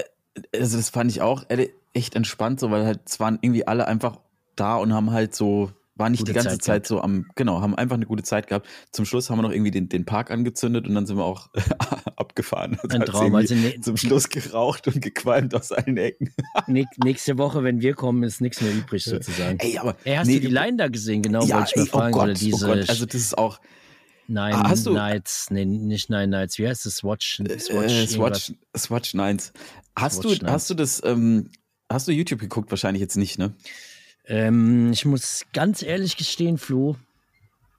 also 0.55 0.77
das 0.77 0.91
fand 0.91 1.11
ich 1.11 1.23
auch 1.23 1.45
echt 1.93 2.17
entspannt, 2.17 2.61
so, 2.61 2.71
weil 2.71 2.85
halt, 2.85 3.01
es 3.07 3.21
waren 3.21 3.39
irgendwie 3.41 3.67
alle 3.67 3.87
einfach 3.87 4.19
da 4.57 4.77
und 4.77 4.93
haben 4.93 5.11
halt 5.11 5.35
so, 5.35 5.71
waren 5.97 6.11
nicht 6.11 6.21
Gute 6.21 6.33
die 6.33 6.35
ganze 6.35 6.59
Zeit 6.59 6.63
Zeit, 6.63 6.87
so 6.87 7.01
am, 7.01 7.27
genau, 7.37 7.61
haben 7.61 7.77
einfach 7.77 7.95
eine 7.95 8.07
gute 8.07 8.25
Zeit 8.25 8.49
gehabt. 8.49 8.67
Zum 8.91 9.05
Schluss 9.05 9.31
haben 9.31 9.39
wir 9.39 9.43
noch 9.43 9.53
irgendwie 9.53 9.71
den, 9.71 9.89
den 9.89 10.05
Park 10.05 10.31
angezündet 10.31 10.89
und 10.89 10.95
dann 10.95 11.07
sind 11.07 11.17
wir 11.17 11.25
auch 11.25 11.51
abgefahren. 12.17 12.79
Also 12.83 12.97
Ein 12.97 13.05
Traum. 13.05 13.35
Also 13.35 13.55
ne, 13.55 13.81
Zum 13.81 13.97
Schluss 13.97 14.29
geraucht 14.29 14.89
und 14.89 15.01
gequalmt 15.01 15.55
aus 15.55 15.71
allen 15.71 15.97
Ecken. 15.97 16.33
nächste 17.05 17.39
Woche, 17.39 17.63
wenn 17.63 17.81
wir 17.81 17.95
kommen, 17.95 18.25
ist 18.25 18.41
nichts 18.41 18.61
mehr 18.61 18.73
übrig 18.73 19.05
sozusagen. 19.05 19.59
Ey, 19.61 19.79
aber. 19.79 19.97
Ey, 20.05 20.17
hast 20.17 20.27
nee, 20.27 20.35
du 20.35 20.49
die 20.49 20.53
Line 20.53 20.77
da 20.77 20.89
gesehen? 20.89 21.23
Genau, 21.23 21.45
ja, 21.45 21.59
wollte 21.59 21.71
ich 21.71 21.77
mal 21.77 21.83
ey, 21.83 21.89
oh 21.89 21.99
fragen. 21.99 22.13
Gott, 22.13 22.25
oder 22.25 22.35
diese 22.35 22.65
oh 22.65 22.69
Gott, 22.69 22.89
also 22.89 23.07
das 23.07 23.15
ist 23.15 23.39
auch 23.39 23.61
Nine 24.27 24.55
Ah, 24.57 24.69
hast 24.71 24.87
du- 24.87 24.93
Nights, 24.95 25.51
nee, 25.51 25.65
nicht 25.65 26.09
Nine 26.11 26.29
Nights. 26.29 26.59
Wie 26.59 26.67
heißt 26.67 26.87
es? 26.87 26.97
Swatch? 26.97 27.37
Swatch, 27.59 27.93
äh. 27.93 28.07
Swatch, 28.07 28.53
Swatch 28.77 29.15
9. 29.15 29.39
Hast 29.97 30.23
Swatch 30.23 30.39
du, 30.39 30.47
hast 30.47 30.71
du 30.71 30.75
das, 30.75 31.03
ähm, 31.05 31.51
hast 31.91 32.09
du 32.09 32.13
YouTube 32.13 32.41
geguckt? 32.41 32.71
Wahrscheinlich 32.71 33.01
jetzt 33.01 33.17
nicht, 33.17 33.39
ne? 33.39 33.53
Ähm, 34.27 34.93
ich 34.93 35.05
muss 35.05 35.45
ganz 35.53 35.83
ehrlich 35.83 36.17
gestehen, 36.17 36.57
Flo. 36.59 36.97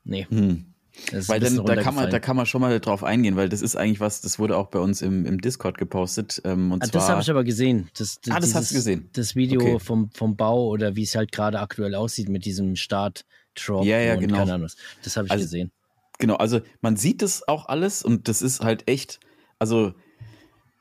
Nee. 0.04 0.28
Hm. 0.30 0.66
Das 1.12 1.28
Weil 1.28 1.42
dann, 1.42 1.66
da 1.66 1.76
kann 1.76 1.94
man, 1.96 2.10
da 2.10 2.20
kann 2.20 2.38
man 2.38 2.46
schon 2.46 2.62
mal 2.62 2.80
drauf 2.80 3.04
eingehen, 3.04 3.36
weil 3.36 3.50
das 3.50 3.62
ist 3.62 3.76
eigentlich 3.76 4.00
was, 4.00 4.22
das 4.22 4.40
wurde 4.40 4.56
auch 4.56 4.68
bei 4.68 4.80
uns 4.80 5.02
im, 5.02 5.26
im 5.26 5.42
Discord 5.42 5.78
gepostet. 5.78 6.42
Ähm, 6.46 6.72
und 6.72 6.84
Ah, 6.84 6.86
zwar, 6.86 7.02
das 7.02 7.10
habe 7.10 7.22
ich 7.22 7.30
aber 7.30 7.44
gesehen. 7.44 7.90
Das, 7.98 8.20
Ah, 8.30 8.40
das 8.40 8.56
hast 8.56 8.72
du 8.72 8.76
gesehen? 8.76 9.10
Das 9.12 9.36
Video 9.36 9.60
Okay. 9.60 9.80
vom, 9.80 10.10
vom 10.12 10.38
Bau 10.38 10.68
oder 10.70 10.96
wie 10.96 11.04
es 11.04 11.16
halt 11.16 11.34
gerade 11.34 11.60
aktuell 11.60 11.96
aussieht 11.96 12.30
mit 12.30 12.46
diesem 12.46 12.78
Start-Drop 12.78 13.84
Ja, 13.84 14.00
ja, 14.00 14.14
und 14.14 14.22
genau. 14.22 14.38
keine 14.38 14.54
Ahnung. 14.54 14.70
Das 15.04 15.18
habe 15.18 15.26
ich 15.28 15.32
Also, 15.32 15.44
gesehen. 15.44 15.72
Genau, 16.20 16.36
also 16.36 16.62
man 16.82 16.96
sieht 16.98 17.22
das 17.22 17.48
auch 17.48 17.68
alles 17.68 18.04
und 18.04 18.28
das 18.28 18.42
ist 18.42 18.62
halt 18.64 18.88
echt, 18.90 19.20
also 19.60 19.94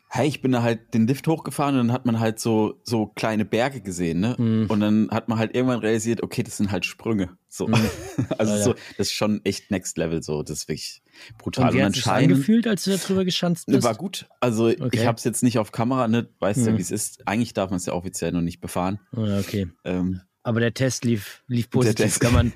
hey, 0.09 0.29
ich 0.29 0.41
bin 0.41 0.53
da 0.53 0.63
halt 0.63 0.95
den 0.95 1.09
Lift 1.09 1.27
hochgefahren 1.27 1.75
und 1.77 1.89
dann 1.89 1.93
hat 1.93 2.07
man 2.07 2.21
halt 2.21 2.39
so, 2.39 2.79
so 2.85 3.07
kleine 3.07 3.45
Berge 3.45 3.81
gesehen, 3.81 4.21
ne? 4.21 4.37
Mhm. 4.39 4.67
Und 4.69 4.79
dann 4.79 5.09
hat 5.11 5.29
man 5.29 5.39
halt 5.41 5.57
irgendwann 5.57 5.81
realisiert, 5.81 6.23
okay, 6.23 6.45
das 6.45 6.57
sind 6.57 6.71
halt 6.71 6.85
Sprünge. 6.87 7.37
So. 7.49 7.67
Mhm. 7.67 7.75
Also 8.39 8.53
Ja, 8.53 8.59
ja. 8.59 8.65
so, 8.65 8.73
das 8.97 9.09
ist 9.09 9.13
schon 9.13 9.41
echt 9.45 9.73
Next 9.73 9.99
Level, 9.99 10.23
so. 10.23 10.45
Das 10.45 10.59
ist 10.59 10.69
wirklich 10.69 11.03
brutal. 11.37 11.71
Und 11.71 11.75
wie 11.75 11.81
Und 11.81 11.87
anscheinend 11.87 12.31
angefühlt, 12.33 12.69
als 12.69 12.85
du 12.85 12.93
da 12.93 12.97
drüber 12.99 13.25
geschanzt 13.25 13.67
Ne, 13.67 13.75
bist? 13.75 13.85
war 13.89 13.97
gut. 13.97 14.29
Also 14.39 14.67
Okay. 14.69 14.89
ich 14.93 15.05
habe 15.07 15.19
es 15.19 15.25
jetzt 15.25 15.43
nicht 15.43 15.59
auf 15.59 15.73
Kamera, 15.73 16.07
ne? 16.07 16.29
Weißt 16.39 16.65
ja, 16.65 16.73
Mhm. 16.73 16.79
wie 16.79 16.83
es 16.83 16.93
ist. 16.93 17.27
Eigentlich 17.27 17.53
darf 17.53 17.71
man 17.71 17.79
es 17.79 17.87
ja 17.87 17.93
offiziell 17.95 18.31
noch 18.31 18.41
nicht 18.41 18.61
befahren. 18.61 19.01
Ah, 19.17 19.41
okay. 19.41 19.67
Ähm, 19.85 20.21
Aber 20.47 20.61
der 20.61 20.75
Test 20.75 21.05
lief, 21.07 21.43
lief 21.49 21.71
positiv. 21.71 21.97
Test- 22.05 22.21
Kann, 22.21 22.35
man, 22.35 22.53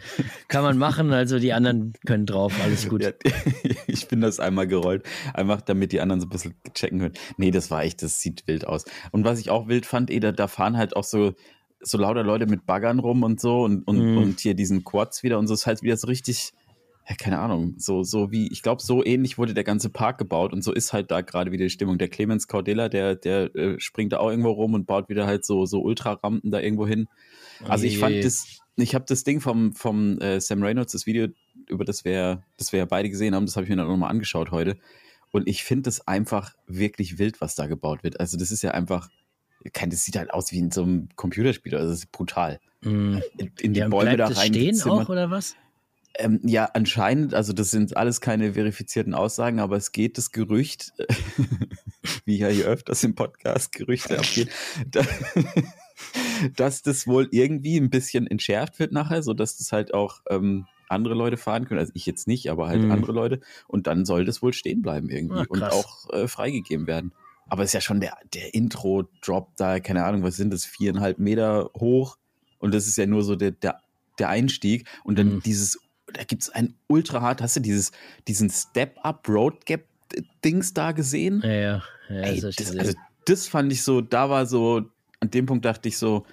kann 0.48 0.62
man 0.62 0.76
machen, 0.78 1.10
also 1.12 1.38
die 1.38 1.52
anderen 1.54 1.94
können 2.06 2.26
drauf, 2.26 2.52
alles 2.62 2.86
gut. 2.88 3.02
Ja, 3.02 3.12
ich 3.86 4.06
bin 4.08 4.20
das 4.20 4.38
einmal 4.40 4.66
gerollt, 4.66 5.04
einfach 5.32 5.62
damit 5.62 5.92
die 5.92 6.00
anderen 6.02 6.20
so 6.20 6.26
ein 6.26 6.30
bisschen 6.30 6.54
checken 6.74 6.98
können. 7.00 7.14
Nee, 7.38 7.50
das 7.50 7.70
war 7.70 7.82
echt, 7.82 8.02
das 8.02 8.20
sieht 8.20 8.46
wild 8.46 8.66
aus. 8.66 8.84
Und 9.10 9.24
was 9.24 9.40
ich 9.40 9.48
auch 9.50 9.68
wild 9.68 9.86
fand, 9.86 10.10
eh, 10.10 10.20
da, 10.20 10.32
da 10.32 10.48
fahren 10.48 10.76
halt 10.76 10.94
auch 10.96 11.04
so, 11.04 11.32
so 11.80 11.96
lauter 11.96 12.24
Leute 12.24 12.46
mit 12.46 12.66
Baggern 12.66 12.98
rum 12.98 13.22
und 13.22 13.40
so 13.40 13.62
und, 13.64 13.82
und, 13.88 13.98
Mhm. 14.12 14.18
und 14.18 14.40
hier 14.40 14.54
diesen 14.54 14.84
Quads 14.84 15.22
wieder 15.22 15.38
und 15.38 15.46
so 15.46 15.54
ist 15.54 15.66
halt 15.66 15.80
wieder 15.82 15.96
so 15.96 16.08
richtig, 16.08 16.52
ja, 17.08 17.14
keine 17.16 17.38
Ahnung, 17.38 17.74
so, 17.78 18.02
so 18.02 18.30
wie, 18.30 18.48
ich 18.48 18.62
glaube, 18.62 18.82
so 18.82 19.02
ähnlich 19.02 19.38
wurde 19.38 19.54
der 19.54 19.64
ganze 19.64 19.88
Park 19.88 20.18
gebaut 20.18 20.52
und 20.52 20.62
so 20.62 20.72
ist 20.72 20.92
halt 20.92 21.10
da 21.10 21.22
gerade 21.22 21.52
wieder 21.52 21.64
die 21.64 21.70
Stimmung. 21.70 21.96
Der 21.96 22.08
Clemens 22.08 22.48
Cordella, 22.48 22.90
der, 22.90 23.14
der 23.16 23.54
äh, 23.56 23.80
springt 23.80 24.12
da 24.12 24.18
auch 24.18 24.28
irgendwo 24.28 24.50
rum 24.50 24.74
und 24.74 24.86
baut 24.86 25.08
wieder 25.08 25.26
halt 25.26 25.44
so, 25.46 25.64
so 25.64 25.80
Ultrarampen 25.80 26.50
da 26.50 26.60
irgendwo 26.60 26.86
hin. 26.86 27.08
Also 27.66 27.86
ich 27.86 27.98
fand 27.98 28.22
das, 28.22 28.60
ich 28.76 28.94
habe 28.94 29.06
das 29.08 29.24
Ding 29.24 29.40
vom, 29.40 29.72
vom 29.72 30.18
äh, 30.20 30.38
Sam 30.38 30.62
Reynolds, 30.62 30.92
das 30.92 31.06
Video, 31.06 31.28
über 31.66 31.86
das 31.86 32.04
wir, 32.04 32.42
das 32.58 32.72
wir 32.72 32.80
ja 32.80 32.84
beide 32.84 33.08
gesehen 33.08 33.34
haben, 33.34 33.46
das 33.46 33.56
habe 33.56 33.64
ich 33.64 33.70
mir 33.70 33.76
dann 33.76 33.88
nochmal 33.88 34.10
angeschaut 34.10 34.50
heute. 34.50 34.76
Und 35.32 35.48
ich 35.48 35.64
finde 35.64 35.82
das 35.84 36.06
einfach 36.06 36.52
wirklich 36.66 37.18
wild, 37.18 37.40
was 37.40 37.54
da 37.54 37.66
gebaut 37.66 38.02
wird. 38.02 38.20
Also 38.20 38.36
das 38.36 38.50
ist 38.50 38.62
ja 38.62 38.72
einfach, 38.72 39.08
kein, 39.72 39.88
das 39.88 40.04
sieht 40.04 40.16
halt 40.16 40.30
aus 40.30 40.52
wie 40.52 40.58
in 40.58 40.70
so 40.70 40.82
einem 40.82 41.08
Computerspiel. 41.16 41.74
Also 41.74 41.88
das 41.88 42.00
ist 42.00 42.12
brutal. 42.12 42.60
Mhm. 42.82 43.22
In, 43.38 43.50
in 43.60 43.72
die 43.72 43.80
Ja, 43.80 43.88
Bäume 43.88 44.16
da 44.18 44.26
rein. 44.26 44.52
stehen 44.52 44.82
auch, 44.82 45.08
oder 45.08 45.30
was? 45.30 45.56
Ähm, 46.20 46.40
ja, 46.44 46.64
anscheinend, 46.74 47.32
also 47.32 47.52
das 47.52 47.70
sind 47.70 47.96
alles 47.96 48.20
keine 48.20 48.54
verifizierten 48.54 49.14
Aussagen, 49.14 49.60
aber 49.60 49.76
es 49.76 49.92
geht 49.92 50.18
das 50.18 50.32
Gerücht, 50.32 50.92
wie 52.24 52.38
ja 52.38 52.48
hier 52.48 52.66
öfters 52.66 53.04
im 53.04 53.14
Podcast 53.14 53.70
Gerüchte 53.72 54.18
abgehen, 54.18 54.48
da, 54.90 55.02
dass 56.56 56.82
das 56.82 57.06
wohl 57.06 57.28
irgendwie 57.30 57.76
ein 57.78 57.90
bisschen 57.90 58.26
entschärft 58.26 58.78
wird 58.78 58.92
nachher, 58.92 59.22
sodass 59.22 59.56
das 59.58 59.72
halt 59.72 59.94
auch 59.94 60.20
ähm, 60.30 60.66
andere 60.88 61.14
Leute 61.14 61.36
fahren 61.36 61.66
können. 61.66 61.80
Also 61.80 61.92
ich 61.94 62.06
jetzt 62.06 62.26
nicht, 62.26 62.50
aber 62.50 62.66
halt 62.68 62.82
Mhm. 62.82 62.90
andere 62.90 63.12
Leute. 63.12 63.40
Und 63.66 63.86
dann 63.86 64.04
soll 64.04 64.24
das 64.24 64.42
wohl 64.42 64.52
stehen 64.52 64.82
bleiben 64.82 65.10
irgendwie 65.10 65.40
Ah, 65.40 65.46
und 65.48 65.62
auch 65.64 66.08
äh, 66.10 66.28
freigegeben 66.28 66.86
werden. 66.86 67.12
Aber 67.48 67.62
es 67.62 67.70
ist 67.70 67.74
ja 67.74 67.80
schon 67.80 68.00
der, 68.00 68.16
der 68.34 68.54
Intro-Drop 68.54 69.56
da, 69.56 69.80
keine 69.80 70.04
Ahnung, 70.04 70.22
was 70.22 70.36
sind 70.36 70.52
das, 70.52 70.64
viereinhalb 70.64 71.18
Meter 71.18 71.70
hoch. 71.78 72.16
Und 72.58 72.74
das 72.74 72.86
ist 72.86 72.96
ja 72.98 73.06
nur 73.06 73.22
so 73.22 73.36
der, 73.36 73.52
der, 73.52 73.80
der 74.18 74.28
Einstieg. 74.28 74.88
Und 75.04 75.18
dann 75.18 75.36
Mhm. 75.36 75.42
dieses, 75.44 75.78
da 76.12 76.24
gibt 76.24 76.42
es 76.42 76.50
ein 76.50 76.74
ultra 76.86 77.20
hart, 77.20 77.42
hast 77.42 77.56
du 77.56 77.60
dieses, 77.60 77.90
diesen 78.26 78.48
Step-Up-Road-Gap-Dings 78.50 80.74
da 80.74 80.92
gesehen? 80.92 81.42
Ja, 81.44 81.50
ja. 81.50 81.82
ja 82.08 82.22
Ey, 82.22 82.40
das 82.40 82.56
also, 82.76 82.94
das 83.24 83.48
fand 83.48 83.72
ich 83.72 83.82
so, 83.82 84.00
da 84.00 84.30
war 84.30 84.46
so, 84.46 84.82
an 85.20 85.30
dem 85.30 85.46
Punkt 85.46 85.64
dachte 85.64 85.88
ich 85.88 85.98
so, 85.98 86.24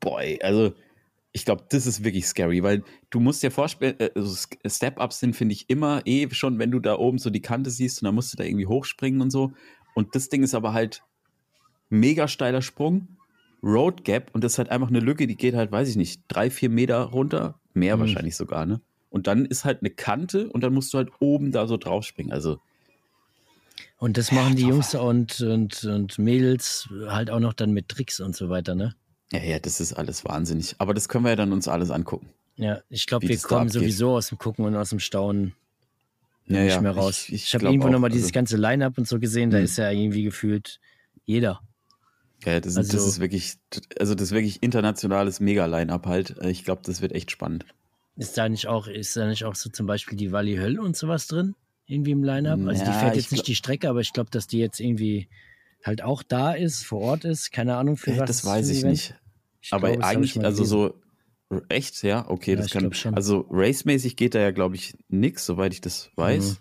boy, 0.00 0.40
also 0.42 0.74
ich 1.32 1.44
glaube, 1.46 1.64
das 1.70 1.86
ist 1.86 2.04
wirklich 2.04 2.26
scary, 2.26 2.62
weil 2.62 2.84
du 3.10 3.18
musst 3.18 3.42
dir 3.42 3.50
vorstellen, 3.50 3.98
äh, 3.98 4.10
also 4.14 4.36
Step-Ups 4.66 5.18
sind, 5.20 5.34
finde 5.34 5.54
ich, 5.54 5.70
immer 5.70 6.02
eh 6.04 6.28
schon, 6.32 6.58
wenn 6.58 6.70
du 6.70 6.78
da 6.78 6.98
oben 6.98 7.16
so 7.18 7.30
die 7.30 7.40
Kante 7.40 7.70
siehst 7.70 8.02
und 8.02 8.06
dann 8.06 8.14
musst 8.14 8.32
du 8.32 8.36
da 8.36 8.44
irgendwie 8.44 8.66
hochspringen 8.66 9.22
und 9.22 9.30
so. 9.30 9.52
Und 9.94 10.14
das 10.14 10.28
Ding 10.28 10.42
ist 10.42 10.54
aber 10.54 10.74
halt 10.74 11.02
mega 11.88 12.28
steiler 12.28 12.60
Sprung, 12.60 13.16
Road 13.62 14.04
Gap 14.04 14.30
und 14.34 14.44
das 14.44 14.52
ist 14.52 14.58
halt 14.58 14.68
einfach 14.70 14.88
eine 14.88 15.00
Lücke, 15.00 15.26
die 15.26 15.36
geht 15.36 15.54
halt, 15.54 15.72
weiß 15.72 15.88
ich 15.88 15.96
nicht, 15.96 16.22
drei, 16.28 16.50
vier 16.50 16.68
Meter 16.68 17.02
runter, 17.04 17.58
mehr 17.72 17.96
Mhm. 17.96 18.00
wahrscheinlich 18.00 18.36
sogar, 18.36 18.66
ne? 18.66 18.82
Und 19.12 19.26
dann 19.26 19.44
ist 19.44 19.64
halt 19.64 19.80
eine 19.82 19.90
Kante 19.90 20.48
und 20.48 20.62
dann 20.62 20.72
musst 20.74 20.92
du 20.94 20.98
halt 20.98 21.10
oben 21.20 21.52
da 21.52 21.66
so 21.66 21.76
draufspringen. 21.76 22.32
Also, 22.32 22.60
Und 23.98 24.16
das 24.16 24.32
machen 24.32 24.56
die 24.56 24.62
Jungs 24.66 24.94
und, 24.94 25.40
und, 25.40 25.84
und 25.84 26.18
Mädels 26.18 26.88
halt 27.08 27.30
auch 27.30 27.38
noch 27.40 27.52
dann 27.52 27.72
mit 27.72 27.88
Tricks 27.88 28.20
und 28.20 28.34
so 28.34 28.48
weiter, 28.48 28.74
ne? 28.74 28.94
ja, 29.32 29.40
ja, 29.42 29.58
das 29.58 29.80
ist 29.80 29.92
alles 29.94 30.24
wahnsinnig. 30.26 30.74
Aber 30.78 30.92
das 30.94 31.08
können 31.08 31.24
wir 31.24 31.30
ja 31.30 31.36
dann 31.36 31.52
uns 31.52 31.66
alles 31.68 31.90
angucken. 31.90 32.28
Ja, 32.56 32.80
ich 32.90 33.06
glaube, 33.06 33.28
wir 33.28 33.38
kommen 33.38 33.70
sowieso 33.70 34.10
aus 34.16 34.28
dem 34.28 34.36
Gucken 34.38 34.64
und 34.66 34.76
aus 34.76 34.90
dem 34.90 34.98
Staunen 35.00 35.54
Ja, 36.46 36.62
nicht 36.64 36.74
ja, 36.74 36.80
mehr 36.82 36.92
raus. 36.92 37.24
ich- 37.28 37.34
Ich, 37.34 37.44
ich 37.46 37.54
habe 37.54 37.64
irgendwo 37.66 37.88
nochmal 37.88 38.08
also- 38.10 38.16
dieses 38.18 38.32
ganze 38.32 38.56
Line-Up 38.58 38.98
und 38.98 39.08
so 39.08 39.18
gesehen, 39.18 39.50
da 39.50 39.58
Mhm. 39.58 39.64
ist 39.64 39.78
ja 39.78 39.90
irgendwie 39.90 40.22
gefühlt 40.24 40.80
jeder. 41.24 41.60
Ja, 42.44 42.60
das, 42.60 42.76
Also- 42.76 42.92
das 42.96 43.06
ist 43.06 43.20
wirklich, 43.20 43.54
also 43.98 44.14
das 44.14 44.28
ist 44.28 44.32
wirklich 44.32 44.62
internationales 44.62 45.40
Mega-Line-Up 45.40 46.06
halt. 46.06 46.36
Ich 46.44 46.64
glaube, 46.64 46.82
das 46.84 47.00
wird 47.00 47.12
echt 47.12 47.30
spannend. 47.30 47.64
Ist 48.16 48.36
da 48.36 48.48
nicht 48.48 48.66
auch, 48.66 48.86
ist 48.86 49.16
da 49.16 49.26
nicht 49.26 49.44
auch 49.44 49.54
so 49.54 49.70
zum 49.70 49.86
Beispiel 49.86 50.18
die 50.18 50.32
Wally 50.32 50.56
Höll 50.56 50.78
und 50.78 50.96
sowas 50.96 51.26
drin? 51.26 51.54
Irgendwie 51.86 52.10
im 52.12 52.22
Line-Up? 52.22 52.60
Also 52.66 52.84
die 52.84 52.92
fährt 52.92 53.16
jetzt 53.16 53.32
nicht 53.32 53.46
die 53.46 53.54
Strecke, 53.54 53.88
aber 53.88 54.00
ich 54.00 54.12
glaube, 54.12 54.30
dass 54.30 54.46
die 54.46 54.58
jetzt 54.58 54.80
irgendwie 54.80 55.28
halt 55.82 56.02
auch 56.02 56.22
da 56.22 56.52
ist, 56.52 56.84
vor 56.84 57.00
Ort 57.00 57.24
ist. 57.24 57.50
Keine 57.52 57.76
Ahnung 57.76 57.96
für 57.96 58.16
was. 58.18 58.26
das 58.28 58.44
weiß 58.44 58.68
ich 58.68 58.80
Event. 58.80 58.92
nicht. 58.92 59.14
Ich 59.60 59.72
Aber 59.72 59.92
ich 59.92 60.02
eigentlich, 60.02 60.44
also 60.44 60.64
so, 60.64 60.94
echt, 61.68 62.02
ja, 62.02 62.28
okay, 62.28 62.52
Ja, 62.52 62.56
das 62.58 62.70
kann. 62.70 62.82
glaub 62.82 62.94
schon. 62.96 63.14
Also 63.14 63.46
racemäßig 63.50 64.16
geht 64.16 64.34
da 64.34 64.40
ja, 64.40 64.50
glaube 64.52 64.76
ich, 64.76 64.94
nix, 65.08 65.46
soweit 65.46 65.72
ich 65.72 65.80
das 65.80 66.10
weiß. 66.16 66.50
Mhm. 66.50 66.56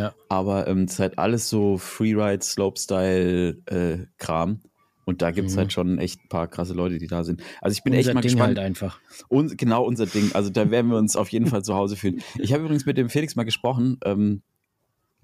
Ja. 0.00 0.14
Aber 0.28 0.66
ähm, 0.66 0.84
es 0.84 0.94
ist 0.94 0.98
halt 0.98 1.18
alles 1.18 1.48
so 1.48 1.78
Freeride, 1.78 2.44
Slopestyle-Kram. 2.44 4.60
Und 5.06 5.22
da 5.22 5.30
gibt 5.30 5.48
es 5.48 5.54
Mhm. 5.54 5.58
halt 5.60 5.72
schon 5.72 5.98
echt 5.98 6.22
ein 6.24 6.28
paar 6.28 6.48
krasse 6.48 6.74
Leute, 6.74 6.98
die 6.98 7.06
da 7.06 7.22
sind. 7.24 7.40
Also 7.62 7.72
ich 7.74 7.82
bin 7.84 7.94
Unser 7.94 8.08
echt 8.10 8.14
mal 8.14 8.20
Ding 8.20 8.32
gespannt. 8.32 8.48
halt 8.48 8.58
einfach. 8.58 9.00
Un 9.30 9.56
genau 9.56 9.84
unser 9.84 10.04
Ding. 10.06 10.32
Also 10.34 10.50
da 10.50 10.70
werden 10.70 10.90
wir 10.90 10.98
uns 10.98 11.16
auf 11.16 11.28
jeden 11.30 11.46
Fall 11.46 11.62
zu 11.64 11.74
Hause 11.74 11.96
fühlen. 11.96 12.20
Ich 12.38 12.52
habe 12.52 12.64
übrigens 12.64 12.84
mit 12.86 12.98
dem 12.98 13.08
Felix 13.08 13.34
mal 13.36 13.44
gesprochen 13.44 13.98
ähm, 14.04 14.42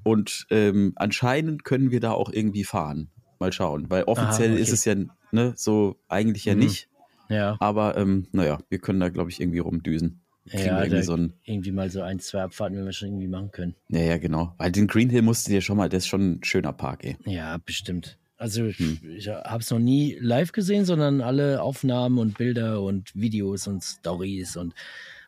und 0.04 0.46
ähm, 0.50 0.92
anscheinend 0.96 1.64
können 1.64 1.90
wir 1.90 2.00
da 2.00 2.12
auch 2.12 2.32
irgendwie 2.32 2.64
fahren. 2.64 3.10
Mal 3.38 3.52
schauen, 3.52 3.90
weil 3.90 4.04
offiziell 4.04 4.52
okay. 4.52 4.62
ist 4.62 4.72
es 4.72 4.84
ja 4.84 4.94
ne, 5.32 5.52
so 5.56 5.96
eigentlich 6.08 6.44
ja 6.44 6.54
Mhm. 6.54 6.60
nicht. 6.60 6.88
Ja, 7.28 7.56
Aber 7.60 7.96
ähm, 7.96 8.28
naja, 8.32 8.58
wir 8.68 8.78
können 8.78 9.00
da 9.00 9.08
glaube 9.08 9.30
ich 9.30 9.40
irgendwie 9.40 9.58
rumdüsen. 9.60 10.20
Kriegen 10.48 10.64
ja 10.64 10.76
wir 10.78 10.84
irgendwie 10.84 11.02
so 11.04 11.14
ein, 11.16 11.32
irgendwie 11.44 11.70
mal 11.72 11.88
so 11.90 12.02
ein, 12.02 12.18
zwei 12.18 12.42
Abfahrten, 12.42 12.76
wenn 12.76 12.84
wir 12.84 12.92
schon 12.92 13.08
irgendwie 13.08 13.28
machen 13.28 13.50
können. 13.52 13.74
ja, 13.88 14.00
ja, 14.00 14.18
genau. 14.18 14.54
Weil 14.58 14.70
den 14.72 14.86
Green 14.88 15.08
Hill 15.08 15.22
musst 15.22 15.46
du 15.46 15.50
dir 15.52 15.60
schon 15.60 15.76
mal, 15.76 15.88
das 15.88 16.02
ist 16.04 16.08
schon 16.08 16.32
ein 16.34 16.44
schöner 16.44 16.72
Park, 16.72 17.04
ey. 17.04 17.16
Ja, 17.24 17.58
bestimmt. 17.64 18.18
Also 18.42 18.64
Hm. 18.64 18.98
ich 19.16 19.28
habe 19.28 19.60
es 19.60 19.70
noch 19.70 19.78
nie 19.78 20.18
live 20.20 20.50
gesehen, 20.50 20.84
sondern 20.84 21.20
alle 21.20 21.62
Aufnahmen 21.62 22.18
und 22.18 22.36
Bilder 22.36 22.82
und 22.82 23.14
Videos 23.14 23.68
und 23.68 23.84
Stories 23.84 24.56
und 24.56 24.74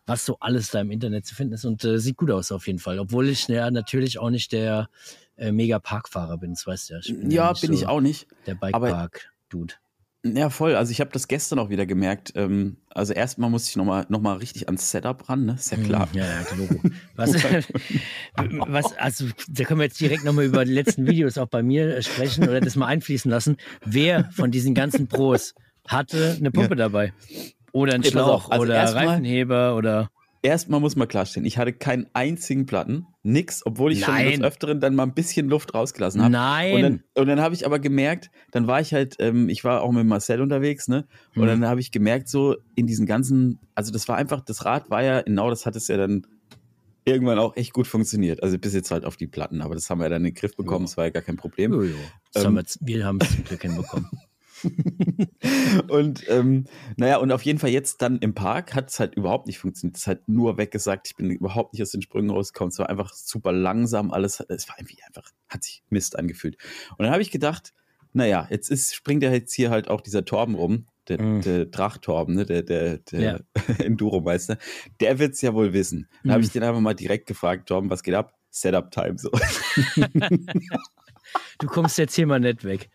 was 0.04 0.26
so 0.26 0.36
alles 0.40 0.72
da 0.72 0.80
im 0.80 0.90
Internet 0.90 1.24
zu 1.24 1.36
finden 1.36 1.54
ist. 1.54 1.64
Und 1.64 1.84
äh, 1.84 2.00
sieht 2.00 2.16
gut 2.16 2.32
aus 2.32 2.50
auf 2.50 2.66
jeden 2.66 2.80
Fall. 2.80 2.98
Obwohl 2.98 3.28
ich 3.28 3.46
ja 3.46 3.70
natürlich 3.70 4.18
auch 4.18 4.30
nicht 4.30 4.50
der 4.50 4.88
äh, 5.36 5.52
Mega-Parkfahrer 5.52 6.38
bin, 6.38 6.54
das 6.54 6.66
weißt 6.66 6.90
du 6.90 6.94
ja. 6.94 7.00
Ich 7.04 7.16
bin 7.16 7.30
Ja, 7.30 7.50
nicht 7.50 7.60
bin 7.60 7.72
so 7.72 7.78
ich 7.78 7.86
auch 7.86 8.00
nicht. 8.00 8.26
Der 8.46 8.56
Bikepark-Dude. 8.56 9.74
Ja, 10.24 10.48
voll. 10.48 10.74
Also 10.74 10.90
ich 10.90 11.00
habe 11.00 11.10
das 11.12 11.28
gestern 11.28 11.58
auch 11.58 11.68
wieder 11.68 11.84
gemerkt. 11.84 12.32
Ähm, 12.34 12.78
also 12.88 13.12
erstmal 13.12 13.50
muss 13.50 13.68
ich 13.68 13.76
nochmal 13.76 14.06
noch 14.08 14.22
mal 14.22 14.38
richtig 14.38 14.68
ans 14.68 14.90
Setup 14.90 15.28
ran, 15.28 15.44
ne? 15.44 15.54
Ist 15.54 15.70
ja 15.70 15.76
klar. 15.76 16.08
Ja, 16.14 16.24
ja, 16.24 16.42
Logo. 16.56 16.80
Was, 17.14 17.34
was, 18.34 18.96
also, 18.96 19.26
da 19.48 19.64
können 19.64 19.80
wir 19.80 19.84
jetzt 19.84 20.00
direkt 20.00 20.24
nochmal 20.24 20.46
über 20.46 20.64
die 20.64 20.72
letzten 20.72 21.06
Videos 21.06 21.36
auch 21.36 21.48
bei 21.48 21.62
mir 21.62 21.98
äh, 21.98 22.02
sprechen 22.02 22.44
oder 22.48 22.60
das 22.60 22.74
mal 22.74 22.86
einfließen 22.86 23.30
lassen. 23.30 23.58
Wer 23.84 24.30
von 24.32 24.50
diesen 24.50 24.74
ganzen 24.74 25.08
Pros 25.08 25.54
hatte 25.86 26.36
eine 26.38 26.50
Pumpe 26.50 26.74
dabei? 26.74 27.12
Oder 27.72 27.94
einen 27.94 28.04
Schlauch 28.04 28.50
also 28.50 28.62
oder 28.62 28.94
Reifenheber 28.94 29.76
oder. 29.76 30.10
Erstmal 30.44 30.78
muss 30.78 30.94
man 30.94 31.08
klarstellen, 31.08 31.46
ich 31.46 31.56
hatte 31.56 31.72
keinen 31.72 32.06
einzigen 32.12 32.66
Platten, 32.66 33.06
nix, 33.22 33.64
obwohl 33.64 33.92
ich 33.92 34.04
schon 34.04 34.12
Nein. 34.14 34.30
des 34.30 34.42
Öfteren 34.42 34.78
dann 34.78 34.94
mal 34.94 35.04
ein 35.04 35.14
bisschen 35.14 35.48
Luft 35.48 35.72
rausgelassen 35.72 36.20
habe. 36.20 36.32
Nein! 36.32 36.74
Und 36.74 36.82
dann, 36.82 37.02
und 37.22 37.26
dann 37.28 37.40
habe 37.40 37.54
ich 37.54 37.64
aber 37.64 37.78
gemerkt, 37.78 38.30
dann 38.50 38.66
war 38.66 38.78
ich 38.78 38.92
halt, 38.92 39.16
ähm, 39.20 39.48
ich 39.48 39.64
war 39.64 39.80
auch 39.80 39.90
mit 39.90 40.04
Marcel 40.06 40.42
unterwegs, 40.42 40.86
ne? 40.86 41.06
Und 41.34 41.44
Mhm. 41.44 41.46
dann 41.46 41.66
habe 41.66 41.80
ich 41.80 41.92
gemerkt, 41.92 42.28
so 42.28 42.56
in 42.74 42.86
diesen 42.86 43.06
ganzen, 43.06 43.58
also 43.74 43.90
das 43.90 44.06
war 44.06 44.16
einfach, 44.16 44.42
das 44.42 44.66
Rad 44.66 44.90
war 44.90 45.02
ja, 45.02 45.22
genau 45.22 45.48
das 45.48 45.64
hat 45.64 45.76
es 45.76 45.88
ja 45.88 45.96
dann 45.96 46.26
irgendwann 47.06 47.38
auch 47.38 47.56
echt 47.56 47.72
gut 47.72 47.86
funktioniert. 47.86 48.42
Also 48.42 48.58
bis 48.58 48.74
jetzt 48.74 48.90
halt 48.90 49.06
auf 49.06 49.16
die 49.16 49.26
Platten, 49.26 49.62
aber 49.62 49.74
das 49.74 49.88
haben 49.88 49.98
wir 49.98 50.04
ja 50.04 50.10
dann 50.10 50.26
in 50.26 50.32
den 50.32 50.34
Griff 50.34 50.54
bekommen, 50.56 50.84
das 50.84 50.98
war 50.98 51.04
ja 51.04 51.10
gar 51.10 51.22
kein 51.22 51.36
Problem. 51.36 51.72
Jojo. 51.72 51.96
Das 52.34 52.44
Ähm, 52.44 52.56
haben 52.58 52.66
wir, 52.80 52.86
wir 52.86 53.04
haben 53.06 53.18
es 53.22 53.30
zum 53.34 53.44
Glück 53.44 53.62
hinbekommen. 53.62 54.10
und 55.88 56.28
ähm, 56.28 56.64
naja, 56.96 57.18
und 57.18 57.32
auf 57.32 57.42
jeden 57.42 57.58
Fall 57.58 57.70
jetzt 57.70 58.02
dann 58.02 58.18
im 58.18 58.34
Park 58.34 58.74
hat 58.74 58.90
es 58.90 59.00
halt 59.00 59.14
überhaupt 59.14 59.46
nicht 59.46 59.58
funktioniert. 59.58 59.96
Es 59.96 60.02
ist 60.02 60.06
halt 60.06 60.28
nur 60.28 60.56
weggesagt. 60.58 61.08
Ich 61.08 61.16
bin 61.16 61.30
überhaupt 61.30 61.72
nicht 61.72 61.82
aus 61.82 61.90
den 61.90 62.02
Sprüngen 62.02 62.30
rausgekommen. 62.30 62.70
Es 62.70 62.78
war 62.78 62.88
einfach 62.88 63.12
super 63.12 63.52
langsam 63.52 64.10
alles. 64.10 64.40
Es 64.48 64.68
war 64.68 64.76
irgendwie 64.78 64.98
einfach, 65.06 65.30
hat 65.48 65.64
sich 65.64 65.82
Mist 65.90 66.18
angefühlt. 66.18 66.56
Und 66.96 67.04
dann 67.04 67.10
habe 67.12 67.22
ich 67.22 67.30
gedacht, 67.30 67.72
naja, 68.12 68.46
jetzt 68.50 68.70
ist, 68.70 68.94
springt 68.94 69.22
ja 69.22 69.32
jetzt 69.32 69.52
hier 69.52 69.70
halt 69.70 69.88
auch 69.88 70.00
dieser 70.00 70.24
Torben 70.24 70.54
rum, 70.54 70.86
der, 71.08 71.20
Mhm. 71.20 71.40
der 71.42 71.66
Drach-Torben, 71.66 72.34
ne? 72.36 72.46
der, 72.46 72.62
der, 72.62 72.98
der 72.98 73.20
Ja. 73.20 73.38
Enduro-Meister. 73.78 74.56
Der 75.00 75.18
wird 75.18 75.34
es 75.34 75.40
ja 75.42 75.52
wohl 75.54 75.72
wissen. 75.72 76.08
Dann 76.22 76.32
habe 76.32 76.40
Mhm. 76.40 76.46
ich 76.46 76.52
den 76.52 76.62
einfach 76.62 76.80
mal 76.80 76.94
direkt 76.94 77.26
gefragt, 77.26 77.68
Torben, 77.68 77.90
was 77.90 78.02
geht 78.02 78.14
ab? 78.14 78.34
Setup-Time 78.50 79.18
so. 79.18 79.30
Du 81.58 81.66
kommst 81.66 81.98
jetzt 81.98 82.14
hier 82.14 82.26
mal 82.26 82.38
nicht 82.40 82.64
weg. 82.64 82.90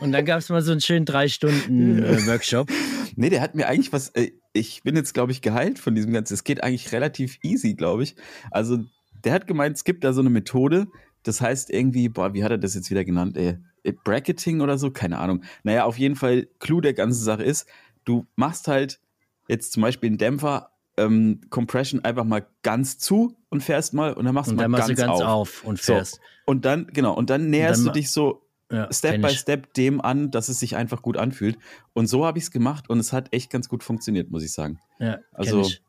Und 0.00 0.12
dann 0.12 0.24
gab 0.24 0.38
es 0.38 0.48
mal 0.48 0.62
so 0.62 0.72
einen 0.72 0.80
schönen 0.80 1.04
drei 1.04 1.28
Stunden 1.28 2.02
äh, 2.02 2.18
Workshop. 2.26 2.70
Nee, 3.16 3.30
der 3.30 3.40
hat 3.40 3.54
mir 3.54 3.66
eigentlich 3.68 3.92
was, 3.92 4.10
äh, 4.10 4.30
ich 4.52 4.82
bin 4.82 4.96
jetzt, 4.96 5.12
glaube 5.14 5.32
ich, 5.32 5.42
geheilt 5.42 5.78
von 5.78 5.94
diesem 5.94 6.12
Ganzen. 6.12 6.34
Es 6.34 6.44
geht 6.44 6.62
eigentlich 6.62 6.92
relativ 6.92 7.38
easy, 7.42 7.74
glaube 7.74 8.04
ich. 8.04 8.16
Also, 8.50 8.78
der 9.24 9.32
hat 9.32 9.46
gemeint, 9.46 9.76
es 9.76 9.84
gibt 9.84 10.04
da 10.04 10.12
so 10.12 10.20
eine 10.20 10.30
Methode, 10.30 10.86
das 11.24 11.40
heißt 11.40 11.70
irgendwie, 11.70 12.08
boah, 12.08 12.32
wie 12.34 12.44
hat 12.44 12.50
er 12.52 12.58
das 12.58 12.74
jetzt 12.74 12.90
wieder 12.90 13.04
genannt, 13.04 13.36
ey? 13.36 13.58
Bracketing 14.04 14.60
oder 14.60 14.78
so? 14.78 14.90
Keine 14.90 15.18
Ahnung. 15.18 15.42
Naja, 15.62 15.84
auf 15.84 15.98
jeden 15.98 16.14
Fall, 16.14 16.48
Clou 16.58 16.80
der 16.80 16.94
ganzen 16.94 17.22
Sache 17.24 17.42
ist, 17.42 17.66
du 18.04 18.26
machst 18.36 18.68
halt 18.68 19.00
jetzt 19.48 19.72
zum 19.72 19.82
Beispiel 19.82 20.08
einen 20.08 20.18
Dämpfer, 20.18 20.70
ähm, 20.96 21.40
Compression 21.50 22.04
einfach 22.04 22.24
mal 22.24 22.46
ganz 22.62 22.98
zu 22.98 23.36
und 23.48 23.62
fährst 23.62 23.94
mal 23.94 24.12
und 24.12 24.24
dann 24.24 24.34
machst 24.34 24.48
du 24.48 24.52
Und 24.52 24.58
dann 24.60 24.70
mal 24.70 24.78
machst 24.78 24.90
du 24.90 24.94
ganz, 24.94 25.08
ganz 25.08 25.20
auf. 25.22 25.28
auf 25.28 25.64
und 25.64 25.78
So. 25.78 25.94
fährst. 25.94 26.20
Und 26.44 26.64
dann, 26.64 26.86
genau, 26.92 27.14
und 27.14 27.30
dann 27.30 27.50
näherst 27.50 27.80
dann 27.80 27.92
du 27.92 27.98
dich 27.98 28.10
so 28.10 28.47
Ja, 28.70 28.92
Step 28.92 29.22
by. 29.22 29.30
Step 29.30 29.72
dem 29.74 30.00
an, 30.00 30.30
dass 30.30 30.48
es 30.48 30.60
sich 30.60 30.76
einfach 30.76 31.00
gut 31.02 31.16
anfühlt. 31.16 31.56
Und 31.94 32.06
so 32.06 32.26
habe 32.26 32.38
ich 32.38 32.44
es 32.44 32.50
gemacht 32.50 32.90
und 32.90 32.98
es 32.98 33.12
hat 33.14 33.32
echt 33.32 33.50
ganz 33.50 33.68
gut 33.68 33.82
funktioniert, 33.82 34.30
muss 34.30 34.42
ich 34.44 34.52
sagen. 34.52 34.78
Ja, 34.98 35.18
Also, 35.32 35.62
ich. 35.62 35.82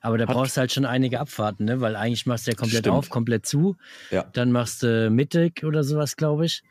Aber 0.00 0.18
da 0.18 0.26
brauchst 0.26 0.56
du 0.56 0.60
halt 0.60 0.72
schon 0.72 0.84
einige 0.84 1.20
Abfahrten, 1.20 1.66
ne? 1.66 1.80
Weil 1.80 1.94
eigentlich 1.94 2.26
machst 2.26 2.46
du 2.46 2.50
ja 2.50 2.56
komplett 2.56 2.80
Stimmt. 2.80 2.96
auf, 2.96 3.10
komplett 3.10 3.46
zu. 3.46 3.76
Ja. 4.10 4.24
Dann 4.32 4.50
machst 4.50 4.82
du 4.82 5.10
mittig 5.10 5.62
oder 5.62 5.84
sowas, 5.84 6.16
glaube 6.16 6.46
ich. 6.46 6.62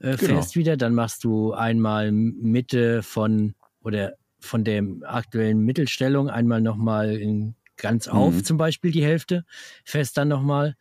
Äh, 0.00 0.16
Genau. 0.16 0.34
Fährst 0.34 0.56
wieder. 0.56 0.76
Dann 0.76 0.94
machst 0.94 1.22
du 1.22 1.52
einmal 1.52 2.10
Mitte 2.10 3.02
von 3.04 3.54
oder 3.82 4.14
von 4.40 4.64
der 4.64 4.82
aktuellen 5.02 5.60
Mittelstellung 5.60 6.28
einmal 6.28 6.60
nochmal 6.60 7.14
in 7.16 7.54
ganz 7.76 8.08
auf, 8.08 8.34
Mhm. 8.34 8.44
zum 8.44 8.56
Beispiel 8.56 8.90
die 8.90 9.04
Hälfte. 9.04 9.44
Fährst 9.84 10.16
dann 10.16 10.26
nochmal 10.26 10.74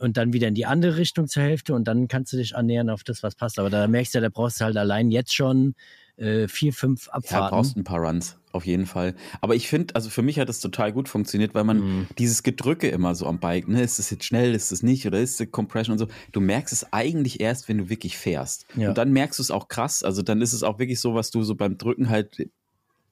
und 0.00 0.16
dann 0.16 0.32
wieder 0.32 0.48
in 0.48 0.54
die 0.54 0.66
andere 0.66 0.96
Richtung 0.96 1.26
zur 1.28 1.42
Hälfte 1.42 1.74
und 1.74 1.86
dann 1.88 2.08
kannst 2.08 2.32
du 2.32 2.36
dich 2.36 2.54
annähern 2.56 2.90
auf 2.90 3.04
das, 3.04 3.22
was 3.22 3.34
passt. 3.34 3.58
Aber 3.58 3.70
da 3.70 3.86
merkst 3.86 4.14
du, 4.14 4.20
da 4.20 4.28
brauchst 4.28 4.60
du 4.60 4.64
halt 4.64 4.76
allein 4.76 5.10
jetzt 5.10 5.34
schon 5.34 5.74
äh, 6.16 6.48
vier, 6.48 6.72
fünf 6.72 7.06
Ja, 7.06 7.12
Abfahrten. 7.12 7.56
brauchst 7.56 7.76
ein 7.76 7.84
paar 7.84 8.00
Runs, 8.00 8.36
auf 8.50 8.66
jeden 8.66 8.86
Fall. 8.86 9.14
Aber 9.40 9.54
ich 9.54 9.68
finde, 9.68 9.94
also 9.94 10.10
für 10.10 10.22
mich 10.22 10.40
hat 10.40 10.48
das 10.48 10.58
total 10.58 10.92
gut 10.92 11.08
funktioniert, 11.08 11.54
weil 11.54 11.62
man 11.62 11.78
Mhm. 11.78 12.06
dieses 12.18 12.42
Gedrücke 12.42 12.88
immer 12.88 13.14
so 13.14 13.26
am 13.26 13.38
Bike, 13.38 13.68
ne, 13.68 13.82
ist 13.82 14.00
es 14.00 14.10
jetzt 14.10 14.24
schnell, 14.24 14.52
ist 14.54 14.72
es 14.72 14.82
nicht 14.82 15.06
oder 15.06 15.20
ist 15.20 15.40
es 15.40 15.50
Compression 15.52 15.92
und 15.92 15.98
so, 15.98 16.08
du 16.32 16.40
merkst 16.40 16.72
es 16.72 16.92
eigentlich 16.92 17.40
erst, 17.40 17.68
wenn 17.68 17.78
du 17.78 17.88
wirklich 17.88 18.16
fährst. 18.18 18.66
Ja. 18.76 18.88
Und 18.88 18.98
dann 18.98 19.12
merkst 19.12 19.38
du 19.38 19.42
es 19.44 19.52
auch 19.52 19.68
krass, 19.68 20.02
also 20.02 20.22
dann 20.22 20.42
ist 20.42 20.52
es 20.52 20.64
auch 20.64 20.80
wirklich 20.80 20.98
so, 20.98 21.14
was 21.14 21.30
du 21.30 21.42
so 21.44 21.54
beim 21.54 21.78
Drücken 21.78 22.08
halt 22.08 22.48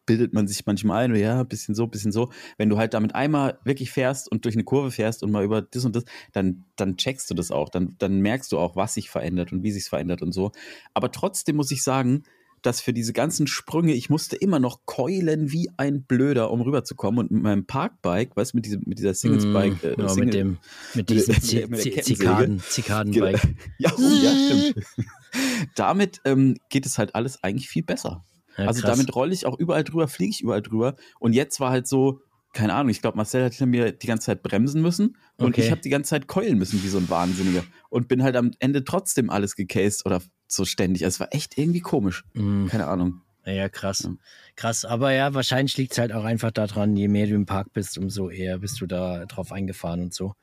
bildet 0.07 0.33
man 0.33 0.49
sich 0.49 0.65
manchmal 0.65 1.05
ein, 1.05 1.15
ja, 1.17 1.43
bisschen 1.43 1.75
so, 1.75 1.87
bisschen 1.87 2.13
so. 2.13 2.31
Wenn 2.57 2.69
du 2.69 2.79
halt 2.79 2.95
damit 2.95 3.15
einmal 3.15 3.59
wirklich 3.65 3.91
fährst 3.91 4.31
und 4.31 4.45
durch 4.45 4.55
eine 4.55 4.65
Kurve 4.65 4.91
fährst 4.91 5.23
und 5.23 5.31
mal 5.31 5.45
über 5.45 5.63
das 5.63 5.85
und 5.85 5.95
das, 5.95 6.05
dann, 6.33 6.65
dann 6.77 6.97
checkst 6.97 7.31
du 7.31 7.35
das 7.35 7.51
auch. 7.51 7.69
Dann, 7.69 7.97
dann 7.99 8.21
merkst 8.21 8.51
du 8.53 8.59
auch, 8.59 8.77
was 8.77 8.95
sich 8.95 9.11
verändert 9.11 9.53
und 9.53 9.63
wie 9.63 9.73
sich 9.73 9.85
verändert 9.85 10.23
und 10.23 10.33
so. 10.33 10.53
Aber 10.95 11.11
trotzdem 11.13 11.57
muss 11.57 11.71
ich 11.71 11.83
sagen, 11.83 12.23
dass 12.63 12.81
für 12.81 12.93
diese 12.93 13.13
ganzen 13.13 13.47
Sprünge, 13.47 13.93
ich 13.93 14.11
musste 14.11 14.35
immer 14.35 14.59
noch 14.59 14.81
keulen 14.87 15.53
wie 15.53 15.71
ein 15.77 16.03
Blöder, 16.03 16.51
um 16.51 16.61
rüberzukommen. 16.61 17.21
Und 17.21 17.31
mit 17.31 17.43
meinem 17.43 17.67
Parkbike, 17.67 18.37
weißt 18.37 18.53
du, 18.53 18.57
mit, 18.57 18.67
diesem, 18.67 18.83
mit 18.87 18.99
dieser 18.99 19.15
Singles-Bike, 19.15 19.85
äh, 19.85 19.95
ja, 19.99 20.09
Single- 20.09 20.25
mit 20.25 20.35
dem 20.35 20.59
mit 20.95 21.11
diesem 21.11 21.71
mit. 21.71 22.05
Zikaden, 22.05 22.61
Zikadenbike. 22.61 23.41
Genau. 23.41 23.55
Ja, 23.79 23.93
oh, 23.97 24.01
ja, 24.01 24.33
stimmt. 24.33 24.87
damit 25.77 26.21
ähm, 26.25 26.57
geht 26.69 26.87
es 26.87 26.99
halt 26.99 27.15
alles 27.15 27.43
eigentlich 27.43 27.69
viel 27.69 27.83
besser. 27.83 28.25
Ja, 28.57 28.67
also 28.67 28.81
krass. 28.83 28.97
damit 28.97 29.15
rolle 29.15 29.33
ich 29.35 29.47
auch 29.47 29.59
überall 29.59 29.85
drüber, 29.85 30.09
fliege 30.09 30.31
ich 30.31 30.41
überall 30.43 30.63
drüber. 30.63 30.97
Und 31.19 31.33
jetzt 31.35 31.61
war 31.61 31.71
halt 31.71 31.87
so, 31.87 32.21
keine 32.53 32.73
Ahnung, 32.75 32.89
ich 32.91 33.03
glaube, 33.03 33.17
Marcel 33.19 33.45
hat 33.45 33.53
hinter 33.53 33.67
mir 33.67 33.93
die 33.93 34.07
ganze 34.07 34.27
Zeit 34.27 34.43
bremsen 34.43 34.81
müssen 34.81 35.17
und 35.37 35.49
Okay. 35.49 35.63
ich 35.63 35.71
habe 35.71 35.83
die 35.83 35.91
ganze 35.91 36.11
Zeit 36.11 36.27
keulen 36.27 36.57
müssen 36.57 36.83
wie 36.83 36.89
so 36.89 36.97
ein 36.99 37.09
Wahnsinniger 37.11 37.65
und 37.91 38.09
bin 38.09 38.23
halt 38.23 38.35
am 38.37 38.51
Ende 38.61 38.83
trotzdem 38.85 39.29
alles 39.29 39.57
gecased 39.57 40.07
oder 40.07 40.23
so 40.49 40.65
ständig. 40.65 41.05
Also 41.05 41.17
es 41.17 41.21
war 41.21 41.35
echt 41.35 41.59
irgendwie 41.59 41.81
komisch. 41.81 42.25
Mhm. 42.35 42.69
Keine 42.69 42.87
Ahnung. 42.87 43.21
Ja, 43.47 43.53
ja, 43.53 43.69
krass. 43.69 44.01
Ja. 44.05 44.11
Krass, 44.57 44.85
aber 44.85 45.13
ja, 45.13 45.33
wahrscheinlich 45.35 45.77
liegt 45.77 45.93
es 45.93 45.99
halt 45.99 46.13
auch 46.13 46.25
einfach 46.25 46.51
daran, 46.51 46.97
je 46.97 47.07
mehr 47.09 47.27
du 47.27 47.35
im 47.35 47.47
Park 47.47 47.73
bist, 47.73 47.97
umso 47.97 48.29
eher 48.29 48.59
bist 48.59 48.81
du 48.81 48.87
da 48.87 49.25
drauf 49.27 49.53
eingefahren 49.53 50.01
und 50.01 50.13
so. 50.13 50.35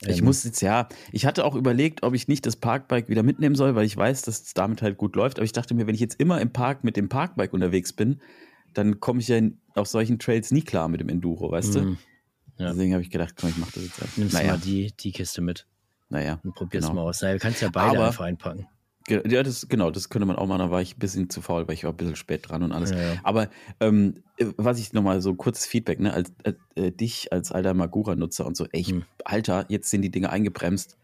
Ich 0.00 0.18
Ähm, 0.18 0.24
muss 0.24 0.42
jetzt, 0.44 0.60
ja, 0.60 0.88
ich 1.12 1.26
hatte 1.26 1.44
auch 1.44 1.54
überlegt, 1.54 2.02
ob 2.02 2.14
ich 2.14 2.26
nicht 2.26 2.44
das 2.46 2.56
Parkbike 2.56 3.08
wieder 3.08 3.22
mitnehmen 3.22 3.54
soll, 3.54 3.74
weil 3.76 3.84
ich 3.84 3.96
weiß, 3.96 4.22
dass 4.22 4.42
es 4.42 4.54
damit 4.54 4.82
halt 4.82 4.96
gut 4.98 5.14
läuft. 5.14 5.38
Aber 5.38 5.44
ich 5.44 5.52
dachte 5.52 5.74
mir, 5.74 5.86
wenn 5.86 5.94
ich 5.94 6.00
jetzt 6.00 6.18
immer 6.18 6.40
im 6.40 6.52
Park 6.52 6.82
mit 6.82 6.96
dem 6.96 7.08
Parkbike 7.08 7.52
unterwegs 7.52 7.92
bin, 7.92 8.20
dann 8.74 8.98
komme 8.98 9.20
ich 9.20 9.28
ja 9.28 9.40
auf 9.74 9.86
solchen 9.86 10.18
Trails 10.18 10.50
nie 10.50 10.62
klar 10.62 10.88
mit 10.88 11.00
dem 11.00 11.08
Enduro, 11.08 11.50
weißt 11.52 11.74
du? 11.76 11.80
Mhm. 11.82 11.98
Ja. 12.58 12.70
Deswegen 12.70 12.92
habe 12.94 13.02
ich 13.02 13.10
gedacht, 13.10 13.34
komm, 13.40 13.50
ich 13.50 13.56
mach 13.58 13.70
das 13.72 13.84
jetzt. 13.84 14.00
Halt. 14.00 14.18
Nimmst 14.18 14.34
du 14.34 14.38
Naja, 14.38 14.52
mal 14.52 14.58
die, 14.60 14.92
die 14.98 15.12
Kiste 15.12 15.40
mit 15.40 15.66
naja. 16.08 16.40
und 16.42 16.54
probierst 16.54 16.88
Genau. 16.88 17.02
mal 17.02 17.08
aus. 17.08 17.20
Du 17.20 17.38
kannst 17.38 17.62
ja 17.62 17.68
beide 17.70 17.98
Aber- 17.98 18.06
einfach 18.08 18.24
einpacken. 18.24 18.66
Ja, 19.08 19.42
das, 19.42 19.68
genau, 19.68 19.90
das 19.90 20.08
könnte 20.08 20.26
man 20.26 20.36
auch 20.36 20.46
machen. 20.46 20.58
Da 20.60 20.70
war 20.70 20.82
ich 20.82 20.96
ein 20.96 20.98
bisschen 20.98 21.30
zu 21.30 21.40
faul, 21.42 21.66
weil 21.66 21.74
ich 21.74 21.84
war 21.84 21.90
ein 21.92 21.96
bisschen 21.96 22.16
spät 22.16 22.48
dran 22.48 22.62
und 22.62 22.70
alles. 22.72 22.90
Ja, 22.90 22.98
ja. 23.14 23.20
Aber 23.24 23.48
ähm, 23.80 24.22
äh, 24.36 24.46
was 24.56 24.78
ich 24.78 24.92
nochmal 24.92 25.20
so 25.20 25.34
kurzes 25.34 25.66
Feedback, 25.66 25.98
ne, 26.00 26.12
als 26.12 26.32
äh, 26.44 26.52
äh, 26.76 26.90
dich 26.92 27.32
als 27.32 27.50
alter 27.50 27.74
Magura-Nutzer 27.74 28.46
und 28.46 28.56
so, 28.56 28.66
ey, 28.72 28.80
ich, 28.80 28.88
Hm. 28.90 29.04
Alter, 29.24 29.64
jetzt 29.68 29.90
sind 29.90 30.02
die 30.02 30.10
Dinge 30.10 30.30
eingebremst. 30.30 30.96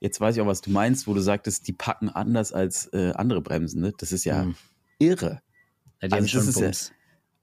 Jetzt 0.00 0.20
weiß 0.20 0.34
ich 0.36 0.42
auch, 0.42 0.46
was 0.46 0.62
du 0.62 0.70
meinst, 0.70 1.06
wo 1.06 1.14
du 1.14 1.20
sagtest, 1.20 1.68
die 1.68 1.72
packen 1.72 2.08
anders 2.08 2.52
als 2.52 2.86
äh, 2.92 3.12
andere 3.14 3.40
Bremsen, 3.40 3.80
ne? 3.80 3.92
Das 3.98 4.10
ist 4.12 4.24
ja 4.24 4.42
Hm. 4.42 4.54
irre. 4.98 5.40
Ja, 6.02 6.08
die 6.08 6.14
Also 6.14 6.16
haben 6.16 6.28
schon 6.28 6.40
das 6.40 6.48
ist 6.48 6.56
ja- 6.56 6.62
Bums. 6.66 6.92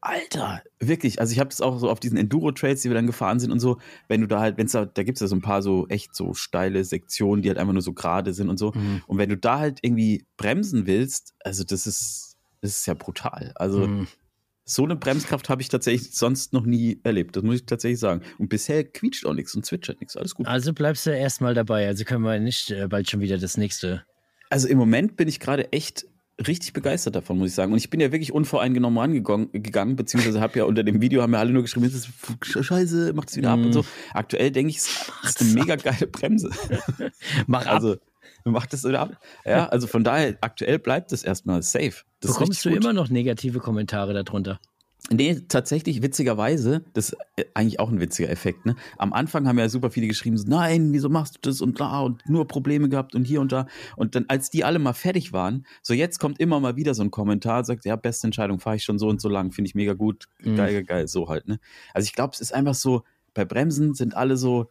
Alter, 0.01 0.63
wirklich. 0.79 1.19
Also 1.19 1.31
ich 1.31 1.39
habe 1.39 1.49
das 1.49 1.61
auch 1.61 1.77
so 1.77 1.89
auf 1.89 1.99
diesen 1.99 2.17
Enduro-Trails, 2.17 2.81
die 2.81 2.89
wir 2.89 2.95
dann 2.95 3.05
gefahren 3.05 3.39
sind 3.39 3.51
und 3.51 3.59
so, 3.59 3.77
wenn 4.07 4.21
du 4.21 4.27
da 4.27 4.39
halt, 4.39 4.57
wenn's 4.57 4.71
da, 4.71 4.85
da 4.85 5.03
gibt 5.03 5.17
es 5.17 5.21
ja 5.21 5.27
so 5.27 5.35
ein 5.35 5.41
paar 5.41 5.61
so 5.61 5.87
echt 5.89 6.15
so 6.15 6.33
steile 6.33 6.83
Sektionen, 6.83 7.43
die 7.43 7.49
halt 7.49 7.59
einfach 7.59 7.73
nur 7.73 7.83
so 7.83 7.93
gerade 7.93 8.33
sind 8.33 8.49
und 8.49 8.57
so. 8.57 8.71
Mhm. 8.73 9.03
Und 9.05 9.17
wenn 9.19 9.29
du 9.29 9.37
da 9.37 9.59
halt 9.59 9.79
irgendwie 9.83 10.25
bremsen 10.37 10.87
willst, 10.87 11.33
also 11.43 11.63
das 11.63 11.85
ist, 11.85 12.35
das 12.61 12.71
ist 12.79 12.85
ja 12.87 12.95
brutal. 12.95 13.51
Also 13.55 13.87
Mhm. 13.87 14.07
so 14.65 14.83
eine 14.85 14.95
Bremskraft 14.95 15.49
habe 15.49 15.61
ich 15.61 15.69
tatsächlich 15.69 16.11
sonst 16.15 16.51
noch 16.53 16.65
nie 16.65 16.99
erlebt. 17.03 17.35
Das 17.35 17.43
muss 17.43 17.55
ich 17.55 17.65
tatsächlich 17.67 17.99
sagen. 17.99 18.21
Und 18.39 18.49
bisher 18.49 18.83
quietscht 18.83 19.25
auch 19.27 19.33
nichts 19.33 19.53
und 19.53 19.65
zwitschert 19.65 19.99
nichts. 19.99 20.17
Alles 20.17 20.33
gut. 20.33 20.47
Also 20.47 20.73
bleibst 20.73 21.05
du 21.05 21.15
erstmal 21.15 21.53
dabei. 21.53 21.87
Also 21.87 22.05
können 22.05 22.23
wir 22.23 22.39
nicht 22.39 22.71
äh, 22.71 22.87
bald 22.87 23.07
schon 23.09 23.19
wieder 23.19 23.37
das 23.37 23.55
nächste. 23.57 24.03
Also 24.49 24.67
im 24.67 24.77
Moment 24.79 25.15
bin 25.15 25.27
ich 25.27 25.39
gerade 25.39 25.71
echt 25.71 26.05
richtig 26.47 26.73
begeistert 26.73 27.15
davon, 27.15 27.37
muss 27.37 27.49
ich 27.49 27.55
sagen. 27.55 27.71
Und 27.71 27.77
ich 27.77 27.89
bin 27.89 27.99
ja 27.99 28.11
wirklich 28.11 28.31
unvoreingenommen 28.31 28.97
rangegangen, 28.99 29.51
gegangen, 29.51 29.95
beziehungsweise 29.95 30.41
habe 30.41 30.59
ja 30.59 30.65
unter 30.65 30.83
dem 30.83 31.01
Video 31.01 31.21
haben 31.21 31.33
ja 31.33 31.39
alle 31.39 31.51
nur 31.51 31.61
geschrieben, 31.61 31.85
das 31.91 31.93
ist 31.93 32.65
scheiße, 32.65 33.13
macht 33.13 33.29
es 33.29 33.37
wieder 33.37 33.51
ab 33.51 33.59
Mhm. 33.59 33.65
und 33.67 33.73
so. 33.73 33.85
Aktuell 34.13 34.51
denke 34.51 34.71
ich, 34.71 34.77
es 34.77 34.89
ist 35.23 35.41
eine 35.41 35.51
mega 35.51 35.75
geile 35.75 36.07
Bremse. 36.07 36.49
Mach 37.47 37.65
ab. 37.65 37.73
Also 37.75 37.97
macht 38.43 38.73
es 38.73 38.83
wieder 38.83 39.01
ab. 39.01 39.17
Ja, 39.45 39.67
also 39.67 39.85
von 39.87 40.03
daher, 40.03 40.35
aktuell 40.41 40.79
bleibt 40.79 41.11
es 41.11 41.23
erstmal 41.23 41.61
safe. 41.61 42.03
Das 42.21 42.31
Bekommst 42.31 42.65
du 42.65 42.69
immer 42.69 42.93
noch 42.93 43.09
negative 43.09 43.59
Kommentare 43.59 44.13
darunter? 44.23 44.59
Nee, 45.09 45.41
tatsächlich, 45.47 46.01
witzigerweise, 46.03 46.85
das 46.93 47.09
ist 47.09 47.17
äh, 47.35 47.45
eigentlich 47.53 47.79
auch 47.79 47.89
ein 47.89 47.99
witziger 47.99 48.29
Effekt, 48.29 48.65
ne? 48.65 48.75
Am 48.97 49.13
Anfang 49.13 49.47
haben 49.47 49.57
ja 49.57 49.67
super 49.67 49.89
viele 49.89 50.07
geschrieben, 50.07 50.37
so, 50.37 50.47
nein, 50.47 50.93
wieso 50.93 51.09
machst 51.09 51.35
du 51.35 51.39
das 51.49 51.59
und 51.59 51.79
da 51.79 52.01
und 52.01 52.21
nur 52.29 52.47
Probleme 52.47 52.87
gehabt 52.87 53.15
und 53.15 53.25
hier 53.25 53.41
und 53.41 53.51
da. 53.51 53.65
Und 53.97 54.15
dann, 54.15 54.25
als 54.27 54.51
die 54.51 54.63
alle 54.63 54.79
mal 54.79 54.93
fertig 54.93 55.33
waren, 55.33 55.65
so 55.81 55.93
jetzt 55.93 56.19
kommt 56.19 56.39
immer 56.39 56.59
mal 56.59 56.75
wieder 56.75 56.93
so 56.93 57.01
ein 57.01 57.11
Kommentar, 57.11 57.65
sagt, 57.65 57.83
ja, 57.83 57.95
beste 57.95 58.27
Entscheidung, 58.27 58.59
fahre 58.59 58.75
ich 58.75 58.83
schon 58.83 58.99
so 58.99 59.07
und 59.09 59.19
so 59.19 59.27
lang, 59.27 59.51
finde 59.51 59.67
ich 59.69 59.75
mega 59.75 59.93
gut, 59.93 60.27
Mhm. 60.39 60.55
geil, 60.55 60.73
geil, 60.73 60.83
geil, 60.83 61.07
so 61.07 61.27
halt, 61.27 61.47
ne? 61.47 61.59
Also 61.93 62.05
ich 62.05 62.13
glaube, 62.13 62.33
es 62.33 62.39
ist 62.39 62.53
einfach 62.53 62.75
so, 62.75 63.03
bei 63.33 63.43
Bremsen 63.43 63.95
sind 63.95 64.15
alle 64.15 64.37
so, 64.37 64.69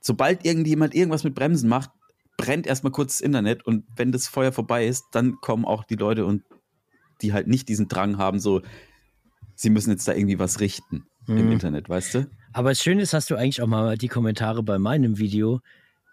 sobald 0.00 0.44
irgendjemand 0.44 0.94
irgendwas 0.94 1.24
mit 1.24 1.34
Bremsen 1.34 1.68
macht, 1.68 1.90
brennt 2.36 2.66
erstmal 2.66 2.92
kurz 2.92 3.18
das 3.18 3.20
Internet 3.22 3.66
und 3.66 3.84
wenn 3.96 4.12
das 4.12 4.28
Feuer 4.28 4.52
vorbei 4.52 4.86
ist, 4.86 5.04
dann 5.12 5.36
kommen 5.40 5.64
auch 5.64 5.84
die 5.84 5.96
Leute 5.96 6.26
und 6.26 6.42
die 7.22 7.32
halt 7.32 7.46
nicht 7.46 7.68
diesen 7.68 7.88
Drang 7.88 8.18
haben, 8.18 8.38
so, 8.38 8.60
sie 9.56 9.70
müssen 9.70 9.90
jetzt 9.90 10.06
da 10.08 10.12
irgendwie 10.14 10.38
was 10.38 10.60
richten 10.60 11.04
im 11.26 11.46
Mhm. 11.46 11.52
Internet, 11.52 11.88
weißt 11.88 12.14
du? 12.14 12.26
Aber 12.52 12.70
das 12.70 12.82
Schöne 12.82 13.02
ist, 13.02 13.14
hast 13.14 13.30
du 13.30 13.36
eigentlich 13.36 13.62
auch 13.62 13.66
mal 13.66 13.96
die 13.96 14.08
Kommentare 14.08 14.62
bei 14.62 14.78
meinem 14.78 15.18
Video 15.18 15.60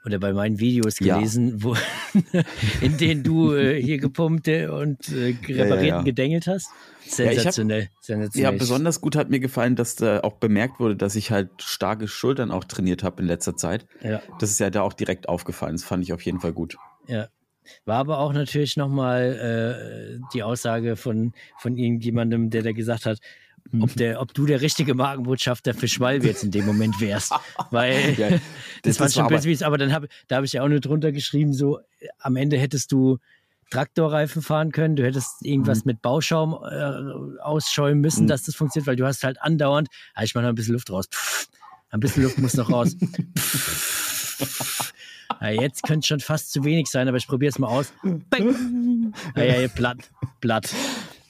oder 0.06 0.18
bei 0.20 0.34
meinen 0.34 0.58
Videos 0.60 1.00
Ja. 1.00 1.16
gelesen, 1.18 1.62
wo, 1.64 1.76
in 2.82 2.98
denen 2.98 3.24
du 3.24 3.54
äh, 3.54 3.82
hier 3.82 3.98
gepumpte 4.00 4.74
und 4.74 5.10
äh, 5.10 5.36
reparierten 5.48 5.86
ja. 5.88 6.02
gedengelt 6.02 6.48
hast? 6.48 6.68
ich 7.04 7.12
hab- 7.12 7.16
Sensationell. 7.34 7.90
sensationell. 8.00 8.52
Ja, 8.54 8.58
besonders 8.58 9.02
gut 9.02 9.16
hat 9.16 9.30
mir 9.30 9.40
gefallen, 9.40 9.76
dass 9.76 9.96
da 9.96 10.22
auch 10.22 10.38
bemerkt 10.38 10.80
wurde, 10.80 10.96
dass 10.96 11.16
ich 11.16 11.30
halt 11.32 11.50
starke 11.62 12.08
Schultern 12.08 12.52
auch 12.52 12.64
trainiert 12.64 13.04
habe 13.04 13.22
in 13.22 13.28
letzter 13.28 13.56
Zeit. 13.56 13.86
Ja, 14.02 14.22
Das 14.40 14.50
ist 14.50 14.60
ja 14.60 14.70
da 14.70 14.82
auch 14.82 14.94
direkt 14.94 15.28
aufgefallen. 15.30 15.74
Das 15.76 15.84
fand 15.84 16.04
ich 16.04 16.14
auf 16.14 16.22
jeden 16.22 16.40
Fall 16.40 16.54
gut. 16.54 16.78
ja. 17.08 17.28
War 17.86 17.98
aber 17.98 18.20
auch 18.20 18.34
natürlich 18.34 18.78
nochmal 18.78 20.20
äh, 20.20 20.28
die 20.34 20.44
Aussage 20.44 20.96
von, 20.96 21.34
von 21.60 21.78
irgendjemandem, 21.78 22.50
der 22.50 22.64
da 22.64 22.72
gesagt 22.72 23.06
hat, 23.06 23.20
ob, 23.80 23.94
der, 23.96 24.20
ob 24.20 24.34
du 24.34 24.46
der 24.48 24.60
richtige 24.62 24.96
Markenbotschafter 24.96 25.74
für 25.76 25.88
Schwalbe 25.88 26.26
jetzt 26.28 26.44
in 26.44 26.52
dem 26.52 26.66
Moment 26.66 27.00
wärst. 27.00 27.32
Weil 27.72 28.16
Ja, 28.18 28.30
das, 28.32 28.42
das- 28.84 29.00
war 29.00 29.06
das 29.06 29.14
schon 29.14 29.24
war 29.30 29.32
aber- 29.40 29.66
aber 29.68 29.78
dann 29.78 29.94
hab, 29.94 30.06
da 30.28 30.38
habe 30.38 30.46
ich 30.46 30.54
ja 30.54 30.64
auch 30.64 30.68
nur 30.68 30.80
drunter 30.80 31.12
geschrieben, 31.12 31.54
so 31.54 31.80
äh, 32.00 32.08
am 32.20 32.36
Ende 32.36 32.58
hättest 32.58 32.92
du 32.92 33.20
Traktorreifen 33.70 34.42
fahren 34.42 34.72
können, 34.74 34.98
du 34.98 35.06
hättest 35.06 35.46
irgendwas 35.46 35.86
mit 35.86 36.02
Bauschaum 36.02 36.54
äh, 36.70 37.40
ausschäumen 37.42 38.02
müssen, 38.02 38.24
Mhm. 38.24 38.28
dass 38.28 38.44
das 38.44 38.56
funktioniert, 38.56 38.88
weil 38.88 38.96
du 38.98 39.06
hast 39.06 39.24
halt 39.24 39.42
andauernd, 39.42 39.88
ah, 40.14 40.24
ich 40.24 40.36
mache 40.36 40.44
noch 40.44 40.50
ein 40.50 40.56
bisschen 40.56 40.74
Luft 40.74 40.92
raus, 40.92 41.06
Pff, 41.10 41.48
ein 41.92 42.00
bisschen 42.02 42.24
Luft 42.24 42.38
muss 42.40 42.56
noch 42.56 42.70
raus. 42.70 42.98
Pff. 43.38 44.94
Ja, 45.40 45.50
jetzt 45.50 45.84
könnte 45.84 46.08
schon 46.08 46.20
fast 46.20 46.52
zu 46.52 46.64
wenig 46.64 46.88
sein, 46.88 47.08
aber 47.08 47.18
ich 47.18 47.28
probiere 47.28 47.50
es 47.52 47.60
mal 47.60 47.68
aus. 47.68 47.94
Bang. 48.04 49.14
Ja, 49.36 49.44
ja, 49.44 49.62
ja, 49.62 49.68
platt. 49.68 49.98
Platt. 50.40 50.74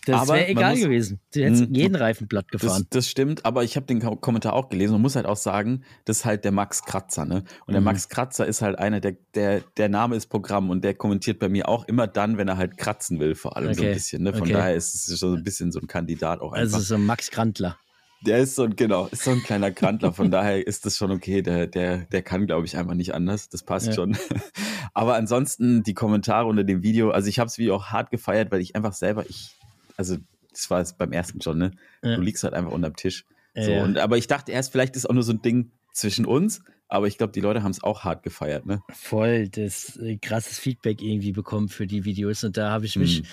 Das 0.08 0.22
Aber 0.22 0.34
wäre 0.34 0.48
egal 0.48 0.72
muss- 0.72 0.82
gewesen. 0.84 1.20
Du 1.34 1.44
hättest 1.44 1.70
Mhm. 1.70 1.76
jeden 1.76 1.96
Reifen 1.96 2.28
platt 2.28 2.48
Das, 2.52 2.62
gefahren. 2.62 2.88
das 2.90 3.08
stimmt, 3.08 3.46
aber 3.46 3.64
ich 3.64 3.76
habe 3.76 3.86
den 3.86 4.00
Ko- 4.02 4.16
Kommentar 4.16 4.54
auch 4.54 4.70
gelesen 4.70 4.96
und 4.96 5.02
muss 5.04 5.16
halt 5.16 5.28
auch 5.28 5.36
sagen, 5.38 5.84
das 6.06 6.18
ist 6.20 6.26
halt 6.26 6.44
der 6.44 6.52
Max 6.52 6.84
Kratzer, 6.84 7.26
ne? 7.26 7.44
Und 7.68 7.74
der 7.74 7.82
Mhm. 7.82 7.86
Max 7.86 8.10
Kratzer 8.10 8.48
ist 8.48 8.64
halt 8.64 8.80
einer, 8.80 9.00
der, 9.00 9.16
der, 9.36 9.62
der 9.78 9.90
Name 9.90 10.16
ist 10.16 10.26
Programm 10.28 10.72
und 10.72 10.84
der 10.84 10.96
kommentiert 10.96 11.38
bei 11.38 11.50
mir 11.50 11.70
auch 11.70 11.86
immer 11.88 12.08
dann, 12.08 12.38
wenn 12.40 12.48
er 12.48 12.58
halt 12.58 12.78
kratzen 12.78 13.20
will, 13.20 13.36
vor 13.36 13.58
allem 13.58 13.76
so 13.76 13.82
ein 13.82 13.88
Okay, 13.90 13.94
bisschen. 13.94 14.24
Ne? 14.24 14.34
Von 14.34 14.42
okay. 14.44 14.54
daher 14.54 14.76
ist 14.76 14.96
es 14.96 15.06
so 15.20 15.34
ein 15.36 15.44
bisschen 15.44 15.72
so 15.72 15.80
ein 15.80 15.86
Kandidat 15.88 16.40
auch 16.42 16.54
einfach. 16.54 16.78
Also 16.78 16.80
so 16.80 16.98
Max 16.98 17.30
Grantler. 17.30 17.78
Der 18.26 18.40
ist 18.40 18.56
so 18.56 18.64
ein, 18.64 18.76
genau, 18.76 19.08
ist 19.08 19.24
so 19.24 19.32
ein 19.32 19.42
kleiner 19.44 19.72
Krantler, 19.72 20.14
von 20.14 20.30
daher 20.32 20.66
ist 20.66 20.86
das 20.86 20.98
schon 20.98 21.12
okay. 21.12 21.42
Der, 21.42 21.68
der, 21.68 22.00
der 22.06 22.22
kann, 22.22 22.46
glaube 22.46 22.66
ich, 22.66 22.78
einfach 22.78 22.94
nicht 22.94 23.14
anders. 23.14 23.50
Das 23.50 23.64
passt 23.64 23.88
Ja. 23.88 23.94
schon. 23.94 24.18
Aber 24.94 25.16
ansonsten 25.16 25.84
die 25.84 25.94
Kommentare 25.94 26.48
unter 26.48 26.64
dem 26.64 26.84
Video, 26.84 27.12
also 27.12 27.28
ich 27.28 27.40
habe 27.40 27.48
das 27.48 27.58
Video 27.58 27.76
auch 27.76 27.88
hart 27.88 28.12
gefeiert, 28.12 28.52
weil 28.52 28.62
ich 28.62 28.76
einfach 28.76 28.94
selber, 28.94 29.26
ich, 29.30 29.56
also 29.98 30.18
das 30.52 30.70
war 30.70 30.82
es 30.82 30.94
beim 30.94 31.12
ersten 31.14 31.42
schon, 31.42 31.58
ne? 31.58 31.72
Ja. 32.04 32.16
Du 32.16 32.22
liegst 32.22 32.44
halt 32.44 32.54
einfach 32.54 32.72
unterm 32.72 32.96
Tisch. 32.96 33.26
So, 33.56 33.72
ja. 33.72 33.84
und, 33.84 33.98
aber 33.98 34.18
ich 34.18 34.28
dachte 34.28 34.52
erst, 34.52 34.72
vielleicht 34.72 34.96
ist 34.96 35.10
auch 35.10 35.14
nur 35.14 35.24
so 35.24 35.34
ein 35.34 35.42
Ding 35.42 35.72
zwischen 35.94 36.26
uns, 36.26 36.62
aber 36.88 37.08
ich 37.08 37.18
glaube, 37.18 37.34
die 37.34 37.40
Leute 37.42 37.64
haben 37.64 37.72
es 37.72 37.84
auch 37.84 38.04
hart 38.04 38.22
gefeiert, 38.24 38.66
ne? 38.66 38.82
Voll 38.90 39.48
das 39.50 39.98
äh, 39.98 40.18
krasses 40.18 40.60
Feedback 40.60 41.02
irgendwie 41.02 41.32
bekommen 41.32 41.70
für 41.70 41.88
die 41.88 42.04
Videos. 42.06 42.44
Und 42.44 42.58
da 42.58 42.70
habe 42.70 42.86
ich 42.86 42.98
mich 42.98 43.20
Hm. 43.20 43.26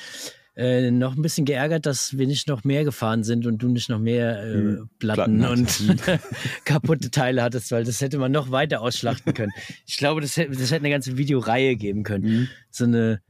Äh, 0.58 0.90
noch 0.90 1.14
ein 1.16 1.22
bisschen 1.22 1.44
geärgert, 1.44 1.86
dass 1.86 2.18
wir 2.18 2.26
nicht 2.26 2.48
noch 2.48 2.64
mehr 2.64 2.82
gefahren 2.84 3.22
sind 3.22 3.46
und 3.46 3.58
du 3.62 3.68
nicht 3.68 3.88
noch 3.88 4.00
mehr 4.00 4.42
äh, 4.42 4.52
Hm, 4.54 4.90
Platten, 4.98 5.38
Platten 5.38 5.44
und 5.44 6.20
kaputte 6.64 7.10
Teile 7.10 7.42
hattest, 7.42 7.70
weil 7.70 7.84
das 7.84 8.00
hätte 8.00 8.18
man 8.18 8.32
noch 8.32 8.50
weiter 8.50 8.80
ausschlachten 8.82 9.34
können. 9.34 9.52
Ich 9.86 9.96
glaube, 9.96 10.20
das 10.20 10.36
hätte, 10.36 10.50
das 10.52 10.70
hätte 10.72 10.82
eine 10.82 10.90
ganze 10.90 11.16
Videoreihe 11.16 11.76
geben 11.76 12.02
können. 12.02 12.24
Mhm. 12.24 12.48
So 12.70 12.84
eine, 12.84 13.20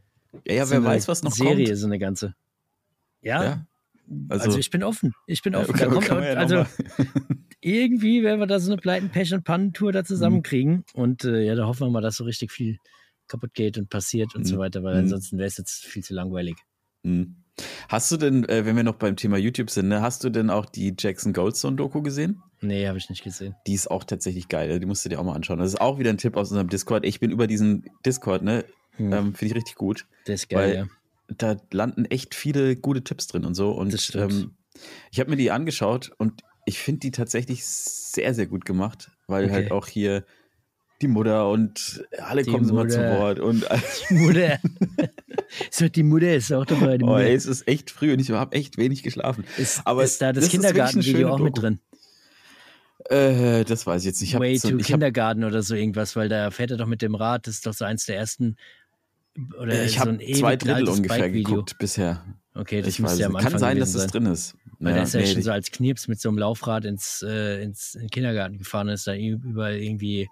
Ja, 0.46 0.54
ja 0.54 0.64
so 0.66 0.70
wer 0.70 0.78
eine 0.78 0.86
weiß, 0.86 1.06
was 1.08 1.22
noch 1.22 1.32
Serie, 1.32 1.66
kommt. 1.66 1.76
so 1.78 1.86
eine 1.86 1.98
ganze. 1.98 2.34
Ja, 3.20 3.44
Ja, 3.44 3.66
also, 4.30 4.44
also- 4.46 4.58
ich 4.58 4.70
bin 4.70 4.82
offen. 4.82 5.12
Ich 5.26 5.42
bin 5.42 5.52
Ja, 5.52 5.58
offen. 5.60 5.70
okay, 5.74 5.84
da 5.84 5.90
kommt 5.90 6.06
ja 6.08 6.14
also 6.34 6.64
irgendwie 7.60 8.22
werden 8.22 8.40
wir 8.40 8.46
da 8.46 8.58
so 8.60 8.72
eine 8.72 8.80
Pleiten, 8.80 9.10
Pech 9.10 9.34
und 9.34 9.44
Pannentour 9.44 9.90
Mhm. 9.90 9.94
da 9.94 10.04
zusammenkriegen. 10.04 10.84
Und 10.94 11.24
äh, 11.24 11.42
ja, 11.42 11.54
da 11.54 11.66
hoffen 11.66 11.86
wir 11.86 11.90
mal, 11.90 12.00
dass 12.00 12.16
so 12.16 12.24
richtig 12.24 12.52
viel 12.52 12.78
kaputt 13.26 13.52
geht 13.52 13.76
und 13.76 13.90
passiert 13.90 14.34
und 14.34 14.44
so 14.46 14.54
Mhm. 14.56 14.60
weiter, 14.60 14.82
weil 14.82 14.94
Mhm. 14.94 15.00
ansonsten 15.00 15.36
wäre 15.38 15.48
es 15.48 15.58
jetzt 15.58 15.84
viel 15.84 16.02
zu 16.02 16.14
langweilig. 16.14 16.56
Mhm. 17.02 17.36
Hast 17.88 18.12
du 18.12 18.16
denn, 18.16 18.48
äh, 18.48 18.64
wenn 18.64 18.76
wir 18.76 18.84
noch 18.84 18.94
beim 18.94 19.16
Thema 19.16 19.36
YouTube 19.36 19.70
sind, 19.70 19.88
ne, 19.88 20.00
hast 20.00 20.22
du 20.22 20.30
denn 20.30 20.48
auch 20.48 20.64
die 20.66 20.94
Jackson 20.96 21.32
Goldstone-Doku 21.32 22.02
gesehen? 22.02 22.40
Nee, 22.60 22.86
habe 22.86 22.98
ich 22.98 23.10
nicht 23.10 23.24
gesehen. 23.24 23.56
Die 23.66 23.74
ist 23.74 23.90
auch 23.90 24.04
tatsächlich 24.04 24.46
geil. 24.48 24.78
Die 24.78 24.86
musst 24.86 25.04
du 25.04 25.08
dir 25.08 25.18
auch 25.18 25.24
mal 25.24 25.34
anschauen. 25.34 25.58
Das 25.58 25.68
ist 25.68 25.80
auch 25.80 25.98
wieder 25.98 26.10
ein 26.10 26.18
Tipp 26.18 26.36
aus 26.36 26.50
unserem 26.50 26.68
Discord. 26.68 27.04
Ich 27.04 27.18
bin 27.18 27.30
über 27.32 27.46
diesen 27.48 27.84
Discord, 28.06 28.42
ne? 28.42 28.64
Hm, 28.96 29.12
Ähm, 29.12 29.34
Finde 29.34 29.46
ich 29.46 29.54
richtig 29.56 29.74
gut. 29.74 30.06
das 30.26 30.42
ist 30.42 30.48
geil, 30.50 30.74
ja. 30.74 30.86
Da 31.36 31.56
landen 31.72 32.04
echt 32.06 32.34
viele 32.34 32.76
gute 32.76 33.02
Tipps 33.02 33.26
drin 33.26 33.44
und 33.44 33.54
so. 33.54 33.70
Das 33.72 33.78
Und 33.78 34.00
stimmt. 34.00 34.32
ähm, 34.32 34.50
ich 35.10 35.18
habe 35.20 35.30
mir 35.30 35.36
die 35.36 35.50
angeschaut 35.50 36.12
und 36.18 36.42
ich 36.64 36.78
finde 36.78 37.00
die 37.00 37.10
tatsächlich 37.10 37.66
sehr, 37.66 38.34
sehr 38.34 38.46
gut 38.46 38.64
gemacht, 38.64 39.10
weil 39.26 39.44
Okay. 39.46 39.52
halt 39.54 39.70
auch 39.72 39.86
hier 39.88 40.24
die 41.00 41.08
Mutter 41.08 41.48
und 41.48 42.04
alle 42.18 42.42
Die 42.42 42.50
kommen 42.50 42.68
immer 42.68 42.88
zu. 42.88 42.98
Wort. 42.98 43.38
Und 43.38 43.66
Die 44.10 44.14
Mutter. 44.14 44.58
so, 45.70 45.88
die 45.88 46.02
Mutter 46.02 46.34
ist 46.34 46.52
auch 46.52 46.66
dabei. 46.66 46.98
Die 46.98 47.04
oh, 47.04 47.08
Mutter. 47.08 47.20
ey, 47.20 47.34
es 47.34 47.46
ist 47.46 47.68
echt 47.68 47.90
früh 47.90 48.12
und 48.12 48.20
ich 48.20 48.30
habe 48.30 48.54
echt 48.54 48.78
wenig 48.78 49.02
geschlafen. 49.02 49.44
ist, 49.56 49.86
aber 49.86 50.04
ist 50.04 50.20
da 50.20 50.32
das, 50.32 50.48
Kindergartenvideo 50.48 51.30
auch 51.30 51.38
mit 51.38 51.56
drin? 51.56 51.78
Äh, 53.08 53.64
das 53.64 53.86
weiß 53.86 54.02
ich 54.02 54.06
jetzt 54.06 54.20
nicht. 54.20 54.34
Ich 54.34 54.40
Way 54.40 54.58
so, 54.58 54.70
to 54.70 54.78
Kindergarten 54.78 55.44
oder 55.44 55.62
so 55.62 55.74
irgendwas, 55.74 56.16
weil 56.16 56.28
da 56.28 56.50
fährt 56.50 56.72
er 56.72 56.76
doch 56.76 56.86
mit 56.86 57.00
dem 57.00 57.14
Rad. 57.14 57.46
Das 57.46 57.54
ist 57.54 57.66
doch 57.66 57.74
so 57.74 57.84
eins 57.84 58.04
der 58.06 58.16
ersten. 58.16 58.56
Oder 59.58 59.84
ich 59.84 59.94
so 59.94 60.00
habe 60.00 60.18
zwei 60.18 60.56
Drittel 60.56 60.88
ungefähr 60.88 61.30
geguckt 61.30 61.76
bisher. 61.78 62.24
Okay, 62.54 62.82
das 62.82 62.94
ich 62.94 63.02
weiß 63.02 63.10
müsste 63.10 63.22
ja 63.22 63.28
es 63.28 63.30
am. 63.30 63.36
Anfang 63.36 63.52
Kann 63.52 63.60
sein, 63.60 63.78
dass 63.78 63.92
das 63.92 64.02
sein. 64.02 64.10
drin 64.10 64.26
ist. 64.26 64.56
Weil 64.80 64.94
der 64.94 65.04
ist 65.04 65.14
ja 65.14 65.20
nee, 65.20 65.26
schon 65.26 65.42
so 65.42 65.50
als 65.50 65.70
Knirps 65.70 66.06
mit 66.06 66.20
so 66.20 66.28
einem 66.28 66.38
Laufrad 66.38 66.84
ins, 66.84 67.24
äh, 67.26 67.62
ins 67.62 67.94
in 67.94 68.02
den 68.02 68.10
Kindergarten 68.10 68.58
gefahren 68.58 68.88
und 68.88 68.94
ist 68.94 69.06
da 69.06 69.14
überall 69.14 69.76
irgendwie 69.76 70.28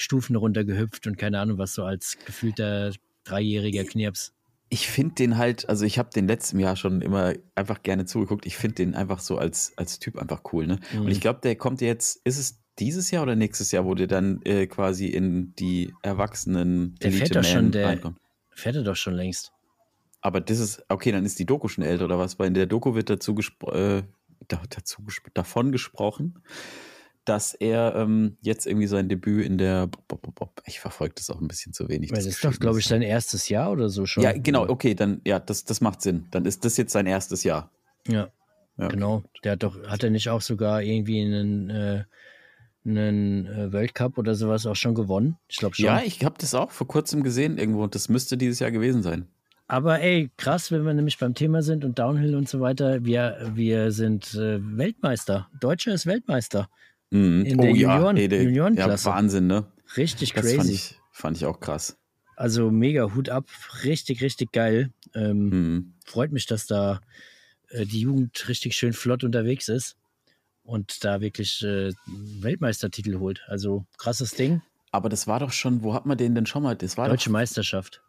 Stufen 0.00 0.36
runtergehüpft 0.36 1.06
und 1.06 1.18
keine 1.18 1.40
Ahnung 1.40 1.58
was, 1.58 1.74
so 1.74 1.84
als 1.84 2.16
gefühlter 2.24 2.92
dreijähriger 3.24 3.84
Knirps. 3.84 4.32
ich 4.70 4.88
finde 4.88 5.14
den 5.16 5.36
halt, 5.38 5.68
also 5.68 5.84
ich 5.84 5.98
habe 5.98 6.10
den 6.14 6.26
letzten 6.26 6.58
Jahr 6.58 6.76
schon 6.76 7.02
immer 7.02 7.34
einfach 7.54 7.82
gerne 7.82 8.06
zugeguckt. 8.06 8.46
Ich 8.46 8.56
finde 8.56 8.76
den 8.76 8.94
einfach 8.94 9.18
so 9.20 9.36
als, 9.38 9.72
als 9.76 9.98
Typ 9.98 10.18
einfach 10.18 10.42
cool, 10.52 10.66
ne? 10.66 10.78
Mhm. 10.92 11.00
Und 11.02 11.08
ich 11.10 11.20
glaube, 11.20 11.40
der 11.42 11.56
kommt 11.56 11.80
jetzt, 11.80 12.20
ist 12.24 12.38
es 12.38 12.58
dieses 12.78 13.10
Jahr 13.10 13.22
oder 13.24 13.34
nächstes 13.34 13.72
Jahr, 13.72 13.84
wo 13.84 13.94
der 13.94 14.06
dann 14.06 14.40
äh, 14.44 14.66
quasi 14.66 15.06
in 15.08 15.52
die 15.56 15.92
Erwachsenen 16.02 16.94
Der 17.02 17.10
fährt 17.10 17.30
Elite 17.30 17.34
doch 17.34 17.42
Man 17.42 17.52
schon, 17.52 17.70
der- 17.72 17.86
reinkommt. 17.86 18.18
Fährt 18.50 18.76
er 18.76 18.82
doch 18.82 18.96
schon 18.96 19.14
längst. 19.14 19.52
Aber 20.20 20.40
das 20.40 20.58
ist, 20.58 20.84
okay, 20.88 21.12
dann 21.12 21.24
ist 21.24 21.38
die 21.38 21.46
Doku 21.46 21.68
schon 21.68 21.84
älter 21.84 22.04
oder 22.06 22.18
was? 22.18 22.38
Weil 22.38 22.48
in 22.48 22.54
der 22.54 22.66
Doku 22.66 22.94
wird 22.94 23.08
dazu, 23.08 23.34
gespro 23.34 23.70
äh, 23.72 24.02
da, 24.48 24.60
dazu 24.68 25.02
gespro 25.02 25.30
davon 25.34 25.70
gesprochen, 25.72 26.42
dass 27.28 27.54
er 27.54 27.94
ähm, 27.96 28.36
jetzt 28.40 28.66
irgendwie 28.66 28.86
sein 28.86 29.08
Debüt 29.08 29.44
in 29.44 29.58
der, 29.58 29.90
ich 30.64 30.80
verfolge 30.80 31.14
das 31.16 31.30
auch 31.30 31.40
ein 31.40 31.48
bisschen 31.48 31.72
zu 31.72 31.88
wenig. 31.88 32.10
Weil 32.10 32.16
das 32.16 32.26
das 32.26 32.34
ist 32.36 32.44
doch, 32.44 32.58
glaube 32.58 32.78
ich, 32.78 32.86
sein 32.86 33.02
erstes 33.02 33.48
Jahr 33.48 33.70
oder 33.70 33.88
so 33.88 34.06
schon. 34.06 34.22
Ja, 34.22 34.32
genau, 34.32 34.68
okay, 34.68 34.94
dann, 34.94 35.20
ja, 35.26 35.38
das, 35.38 35.64
das 35.64 35.80
macht 35.80 36.02
Sinn. 36.02 36.26
Dann 36.30 36.44
ist 36.46 36.64
das 36.64 36.76
jetzt 36.76 36.92
sein 36.92 37.06
erstes 37.06 37.44
Jahr. 37.44 37.70
Ja, 38.06 38.30
Ja, 38.78 38.88
genau. 38.88 39.24
Der 39.44 39.52
hat 39.52 39.62
doch, 39.62 39.82
hat 39.86 40.02
er 40.02 40.10
nicht 40.10 40.30
auch 40.30 40.40
sogar 40.40 40.82
irgendwie 40.82 41.20
einen, 41.20 41.70
äh, 41.70 42.04
einen 42.86 43.46
äh, 43.46 43.72
Weltcup 43.72 44.16
oder 44.18 44.34
sowas 44.34 44.66
auch 44.66 44.76
schon 44.76 44.94
gewonnen? 44.94 45.36
Ich 45.48 45.58
glaube 45.58 45.74
schon. 45.74 45.84
Ja, 45.84 46.02
ich 46.02 46.24
habe 46.24 46.36
das 46.38 46.54
auch 46.54 46.70
vor 46.70 46.88
kurzem 46.88 47.22
gesehen 47.22 47.58
irgendwo 47.58 47.82
und 47.82 47.94
das 47.94 48.08
müsste 48.08 48.36
dieses 48.36 48.60
Jahr 48.60 48.70
gewesen 48.70 49.02
sein. 49.02 49.28
Aber 49.70 50.00
ey, 50.00 50.30
krass, 50.38 50.72
wenn 50.72 50.84
wir 50.86 50.94
nämlich 50.94 51.18
beim 51.18 51.34
Thema 51.34 51.60
sind 51.60 51.84
und 51.84 51.98
Downhill 51.98 52.34
und 52.34 52.48
so 52.48 52.60
weiter, 52.60 53.04
wir, 53.04 53.50
wir 53.54 53.92
sind 53.92 54.34
äh, 54.34 54.58
Weltmeister. 54.62 55.50
Deutscher 55.60 55.92
ist 55.92 56.06
Weltmeister. 56.06 56.70
Mhm. 57.10 57.44
In 57.44 57.58
der 57.58 57.70
Junioren- 57.70 58.16
ey, 58.16 58.28
der- 58.28 58.42
Juniorenklasse. 58.42 59.08
Ja, 59.08 59.14
Wahnsinn, 59.14 59.46
ne? 59.46 59.66
Richtig 59.96 60.32
Das 60.32 60.42
crazy. 60.44 60.56
fand 60.56 60.70
ich, 60.70 60.94
fand 61.12 61.36
ich 61.38 61.46
auch 61.46 61.60
krass. 61.60 61.96
Also 62.36 62.70
mega 62.70 63.14
Hut 63.14 63.28
ab, 63.30 63.46
richtig, 63.84 64.22
richtig 64.22 64.52
geil. 64.52 64.90
Ähm, 65.14 65.48
Mhm. 65.48 65.94
Freut 66.04 66.32
mich, 66.32 66.46
dass 66.46 66.66
da 66.66 67.00
äh, 67.70 67.84
die 67.86 68.00
Jugend 68.00 68.48
richtig 68.48 68.76
schön 68.76 68.92
flott 68.92 69.24
unterwegs 69.24 69.68
ist 69.68 69.96
und 70.62 71.04
da 71.04 71.20
wirklich 71.20 71.62
äh, 71.62 71.92
Weltmeistertitel 72.06 73.18
holt. 73.18 73.42
Also 73.48 73.86
krasses 73.96 74.32
Ding. 74.32 74.62
Aber 74.90 75.08
das 75.08 75.26
war 75.26 75.40
doch 75.40 75.52
schon, 75.52 75.82
wo 75.82 75.92
hat 75.94 76.06
man 76.06 76.16
den 76.16 76.34
denn 76.34 76.46
schon 76.46 76.62
mal? 76.62 76.76
Das 76.76 76.96
war 76.96 77.08
Deutsche 77.08 77.28
doch, 77.28 77.32
Meisterschaft. 77.32 78.02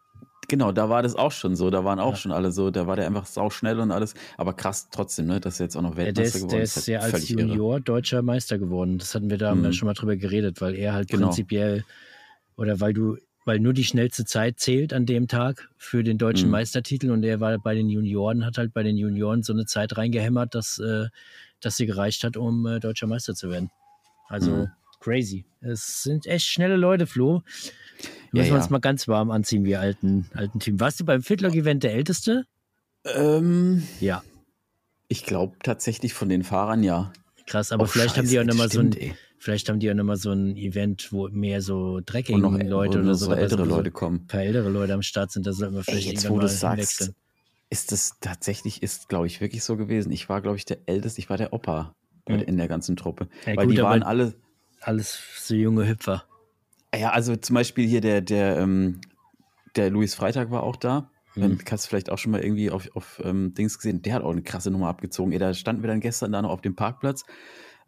Genau, 0.48 0.72
da 0.72 0.88
war 0.88 1.02
das 1.02 1.14
auch 1.16 1.32
schon 1.32 1.56
so. 1.56 1.70
Da 1.70 1.84
waren 1.84 1.98
auch 2.00 2.12
Ja. 2.12 2.16
schon 2.16 2.32
alle 2.32 2.52
so, 2.52 2.70
da 2.70 2.86
war 2.86 2.96
der 2.96 3.06
einfach 3.06 3.26
sau 3.26 3.50
schnell 3.50 3.80
und 3.80 3.90
alles. 3.92 4.14
Aber 4.36 4.52
krass 4.54 4.88
trotzdem, 4.90 5.26
ne, 5.26 5.40
dass 5.40 5.60
er 5.60 5.64
jetzt 5.66 5.76
auch 5.76 5.82
noch 5.82 5.90
Ja, 5.92 5.96
Weltmeister 5.96 6.12
der 6.12 6.24
ist, 6.26 6.46
geworden 6.46 6.52
der 6.52 6.62
ist. 6.62 6.76
ist 6.76 6.76
halt 6.76 6.86
ja 6.88 7.00
als 7.00 7.10
völlig 7.10 7.30
irre. 7.30 7.46
Junior 7.48 7.80
deutscher 7.80 8.22
Meister 8.22 8.58
geworden. 8.58 8.98
Das 8.98 9.14
hatten 9.14 9.30
wir 9.30 9.38
da 9.38 9.54
Mhm. 9.54 9.72
schon 9.72 9.86
mal 9.86 9.94
drüber 9.94 10.16
geredet, 10.16 10.60
weil 10.60 10.74
er 10.74 10.92
halt 10.94 11.08
Genau. 11.08 11.26
prinzipiell 11.26 11.84
oder 12.56 12.80
weil 12.80 12.92
du, 12.92 13.16
weil 13.44 13.58
nur 13.60 13.72
die 13.72 13.84
schnellste 13.84 14.24
Zeit 14.24 14.58
zählt 14.60 14.92
an 14.92 15.06
dem 15.06 15.28
Tag 15.28 15.68
für 15.76 16.02
den 16.04 16.18
deutschen 16.18 16.48
Mhm. 16.48 16.52
Meistertitel 16.52 17.10
und 17.10 17.22
er 17.24 17.40
war 17.40 17.58
bei 17.58 17.74
den 17.74 17.88
Junioren, 17.88 18.44
hat 18.44 18.58
halt 18.58 18.72
bei 18.72 18.82
den 18.82 18.96
Junioren 18.96 19.42
so 19.42 19.52
eine 19.52 19.66
Zeit 19.66 19.96
reingehämmert, 19.96 20.54
dass, 20.54 20.78
äh, 20.78 21.08
dass 21.60 21.76
sie 21.76 21.86
gereicht 21.86 22.24
hat, 22.24 22.36
um 22.36 22.66
äh, 22.66 22.80
deutscher 22.80 23.06
Meister 23.06 23.34
zu 23.34 23.50
werden. 23.50 23.70
Also 24.28 24.66
Mhm. 24.66 24.70
Crazy. 25.00 25.44
Es 25.60 26.02
sind 26.02 26.26
echt 26.26 26.46
schnelle 26.46 26.76
Leute, 26.76 27.06
Flo. 27.06 27.42
Ja, 28.02 28.08
Müssen 28.32 28.32
wir 28.32 28.44
ja. 28.46 28.54
uns 28.56 28.70
mal 28.70 28.78
ganz 28.78 29.08
warm 29.08 29.30
anziehen, 29.30 29.64
wir 29.64 29.80
alten, 29.80 30.30
alten 30.34 30.60
Team. 30.60 30.78
Warst 30.80 31.00
du 31.00 31.04
beim 31.04 31.22
Fitlock-Event 31.22 31.82
der 31.82 31.92
Älteste? 31.94 32.44
Ähm, 33.04 33.82
Ja, 34.00 34.22
ich 35.08 35.24
glaube 35.24 35.56
tatsächlich 35.62 36.14
von 36.14 36.28
den 36.28 36.44
Fahrern 36.44 36.82
ja. 36.84 37.12
krass. 37.46 37.72
Aber 37.72 37.84
Oh, 37.84 37.86
vielleicht 37.86 38.16
haben 38.16 38.24
die 38.28 38.34
Scheiße, 38.36 38.42
auch 38.42 38.46
nochmal 38.46 38.70
so 38.70 38.80
ein, 38.80 38.92
ey. 38.92 39.14
Vielleicht 39.38 39.68
haben 39.70 39.80
die 39.80 39.86
ja 39.86 39.94
nochmal 39.94 40.16
so 40.18 40.30
ein 40.32 40.54
Event, 40.56 41.12
wo 41.12 41.28
mehr 41.30 41.62
so 41.62 41.98
noch 42.00 42.58
Leute 42.62 43.00
oder 43.00 43.14
so, 43.14 43.26
so 43.26 43.32
ältere 43.34 43.62
wo 43.64 43.70
Leute 43.76 43.88
so 43.88 43.94
kommen. 43.94 44.16
ein 44.20 44.26
paar 44.26 44.42
ältere 44.42 44.68
Leute 44.68 44.92
am 44.92 45.02
Start 45.02 45.32
sind, 45.32 45.46
da 45.46 45.52
sollten 45.54 45.74
wir 45.74 45.80
Ey, 45.80 45.84
vielleicht 45.84 46.06
jetzt 46.08 46.24
irgendwann 46.24 46.36
wo 46.36 46.46
du 46.46 46.48
sagst, 46.48 46.98
hinwechseln. 46.98 47.14
ist 47.70 47.90
das 47.90 48.12
tatsächlich, 48.20 48.82
ist 48.82 49.08
glaube 49.08 49.26
ich 49.26 49.40
wirklich 49.40 49.64
so 49.64 49.78
gewesen. 49.78 50.12
Ich 50.12 50.28
war 50.28 50.42
glaube 50.42 50.58
ich 50.58 50.66
der 50.66 50.78
Älteste, 50.86 51.20
ich 51.20 51.30
war 51.30 51.38
der 51.38 51.54
Opa 51.54 51.94
in 52.26 52.58
der 52.58 52.68
ganzen 52.68 52.96
Truppe. 52.96 53.28
Ja, 53.46 53.56
Weil 53.56 53.66
gut, 53.66 53.78
die 53.78 53.82
waren 53.82 54.02
alle, 54.02 54.34
Alles 54.80 55.20
so 55.36 55.54
junge 55.54 55.86
Hüpfer. 55.86 56.24
ja 56.94 57.10
also 57.10 57.36
zum 57.36 57.54
Beispiel 57.54 57.86
hier 57.86 58.00
der, 58.00 58.20
der, 58.20 58.58
ähm, 58.58 59.00
der 59.76 59.90
Luis 59.90 60.14
Freitag 60.14 60.50
war 60.50 60.62
auch 60.62 60.76
da. 60.76 61.10
Ähm, 61.36 61.58
hast 61.70 61.84
du 61.84 61.88
vielleicht 61.88 62.10
auch 62.10 62.18
schon 62.18 62.32
mal 62.32 62.42
irgendwie 62.42 62.70
auf, 62.70 62.88
auf 62.94 63.20
ähm, 63.24 63.54
Dings 63.54 63.78
gesehen. 63.78 64.02
Der 64.02 64.14
hat 64.14 64.22
auch 64.22 64.32
eine 64.32 64.42
krasse 64.42 64.70
Nummer 64.70 64.88
abgezogen. 64.88 65.32
Ey, 65.32 65.38
da 65.38 65.54
standen 65.54 65.82
wir 65.82 65.88
dann 65.88 66.00
gestern 66.00 66.32
da 66.32 66.42
noch 66.42 66.50
auf 66.50 66.60
dem 66.60 66.74
Parkplatz 66.74 67.24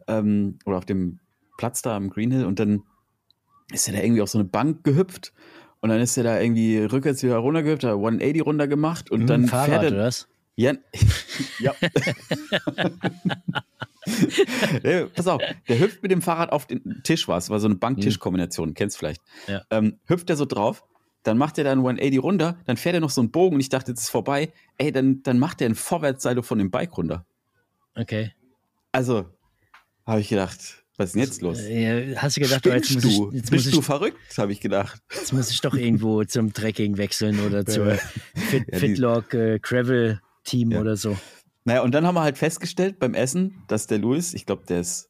ähm, 0.07 0.59
oder 0.65 0.77
auf 0.77 0.85
dem 0.85 1.19
Platz 1.57 1.81
da 1.81 1.95
am 1.95 2.09
Green 2.09 2.31
Hill 2.31 2.45
und 2.45 2.59
dann 2.59 2.83
ist 3.71 3.87
er 3.87 3.95
da 3.95 4.01
irgendwie 4.01 4.21
auf 4.21 4.29
so 4.29 4.37
eine 4.37 4.47
Bank 4.47 4.83
gehüpft 4.83 5.33
und 5.81 5.89
dann 5.89 5.99
ist 5.99 6.17
er 6.17 6.23
da 6.23 6.39
irgendwie 6.39 6.77
rückwärts 6.77 7.23
wieder 7.23 7.37
runtergehüpft, 7.37 7.83
hat 7.83 7.91
180 7.91 8.45
runter 8.45 8.67
gemacht 8.67 9.11
und 9.11 9.21
Mit 9.21 9.29
dann 9.29 9.47
Fahrrad, 9.47 9.69
fährt 9.69 9.83
er, 9.83 9.91
oder 9.91 10.05
was? 10.05 10.27
Ja. 10.55 10.73
ja. 11.59 11.73
Nee, 14.83 15.05
Pass 15.05 15.27
auf, 15.27 15.41
der 15.67 15.79
hüpft 15.79 16.01
mit 16.03 16.11
dem 16.11 16.21
Fahrrad 16.21 16.51
auf 16.51 16.65
den 16.67 17.01
Tisch 17.03 17.27
was, 17.27 17.49
war 17.49 17.59
so 17.59 17.67
eine 17.67 17.75
Bank-Tisch-Kombination, 17.75 18.73
kennst 18.73 18.97
vielleicht. 18.97 19.21
Ja. 19.47 19.63
Ähm, 19.69 19.99
hüpft 20.05 20.29
er 20.29 20.35
so 20.35 20.45
drauf, 20.45 20.83
dann 21.23 21.37
macht 21.37 21.57
er 21.57 21.63
dann 21.63 21.79
180 21.79 22.21
runter, 22.21 22.57
dann 22.65 22.77
fährt 22.77 22.95
er 22.95 23.01
noch 23.01 23.09
so 23.09 23.21
einen 23.21 23.31
Bogen 23.31 23.55
und 23.55 23.61
ich 23.61 23.69
dachte, 23.69 23.91
jetzt 23.91 24.01
ist 24.01 24.09
vorbei. 24.09 24.51
Ey, 24.77 24.91
dann, 24.91 25.23
dann 25.23 25.39
macht 25.39 25.61
er 25.61 25.69
ein 25.69 25.75
Vorwärtssalto 25.75 26.41
von 26.41 26.57
dem 26.57 26.69
Bike 26.71 26.97
runter. 26.97 27.25
Okay. 27.95 28.33
Also, 28.91 29.25
habe 30.05 30.19
ich 30.21 30.29
gedacht, 30.29 30.83
was 30.97 31.07
ist 31.07 31.13
denn 31.15 31.21
jetzt 31.23 31.41
los? 31.41 31.59
Äh, 31.59 32.15
hast 32.17 32.37
du 32.37 32.41
gedacht, 32.41 32.67
oh, 32.67 32.71
jetzt 32.71 32.93
muss 32.93 33.03
du? 33.03 33.29
ich, 33.29 33.35
jetzt 33.37 33.51
Bist 33.51 33.65
muss 33.65 33.73
du 33.73 33.79
ich, 33.79 33.85
verrückt, 33.85 34.37
habe 34.37 34.51
ich 34.51 34.59
gedacht. 34.59 35.01
jetzt 35.11 35.33
muss 35.33 35.49
ich 35.49 35.61
doch 35.61 35.73
irgendwo 35.73 36.23
zum 36.25 36.53
Trekking 36.53 36.97
wechseln 36.97 37.39
oder 37.45 37.65
zur 37.65 37.97
Fit, 38.35 38.65
Ja, 38.71 38.77
Fitlock 38.79 39.33
äh, 39.33 39.59
Gravel 39.59 40.19
Team 40.43 40.71
Ja. 40.71 40.81
oder 40.81 40.97
so. 40.97 41.17
Naja, 41.65 41.81
und 41.81 41.91
dann 41.93 42.05
haben 42.05 42.15
wir 42.15 42.21
halt 42.23 42.37
festgestellt 42.37 42.99
beim 42.99 43.13
Essen, 43.13 43.63
dass 43.67 43.87
der 43.87 43.97
Louis, 43.99 44.33
ich 44.33 44.45
glaube, 44.45 44.65
der 44.67 44.81
ist, 44.81 45.09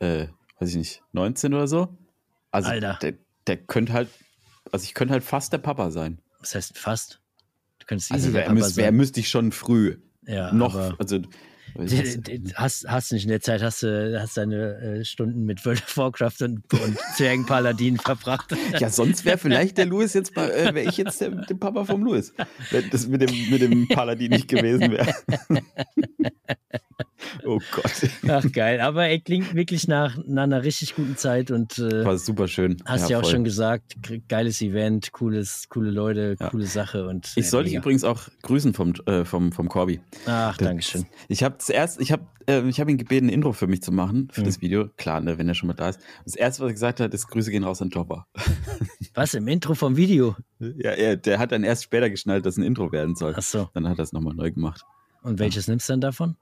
äh, 0.00 0.26
weiß 0.58 0.70
ich 0.70 0.76
nicht, 0.76 1.02
19 1.12 1.54
oder 1.54 1.68
so. 1.68 1.96
Also, 2.50 2.70
Alter. 2.70 2.98
Der, 3.02 3.14
der 3.46 3.56
könnte 3.58 3.92
halt, 3.92 4.08
also 4.72 4.82
ich 4.84 4.94
könnte 4.94 5.12
halt 5.12 5.22
fast 5.24 5.52
der 5.52 5.58
Papa 5.58 5.90
sein. 5.90 6.20
Das 6.40 6.54
heißt 6.54 6.76
fast. 6.78 7.20
Du 7.78 7.86
könntest 7.86 8.10
Also, 8.10 8.24
easy 8.28 8.32
der 8.32 8.40
wer, 8.40 8.46
Papa 8.48 8.54
müsst, 8.54 8.74
sein. 8.74 8.96
müsste 8.96 9.20
ich 9.20 9.28
schon 9.28 9.52
früh 9.52 9.98
Ja, 10.26 10.52
noch, 10.52 10.74
also, 10.98 11.20
hast, 12.54 12.88
hast 12.88 13.12
nicht 13.12 13.24
in 13.24 13.30
der 13.30 13.40
Zeit, 13.40 13.62
hast 13.62 13.82
du 13.82 14.20
hast 14.20 14.36
deine 14.36 14.76
äh, 14.78 15.04
Stunden 15.04 15.44
mit 15.44 15.64
World 15.64 15.82
of 15.82 15.96
Warcraft 15.96 16.42
und, 16.42 16.72
und 16.72 16.98
Zwergenpaladin 17.16 17.98
verbracht. 17.98 18.54
ja, 18.78 18.88
sonst 18.90 19.24
wäre 19.24 19.38
vielleicht 19.38 19.78
der 19.78 19.86
Louis 19.86 20.14
jetzt, 20.14 20.34
mal, 20.36 20.50
äh, 20.50 20.74
wäre 20.74 20.88
ich 20.88 20.96
jetzt 20.96 21.20
der, 21.20 21.30
der 21.30 21.54
Papa 21.54 21.84
vom 21.84 22.02
Louis, 22.02 22.32
wenn 22.70 22.90
das 22.90 23.06
mit 23.06 23.22
dem, 23.22 23.50
mit 23.50 23.62
dem 23.62 23.88
Paladin 23.88 24.30
nicht 24.30 24.48
gewesen 24.48 24.92
wäre. 24.92 25.14
oh 27.44 27.60
Gott. 27.72 27.92
Ach 28.28 28.52
geil, 28.52 28.80
aber 28.80 29.06
er 29.06 29.18
klingt 29.20 29.54
wirklich 29.54 29.88
nach, 29.88 30.16
nach 30.26 30.44
einer 30.44 30.62
richtig 30.62 30.94
guten 30.94 31.16
Zeit 31.16 31.50
und 31.50 31.78
äh, 31.78 32.04
War 32.04 32.18
super 32.18 32.48
schön. 32.48 32.76
hast 32.84 33.08
ja, 33.10 33.18
auch 33.18 33.22
voll. 33.22 33.32
schon 33.32 33.44
gesagt, 33.44 33.96
geiles 34.28 34.60
Event, 34.62 35.12
cooles, 35.12 35.64
coole 35.68 35.90
Leute, 35.90 36.36
Ja. 36.38 36.48
coole 36.50 36.66
Sache 36.66 37.06
und 37.06 37.32
Ich 37.36 37.44
äh, 37.44 37.48
soll 37.48 37.64
dich 37.64 37.74
übrigens 37.74 38.04
auch 38.04 38.22
grüßen 38.42 38.74
vom, 38.74 38.94
äh, 39.06 39.24
vom, 39.24 39.52
vom 39.52 39.68
Corby. 39.68 40.00
Ach, 40.26 40.56
Dankeschön. 40.56 41.06
Ich 41.28 41.42
habe 41.42 41.58
zuerst, 41.58 42.00
ich 42.00 42.12
habe 42.12 42.26
äh, 42.48 42.62
ich 42.68 42.80
hab 42.80 42.88
ihn 42.88 42.96
gebeten, 42.98 43.26
ein 43.26 43.30
Intro 43.30 43.52
für 43.52 43.66
mich 43.66 43.82
zu 43.82 43.90
machen, 43.92 44.28
für 44.30 44.40
Mhm. 44.42 44.44
das 44.44 44.60
Video. 44.60 44.88
Klar, 44.96 45.20
ne, 45.20 45.36
wenn 45.38 45.48
er 45.48 45.54
schon 45.54 45.66
mal 45.66 45.74
da 45.74 45.88
ist. 45.88 46.00
Das 46.24 46.36
erste, 46.36 46.62
was 46.62 46.70
er 46.70 46.72
gesagt 46.74 47.00
hat, 47.00 47.12
ist 47.12 47.26
Grüße 47.28 47.50
gehen 47.50 47.64
raus 47.64 47.82
an 47.82 47.88
Jobber. 47.90 48.26
Was 49.14 49.32
im 49.34 49.48
Intro 49.48 49.74
vom 49.74 49.96
Video? 49.96 50.36
Ja, 50.58 50.90
er, 50.90 51.16
der 51.16 51.38
hat 51.38 51.50
dann 51.50 51.64
erst 51.64 51.84
später 51.84 52.10
geschnallt, 52.10 52.44
dass 52.44 52.56
ein 52.58 52.62
Intro 52.62 52.92
werden 52.92 53.14
soll. 53.16 53.34
Ach 53.36 53.42
so. 53.42 53.68
Dann 53.74 53.88
hat 53.88 53.98
er 53.98 54.02
es 54.04 54.12
nochmal 54.12 54.34
neu 54.34 54.50
gemacht. 54.52 54.82
Und 55.22 55.38
welches 55.38 55.66
nimmst 55.68 55.88
du 55.88 55.94
dann 55.94 56.00
davon? 56.02 56.36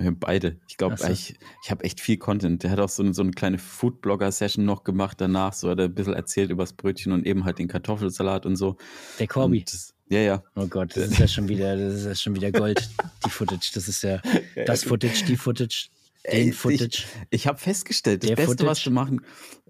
Wir 0.00 0.12
beide. 0.12 0.60
Ich 0.68 0.76
glaube, 0.76 0.96
so. 0.96 1.08
ich, 1.08 1.34
ich 1.64 1.70
habe 1.72 1.82
echt 1.82 2.00
viel 2.00 2.18
Content. 2.18 2.62
Der 2.62 2.70
hat 2.70 2.78
auch 2.78 2.88
so, 2.88 3.02
eine- 3.02 3.14
so 3.14 3.22
eine 3.22 3.32
kleine 3.32 3.58
Foodblogger-Session 3.58 4.64
noch 4.64 4.84
gemacht 4.84 5.20
danach. 5.20 5.52
So 5.52 5.68
hat 5.70 5.78
er 5.80 5.86
ein 5.86 5.94
bisschen 5.94 6.14
erzählt 6.14 6.50
über 6.50 6.62
das 6.62 6.72
Brötchen 6.72 7.12
und 7.12 7.26
eben 7.26 7.44
halt 7.44 7.58
den 7.58 7.66
Kartoffelsalat 7.66 8.46
und 8.46 8.54
so. 8.56 8.76
Der 9.18 9.26
Corby. 9.26 9.64
Das, 9.64 9.94
ja, 10.08 10.20
ja. 10.20 10.42
Oh 10.54 10.66
Gott, 10.68 10.96
das 10.96 11.08
ist 11.10 11.18
ja 11.18 11.26
schon 11.26 11.48
wieder, 11.48 11.76
das 11.76 11.94
ist 11.94 12.06
ja 12.06 12.14
schon 12.14 12.36
wieder 12.36 12.52
Gold. 12.52 12.88
Die 13.26 13.30
Footage, 13.30 13.72
das 13.74 13.88
ist 13.88 14.02
ja 14.02 14.22
das 14.66 14.84
Footage, 14.84 15.24
die 15.26 15.36
Footage, 15.36 15.88
Ey, 16.22 16.42
den 16.44 16.48
ich- 16.50 16.54
Footage. 16.54 17.04
Ich 17.30 17.46
habe 17.48 17.58
festgestellt, 17.58 18.22
das 18.22 18.28
Der 18.28 18.36
Beste, 18.36 18.52
Footage. 18.52 18.70
was 18.70 18.82
du 18.84 18.90
machen, 18.92 19.20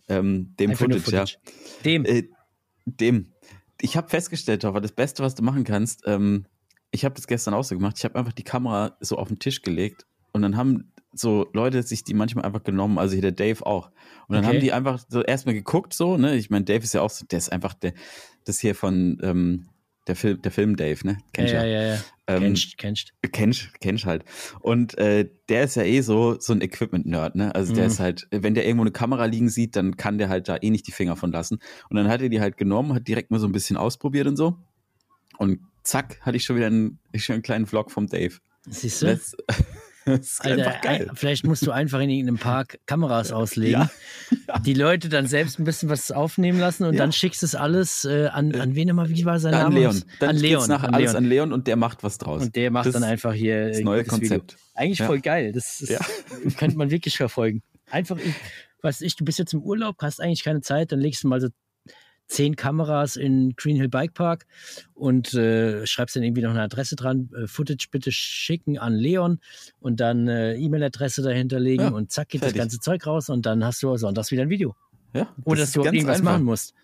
ähm, 0.09 0.55
dem 0.61 0.71
nur 0.71 0.77
Footage, 0.79 1.11
ja. 1.13 1.25
Dem. 1.87 2.05
Äh, 2.05 2.25
dem. 2.85 3.33
Ich 3.81 3.97
habe 3.97 4.09
festgestellt, 4.11 4.65
aber 4.67 4.81
das 4.83 4.93
Beste, 4.93 5.23
was 5.23 5.35
du 5.35 5.43
machen 5.43 5.65
kannst, 5.65 6.03
ähm, 6.07 6.45
ich 6.91 7.05
habe 7.07 7.15
das 7.15 7.27
gestern 7.27 7.55
auch 7.55 7.65
so 7.65 7.75
gemacht, 7.75 7.95
ich 7.99 8.05
habe 8.05 8.19
einfach 8.19 8.33
die 8.33 8.45
Kamera 8.45 8.97
so 9.01 9.17
auf 9.17 9.29
den 9.29 9.39
Tisch 9.39 9.63
gelegt 9.63 10.05
und 10.33 10.43
dann 10.43 10.57
haben 10.57 10.93
so 11.13 11.49
Leute 11.55 11.83
sich 11.83 12.05
die 12.05 12.15
manchmal 12.15 12.45
einfach 12.45 12.63
genommen, 12.63 12.99
also 12.99 13.15
hier 13.15 13.23
der 13.23 13.33
Dave 13.33 13.65
auch. 13.67 13.87
Und 14.29 14.35
dann 14.35 14.39
Okay. 14.39 14.47
haben 14.47 14.61
die 14.61 14.73
einfach 14.73 15.01
so 15.09 15.23
erstmal 15.23 15.55
geguckt, 15.55 15.95
so, 15.95 16.17
ne? 16.17 16.37
Ich 16.37 16.51
meine, 16.51 16.65
Dave 16.65 16.85
ist 16.85 16.93
ja 16.95 17.01
auch 17.01 17.11
so, 17.11 17.25
der 17.27 17.39
ist 17.39 17.51
einfach 17.51 17.75
der, 17.75 17.95
das 18.45 18.61
hier 18.61 18.75
von 18.75 19.19
ähm, 19.23 19.69
der 20.07 20.17
Film, 20.17 20.41
der 20.43 20.53
Film 20.53 20.77
Dave, 20.77 21.07
ne? 21.07 21.13
Ja, 21.13 21.25
Kennst 21.33 21.53
du 21.53 21.57
ja, 21.57 21.65
ja, 21.65 21.83
ja. 21.83 22.05
Ähm, 22.27 22.41
Kennst, 22.43 22.77
kennst. 22.79 23.13
Kennst, 23.33 23.81
kennst 23.81 24.05
halt. 24.05 24.25
Und 24.61 24.97
äh, 24.99 25.29
der 25.49 25.65
ist 25.65 25.77
ja 25.77 25.83
eh 25.83 26.03
so, 26.03 26.39
so 26.39 26.53
ein 26.53 26.61
Equipment-Nerd, 26.61 27.35
ne? 27.37 27.55
Also 27.55 27.73
der 27.73 27.85
Mhm. 27.85 27.91
ist 27.91 28.01
halt, 28.01 28.29
wenn 28.31 28.55
der 28.55 28.67
irgendwo 28.67 28.83
eine 28.85 28.93
Kamera 28.93 29.25
liegen 29.25 29.49
sieht, 29.49 29.77
dann 29.77 29.97
kann 29.97 30.19
der 30.19 30.29
halt 30.29 30.49
da 30.49 30.57
eh 30.61 30.71
nicht 30.71 30.87
die 30.87 30.93
Finger 30.93 31.17
von 31.17 31.33
lassen. 31.33 31.59
Und 31.89 31.97
dann 31.97 32.09
hat 32.09 32.21
er 32.21 32.29
die 32.29 32.41
halt 32.41 32.59
genommen, 32.59 32.93
hat 32.95 33.09
direkt 33.09 33.31
mal 33.31 33.41
so 33.41 33.47
ein 33.47 33.53
bisschen 33.53 33.79
ausprobiert 33.79 34.27
und 34.27 34.37
so. 34.37 34.59
Und 35.39 35.61
zack, 35.85 36.21
hatte 36.21 36.37
ich 36.37 36.45
schon 36.45 36.57
wieder 36.57 36.67
einen, 36.67 36.99
schon 37.17 37.35
einen 37.35 37.43
kleinen 37.43 37.67
Vlog 37.67 37.91
vom 37.91 38.07
Dave. 38.09 38.35
Siehst 38.69 39.03
du? 39.03 39.07
Das, 39.07 39.35
das 40.09 40.21
ist 40.33 40.45
Alter, 40.45 40.67
einfach 40.69 40.81
geil. 40.81 41.11
vielleicht 41.15 41.45
musst 41.47 41.67
du 41.67 41.71
einfach 41.71 42.01
in 42.01 42.11
irgendeinem 42.11 42.39
Park 42.39 42.79
Kameras 42.87 43.33
auslegen, 43.33 43.89
Ja. 44.49 44.59
die 44.65 44.75
Leute 44.75 45.09
dann 45.09 45.27
selbst 45.27 45.59
ein 45.59 45.65
bisschen 45.65 45.89
was 45.89 46.11
aufnehmen 46.11 46.59
lassen 46.59 46.85
und 46.85 46.95
Ja. 46.95 46.99
dann 47.01 47.13
schickst 47.13 47.43
du 47.43 47.47
es 47.47 47.55
alles 47.55 48.05
äh, 48.05 48.27
an, 48.27 48.55
an 48.55 48.75
wen 48.75 48.89
immer, 48.89 49.09
wie 49.09 49.25
war 49.25 49.39
sein 49.39 49.55
an 49.55 49.65
Name? 49.65 49.81
Leon. 49.81 50.05
Dann 50.21 50.31
an 50.31 50.37
Leon. 50.37 50.69
nach 50.69 50.83
an 50.83 50.95
alles 50.95 51.13
Leon. 51.13 51.25
an 51.25 51.29
Leon 51.31 51.53
und 51.53 51.67
der 51.67 51.77
macht 51.77 52.03
was 52.03 52.19
draus. 52.19 52.43
Und 52.43 52.57
der 52.57 52.71
macht 52.71 52.87
Das 52.87 52.95
dann 52.95 53.05
einfach 53.05 53.33
hier 53.33 53.69
das 53.69 53.81
neue 53.81 54.05
gutes 54.05 54.21
Video. 54.21 54.39
Konzept. 54.39 54.57
Eigentlich 54.75 54.99
Ja. 55.01 55.07
voll 55.07 55.21
geil. 55.21 55.53
Das 55.53 55.81
ist, 55.81 55.91
Ja. 55.91 56.01
könnte 56.57 56.77
man 56.77 56.91
wirklich 56.91 57.17
verfolgen. 57.17 57.63
Einfach, 57.91 58.17
ich, 58.19 58.35
weiß 58.83 59.01
ich, 59.01 59.17
du 59.17 59.25
bist 59.25 59.39
jetzt 59.39 59.53
im 59.55 59.63
Urlaub, 59.63 59.97
hast 60.03 60.21
eigentlich 60.21 60.45
keine 60.45 60.61
Zeit, 60.61 60.93
dann 60.93 61.01
legst 61.01 61.25
du 61.25 61.29
mal 61.29 61.41
so 61.41 61.49
zehn 62.29 62.57
Kameras 62.57 63.17
in 63.17 63.55
Green 63.57 63.77
Hill 63.77 63.89
Bike 63.89 64.15
Park 64.15 64.47
und 64.95 65.35
äh, 65.35 65.87
schreibst 65.87 66.15
dann 66.15 66.23
irgendwie 66.23 66.43
noch 66.43 66.51
eine 66.51 66.63
Adresse 66.63 66.95
dran. 66.95 67.31
Äh, 67.37 67.47
Footage 67.47 67.89
bitte 67.91 68.13
schicken 68.13 68.79
an 68.79 68.95
Leon 68.95 69.41
und 69.81 69.99
dann 70.01 70.29
äh, 70.29 70.55
E-Mail-Adresse 70.57 71.23
dahinter 71.23 71.59
legen 71.59 71.83
Ja, 71.85 71.89
und 71.89 72.13
zack 72.13 72.29
geht 72.29 72.41
fertig. 72.43 72.57
das 72.57 72.63
ganze 72.63 72.81
Zeug 72.81 73.07
raus 73.07 73.29
und 73.31 73.47
dann 73.47 73.65
hast 73.65 73.83
du 73.83 73.97
sonntags 73.97 74.31
wieder 74.31 74.43
ein 74.43 74.51
Video. 74.51 74.77
Ja, 75.15 75.35
Ohne 75.45 75.61
das 75.61 75.73
dass 75.73 75.83
du 75.83 75.85
irgendwas 75.89 76.19
einfach. 76.19 76.33
machen 76.33 76.45
musst. 76.45 76.75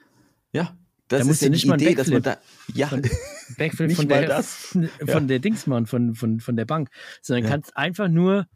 Ja, 0.52 0.74
das 1.08 1.18
Da 1.18 1.18
ist 1.18 1.26
musst 1.26 1.42
ja 1.42 1.48
du 1.48 1.52
nicht 1.52 1.66
mal 1.66 1.80
Idee, 1.80 1.94
dass 1.94 2.08
man 2.08 2.22
da, 2.22 2.38
ja, 2.72 2.86
von- 2.86 3.02
Backflip 3.58 3.88
Nicht 3.88 3.96
von 3.98 4.08
mal 4.08 4.20
der, 4.20 4.28
das. 4.28 4.54
von 4.72 4.88
Ja. 5.06 5.20
der 5.20 5.38
Dingsmann, 5.40 5.84
von, 5.84 6.14
von, 6.14 6.40
von 6.40 6.56
der 6.56 6.64
Bank. 6.64 6.88
Sondern 7.20 7.44
Ja. 7.44 7.50
kannst 7.50 7.76
einfach 7.76 8.08
nur 8.08 8.46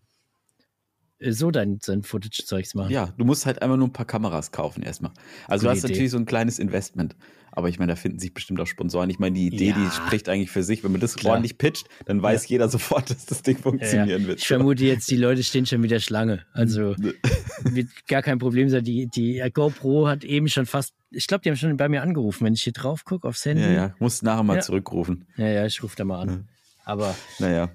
so 1.21 1.51
dein, 1.51 1.79
dein 1.85 2.03
Footage-Zeugs 2.03 2.75
machen. 2.75 2.91
Ja, 2.93 3.13
du 3.17 3.25
musst 3.25 3.45
halt 3.47 3.61
einfach 3.63 3.77
nur 3.77 3.89
ein 3.89 3.93
paar 3.93 4.07
Kameras 4.07 4.53
kaufen 4.53 4.83
erstmal. 4.83 5.13
Also 5.49 5.65
du 5.65 5.69
Gute 5.69 5.77
hast 5.79 5.85
Idee. 5.85 5.93
natürlich 5.95 6.11
so 6.13 6.19
ein 6.19 6.27
kleines 6.27 6.59
Investment. 6.59 7.17
Aber 7.51 7.69
ich 7.69 7.79
meine, 7.81 7.91
da 7.93 7.97
finden 7.97 8.21
sich 8.21 8.33
bestimmt 8.35 8.61
auch 8.61 8.67
Sponsoren. 8.67 9.11
Ich 9.11 9.19
meine, 9.19 9.35
die 9.35 9.47
Idee, 9.49 9.71
Ja. 9.71 9.75
die 9.77 9.91
spricht 9.91 10.29
eigentlich 10.29 10.51
für 10.51 10.63
sich. 10.63 10.85
Wenn 10.85 10.93
man 10.93 11.01
das 11.01 11.17
Klar. 11.17 11.33
ordentlich 11.33 11.59
pitcht, 11.59 11.89
dann 12.05 12.23
weiß 12.23 12.47
jeder 12.49 12.69
sofort, 12.69 13.11
dass 13.11 13.27
das 13.27 13.43
Ding 13.43 13.57
Ja, 13.57 13.63
funktionieren 13.63 14.23
ja. 14.23 14.29
wird. 14.29 14.39
Ich 14.41 14.47
vermute 14.47 14.85
jetzt, 14.85 15.11
die 15.11 15.17
Leute 15.17 15.43
stehen 15.43 15.67
schon 15.67 15.83
wieder 15.83 15.99
Schlange. 15.99 16.45
Also 16.53 16.95
wird 17.65 17.89
gar 18.07 18.23
kein 18.23 18.39
Problem 18.39 18.69
sein. 18.69 18.85
Die, 18.85 19.09
die 19.09 19.43
GoPro 19.53 20.07
hat 20.07 20.23
eben 20.25 20.47
schon 20.49 20.67
fast, 20.67 20.93
ich 21.11 21.27
glaube, 21.27 21.43
die 21.43 21.49
haben 21.51 21.57
schon 21.57 21.77
bei 21.77 21.89
mir 21.89 22.03
angerufen. 22.03 22.45
Wenn 22.45 22.53
ich 22.55 22.63
hier 22.63 22.73
drauf 22.75 23.05
gucke 23.05 23.27
aufs 23.27 23.45
Handy. 23.45 23.63
ja, 23.63 23.71
ja, 23.73 23.95
musst 23.99 24.23
nachher 24.23 24.43
mal 24.45 24.57
Ja. 24.57 24.61
zurückrufen. 24.61 25.27
ja, 25.37 25.49
ja, 25.49 25.67
ich 25.67 25.83
rufe 25.83 25.97
da 25.97 26.05
mal 26.05 26.21
an. 26.21 26.49
Aber 26.85 27.15
Naja, 27.41 27.71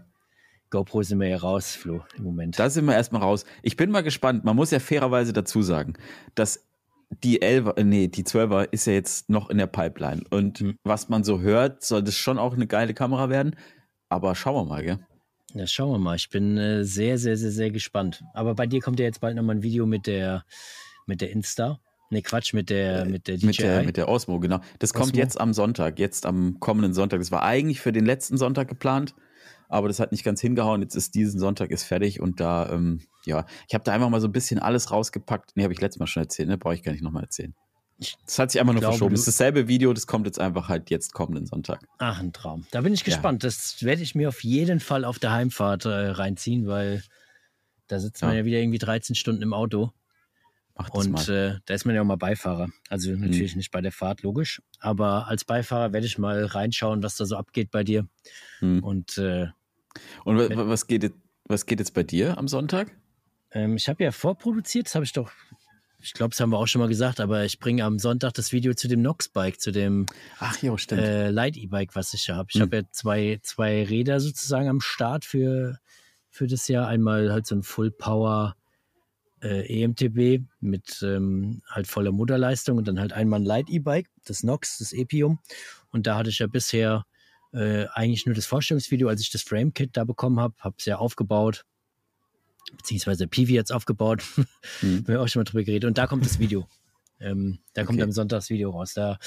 GoPro 0.74 1.04
sind 1.04 1.20
wir 1.20 1.28
ja 1.28 1.38
raus, 1.38 1.76
Flo, 1.76 2.02
im 2.18 2.24
Moment. 2.24 2.58
da 2.58 2.68
sind 2.70 2.86
wir 2.86 2.96
erstmal 2.96 3.22
raus. 3.22 3.46
Ich 3.62 3.78
bin 3.78 3.92
mal 3.92 4.02
gespannt. 4.02 4.44
Man 4.44 4.56
muss 4.56 4.72
ja 4.72 4.80
fairerweise 4.80 5.32
dazu 5.32 5.62
sagen, 5.62 5.94
dass 6.34 6.66
die 7.24 7.44
11, 7.44 7.74
äh, 7.76 7.84
nee, 7.84 8.08
die 8.08 8.24
12er 8.24 8.68
ist 8.72 8.88
ja 8.88 8.94
jetzt 8.94 9.30
noch 9.30 9.52
in 9.52 9.60
der 9.60 9.68
Pipeline. 9.68 10.24
Und 10.32 10.60
Hm. 10.62 10.76
was 10.84 11.10
man 11.10 11.24
so 11.24 11.42
hört, 11.42 11.84
soll 11.84 12.02
das 12.02 12.18
schon 12.18 12.40
auch 12.40 12.56
eine 12.56 12.66
geile 12.66 12.96
Kamera 12.96 13.30
werden. 13.30 13.56
Aber 14.10 14.34
schauen 14.34 14.56
wir 14.56 14.66
mal, 14.66 14.84
gell? 14.84 15.00
Ja, 15.54 15.68
schauen 15.68 15.92
wir 15.92 16.00
mal. 16.00 16.16
Ich 16.16 16.32
bin 16.32 16.58
äh, 16.58 16.84
sehr, 16.84 17.20
sehr, 17.20 17.38
sehr, 17.38 17.52
sehr 17.52 17.70
gespannt. 17.70 18.24
Aber 18.34 18.56
bei 18.56 18.66
dir 18.66 18.82
kommt 18.82 19.00
ja 19.00 19.06
jetzt 19.06 19.22
bald 19.22 19.36
nochmal 19.36 19.58
ein 19.58 19.62
Video 19.64 19.86
mit 19.86 20.08
der, 20.08 20.44
mit 21.06 21.22
der 21.22 21.30
Insta. 21.30 21.80
Ne, 22.10 22.24
Quatsch, 22.24 22.54
mit 22.56 22.72
der, 22.72 23.06
mit 23.06 23.28
der 23.28 23.38
DJI. 23.38 23.44
Äh, 23.44 23.48
Mit 23.48 23.60
der, 23.60 23.84
mit 23.84 23.98
der 23.98 24.10
Osmo, 24.10 24.40
genau. 24.40 24.60
Das 24.80 24.94
kommt 24.94 25.12
Osmo. 25.12 25.20
jetzt 25.20 25.40
am 25.40 25.54
Sonntag, 25.54 26.00
jetzt 26.00 26.26
am 26.26 26.60
kommenden 26.60 26.94
Sonntag. 26.96 27.20
Das 27.20 27.32
war 27.32 27.44
eigentlich 27.44 27.80
für 27.80 27.92
den 27.92 28.06
letzten 28.06 28.38
Sonntag 28.38 28.68
geplant, 28.68 29.14
aber 29.70 29.88
das 29.88 30.00
hat 30.00 30.12
nicht 30.12 30.24
ganz 30.24 30.42
hingehauen. 30.42 30.82
Jetzt 30.82 30.96
ist 30.96 31.16
diesen 31.16 31.40
Sonntag 31.40 31.72
ist 31.72 31.84
fertig 31.84 32.20
und 32.22 32.40
da, 32.40 32.70
ähm, 32.70 33.02
ja, 33.26 33.46
ich 33.68 33.74
habe 33.74 33.84
da 33.84 33.92
einfach 33.94 34.10
mal 34.10 34.22
so 34.22 34.28
ein 34.28 34.32
bisschen 34.32 34.60
alles 34.60 34.92
rausgepackt. 34.92 35.52
Nee, 35.56 35.64
habe 35.64 35.74
ich 35.74 35.82
letztes 35.82 36.00
Mal 36.00 36.08
schon 36.08 36.24
erzählt, 36.24 36.50
ne? 36.50 36.58
Brauche 36.58 36.76
ich 36.76 36.84
gar 36.84 36.92
nicht 36.92 37.04
nochmal 37.04 37.24
erzählen. 37.24 37.54
Das 38.26 38.40
hat 38.40 38.52
sich 38.52 38.60
einfach 38.60 38.74
nur 38.74 38.82
glaube, 38.82 38.94
verschoben. 38.94 39.14
Das 39.14 39.22
ist 39.22 39.28
dasselbe 39.40 39.68
Video, 39.68 39.94
das 39.94 40.08
kommt 40.08 40.26
jetzt 40.26 40.40
einfach 40.40 40.68
halt 40.68 40.90
jetzt 40.90 41.14
kommenden 41.14 41.46
Sonntag. 41.46 41.80
Ach, 42.00 42.20
ein 42.20 42.34
Traum. 42.34 42.66
Da 42.72 42.82
bin 42.82 42.94
ich 42.94 43.04
gespannt. 43.04 43.44
Das 43.44 43.82
werde 43.82 44.02
ich 44.02 44.14
mir 44.16 44.30
auf 44.30 44.44
jeden 44.44 44.80
Fall 44.80 45.06
auf 45.06 45.20
der 45.20 45.32
Heimfahrt 45.32 45.86
äh, 45.86 45.90
reinziehen, 45.90 46.68
weil 46.68 47.04
da 47.88 48.00
sitzt 48.00 48.22
man 48.22 48.32
Ja. 48.32 48.40
ja 48.40 48.46
wieder 48.46 48.58
irgendwie 48.60 48.80
13 48.80 49.16
Stunden 49.16 49.42
im 49.42 49.54
Auto. 49.54 49.92
Mach 50.76 50.90
das 50.90 51.06
Und 51.08 51.30
äh, 51.30 51.60
da 51.66 51.74
ist 51.74 51.86
man 51.86 51.94
ja 51.96 52.02
auch 52.02 52.06
mal 52.06 52.16
Beifahrer. 52.18 52.68
Also 52.90 53.12
natürlich 53.12 53.56
nicht 53.56 53.72
bei 53.72 53.82
der 53.82 53.92
Fahrt, 53.92 54.24
logisch. 54.24 54.62
Aber 54.80 55.28
als 55.28 55.46
Beifahrer 55.46 55.94
werde 55.94 56.08
ich 56.08 56.18
mal 56.18 56.46
reinschauen, 56.46 57.04
was 57.04 57.16
da 57.16 57.26
so 57.26 57.36
abgeht 57.36 57.70
bei 57.72 57.84
dir. 57.84 58.08
Hm. 58.60 58.84
Und 58.84 59.18
äh, 59.20 59.48
Und 60.26 60.38
wa- 60.38 60.50
wa- 60.56 60.68
was 60.68 60.88
geht, 60.88 61.04
jetzt- 61.04 61.18
was 61.46 61.66
geht 61.68 61.80
jetzt 61.80 61.94
bei 61.94 62.04
dir 62.04 62.38
am 62.38 62.48
Sonntag? 62.48 62.92
ähm, 63.52 63.76
ich 63.76 63.88
habe 63.88 64.04
ja 64.04 64.12
vorproduziert, 64.12 64.88
das 64.88 64.96
habe 64.96 65.06
ich 65.06 65.14
doch, 65.14 65.30
ich 66.00 66.14
glaube, 66.14 66.32
das 66.32 66.40
haben 66.40 66.50
wir 66.50 66.58
auch 66.58 66.66
schon 66.68 66.82
mal 66.82 66.88
gesagt, 66.88 67.20
aber 67.20 67.46
ich 67.46 67.60
bringe 67.60 67.84
am 67.86 68.00
Sonntag 68.00 68.34
das 68.34 68.52
Video 68.52 68.74
zu 68.74 68.88
dem 68.88 69.04
Nox-Bike, 69.04 69.60
zu 69.62 69.72
dem 69.72 70.08
Ach 70.40 70.58
jo, 70.64 70.76
stimmt. 70.78 71.04
äh, 71.04 71.30
Light-E-Bike, 71.30 71.96
was 71.96 72.16
ich 72.16 72.32
habe. 72.32 72.48
Ich 72.50 72.56
Hm. 72.56 72.62
habe 72.64 72.78
ja 72.78 72.82
zwei, 72.92 73.40
zwei 73.44 73.84
Räder 73.84 74.20
sozusagen 74.20 74.68
am 74.70 74.82
Start 74.82 75.24
für, 75.24 75.78
für 76.30 76.48
das 76.48 76.68
Jahr. 76.68 76.88
Einmal 76.88 77.32
halt 77.32 77.46
so 77.46 77.54
ein 77.56 77.62
Full-Power 77.62 78.56
äh, 79.44 79.84
EMTB 79.84 80.46
mit 80.62 81.02
ähm, 81.04 81.62
halt 81.70 81.88
voller 81.88 82.12
Motorleistung 82.12 82.78
und 82.78 82.88
dann 82.88 83.00
halt 83.00 83.14
einmal 83.14 83.42
ein 83.42 83.46
Light-E-Bike, 83.46 84.10
das 84.26 84.44
Nox, 84.44 84.78
das 84.78 84.94
Epium. 84.94 85.40
Und 85.92 86.08
da 86.08 86.18
hatte 86.18 86.30
ich 86.30 86.40
ja 86.40 86.48
bisher 86.48 87.06
äh, 87.52 87.86
eigentlich 87.94 88.26
nur 88.26 88.36
das 88.36 88.46
Vorstellungsvideo, 88.46 89.08
als 89.08 89.22
ich 89.22 89.30
das 89.30 89.44
Frame-Kit 89.44 89.92
da 89.94 90.06
bekommen 90.06 90.40
habe, 90.40 90.56
habe 90.60 90.76
es 90.80 90.86
ja 90.86 90.98
aufgebaut, 90.98 91.66
beziehungsweise 92.78 93.28
Pivi 93.28 93.54
jetzt 93.54 93.72
aufgebaut, 93.72 94.24
mhm. 94.82 95.08
wir 95.08 95.16
haben 95.16 95.24
auch 95.24 95.28
schon 95.28 95.42
mal 95.42 95.46
drüber 95.46 95.64
geredet. 95.64 95.88
Und 95.88 95.98
da 95.98 96.08
kommt 96.08 96.26
das 96.26 96.40
Video. 96.40 96.68
Ähm, 97.20 97.60
da 97.74 97.84
kommt 97.84 98.00
okay. 98.00 98.04
am 98.04 98.12
Sonntag 98.12 98.38
das 98.38 98.50
Video 98.50 98.72
raus. 98.72 98.94
Da 98.94 99.18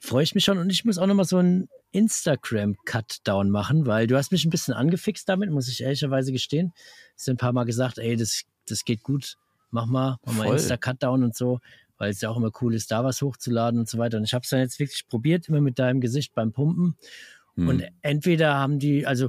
freue 0.00 0.22
ich 0.24 0.34
mich 0.34 0.44
schon 0.44 0.58
und 0.58 0.70
ich 0.70 0.84
muss 0.84 0.98
auch 0.98 1.06
nochmal 1.06 1.26
so 1.26 1.38
ein 1.38 1.68
Instagram-Cutdown 1.92 3.50
machen, 3.50 3.86
weil 3.86 4.06
du 4.06 4.16
hast 4.16 4.32
mich 4.32 4.44
ein 4.44 4.50
bisschen 4.50 4.74
angefixt 4.74 5.28
damit, 5.28 5.50
muss 5.50 5.68
ich 5.68 5.82
ehrlicherweise 5.82 6.32
gestehen. 6.32 6.72
Es 7.16 7.24
sind 7.24 7.34
ein 7.34 7.38
paar 7.38 7.52
Mal 7.52 7.64
gesagt, 7.64 7.98
ey, 7.98 8.16
das, 8.16 8.42
das 8.66 8.84
geht 8.84 9.02
gut, 9.02 9.36
mach 9.74 9.86
mal, 9.86 10.16
mach 10.24 10.34
mal 10.34 10.52
Insta-Cutdown 10.52 11.24
und 11.24 11.36
so, 11.36 11.60
weil 11.98 12.10
es 12.10 12.20
ja 12.20 12.30
auch 12.30 12.36
immer 12.36 12.50
cool 12.62 12.74
ist, 12.74 12.90
da 12.90 13.04
was 13.04 13.20
hochzuladen 13.20 13.80
und 13.80 13.88
so 13.88 13.98
weiter. 13.98 14.16
Und 14.16 14.24
ich 14.24 14.32
habe 14.32 14.44
es 14.44 14.50
dann 14.50 14.60
jetzt 14.60 14.78
wirklich 14.78 15.06
probiert, 15.06 15.48
immer 15.48 15.60
mit 15.60 15.78
deinem 15.78 16.00
Gesicht 16.00 16.32
beim 16.34 16.52
Pumpen. 16.52 16.96
Hm. 17.56 17.68
Und 17.68 17.84
entweder 18.00 18.54
haben 18.54 18.78
die, 18.78 19.06
also 19.06 19.28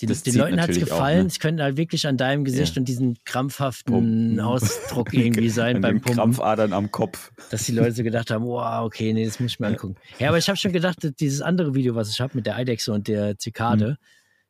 die, 0.00 0.06
den 0.06 0.34
Leuten 0.34 0.60
hat 0.60 0.70
es 0.70 0.80
gefallen. 0.80 1.18
Auch, 1.18 1.22
ne? 1.22 1.28
Es 1.28 1.38
könnte 1.38 1.62
halt 1.62 1.76
wirklich 1.76 2.06
an 2.06 2.16
deinem 2.16 2.44
Gesicht 2.44 2.74
ja. 2.74 2.80
und 2.80 2.88
diesen 2.88 3.16
krampfhaften 3.24 3.92
Pumpen. 3.92 4.40
Ausdruck 4.40 5.12
irgendwie 5.12 5.48
sein 5.50 5.80
beim 5.80 6.00
Pumpen. 6.00 6.16
Krampfadern 6.16 6.72
am 6.72 6.90
Kopf. 6.90 7.32
Dass 7.50 7.64
die 7.64 7.72
Leute 7.72 7.92
so 7.92 8.02
gedacht 8.02 8.30
haben, 8.30 8.44
wow, 8.44 8.84
okay, 8.84 9.12
nee, 9.12 9.24
das 9.24 9.38
muss 9.38 9.52
ich 9.52 9.60
mir 9.60 9.68
angucken. 9.68 9.96
Ja, 10.18 10.28
aber 10.28 10.38
ich 10.38 10.48
habe 10.48 10.56
schon 10.56 10.72
gedacht, 10.72 10.98
dieses 11.20 11.42
andere 11.42 11.74
Video, 11.74 11.94
was 11.94 12.10
ich 12.10 12.20
habe 12.20 12.36
mit 12.36 12.46
der 12.46 12.56
Eidechse 12.56 12.92
und 12.92 13.06
der 13.06 13.38
Zikade, 13.38 13.98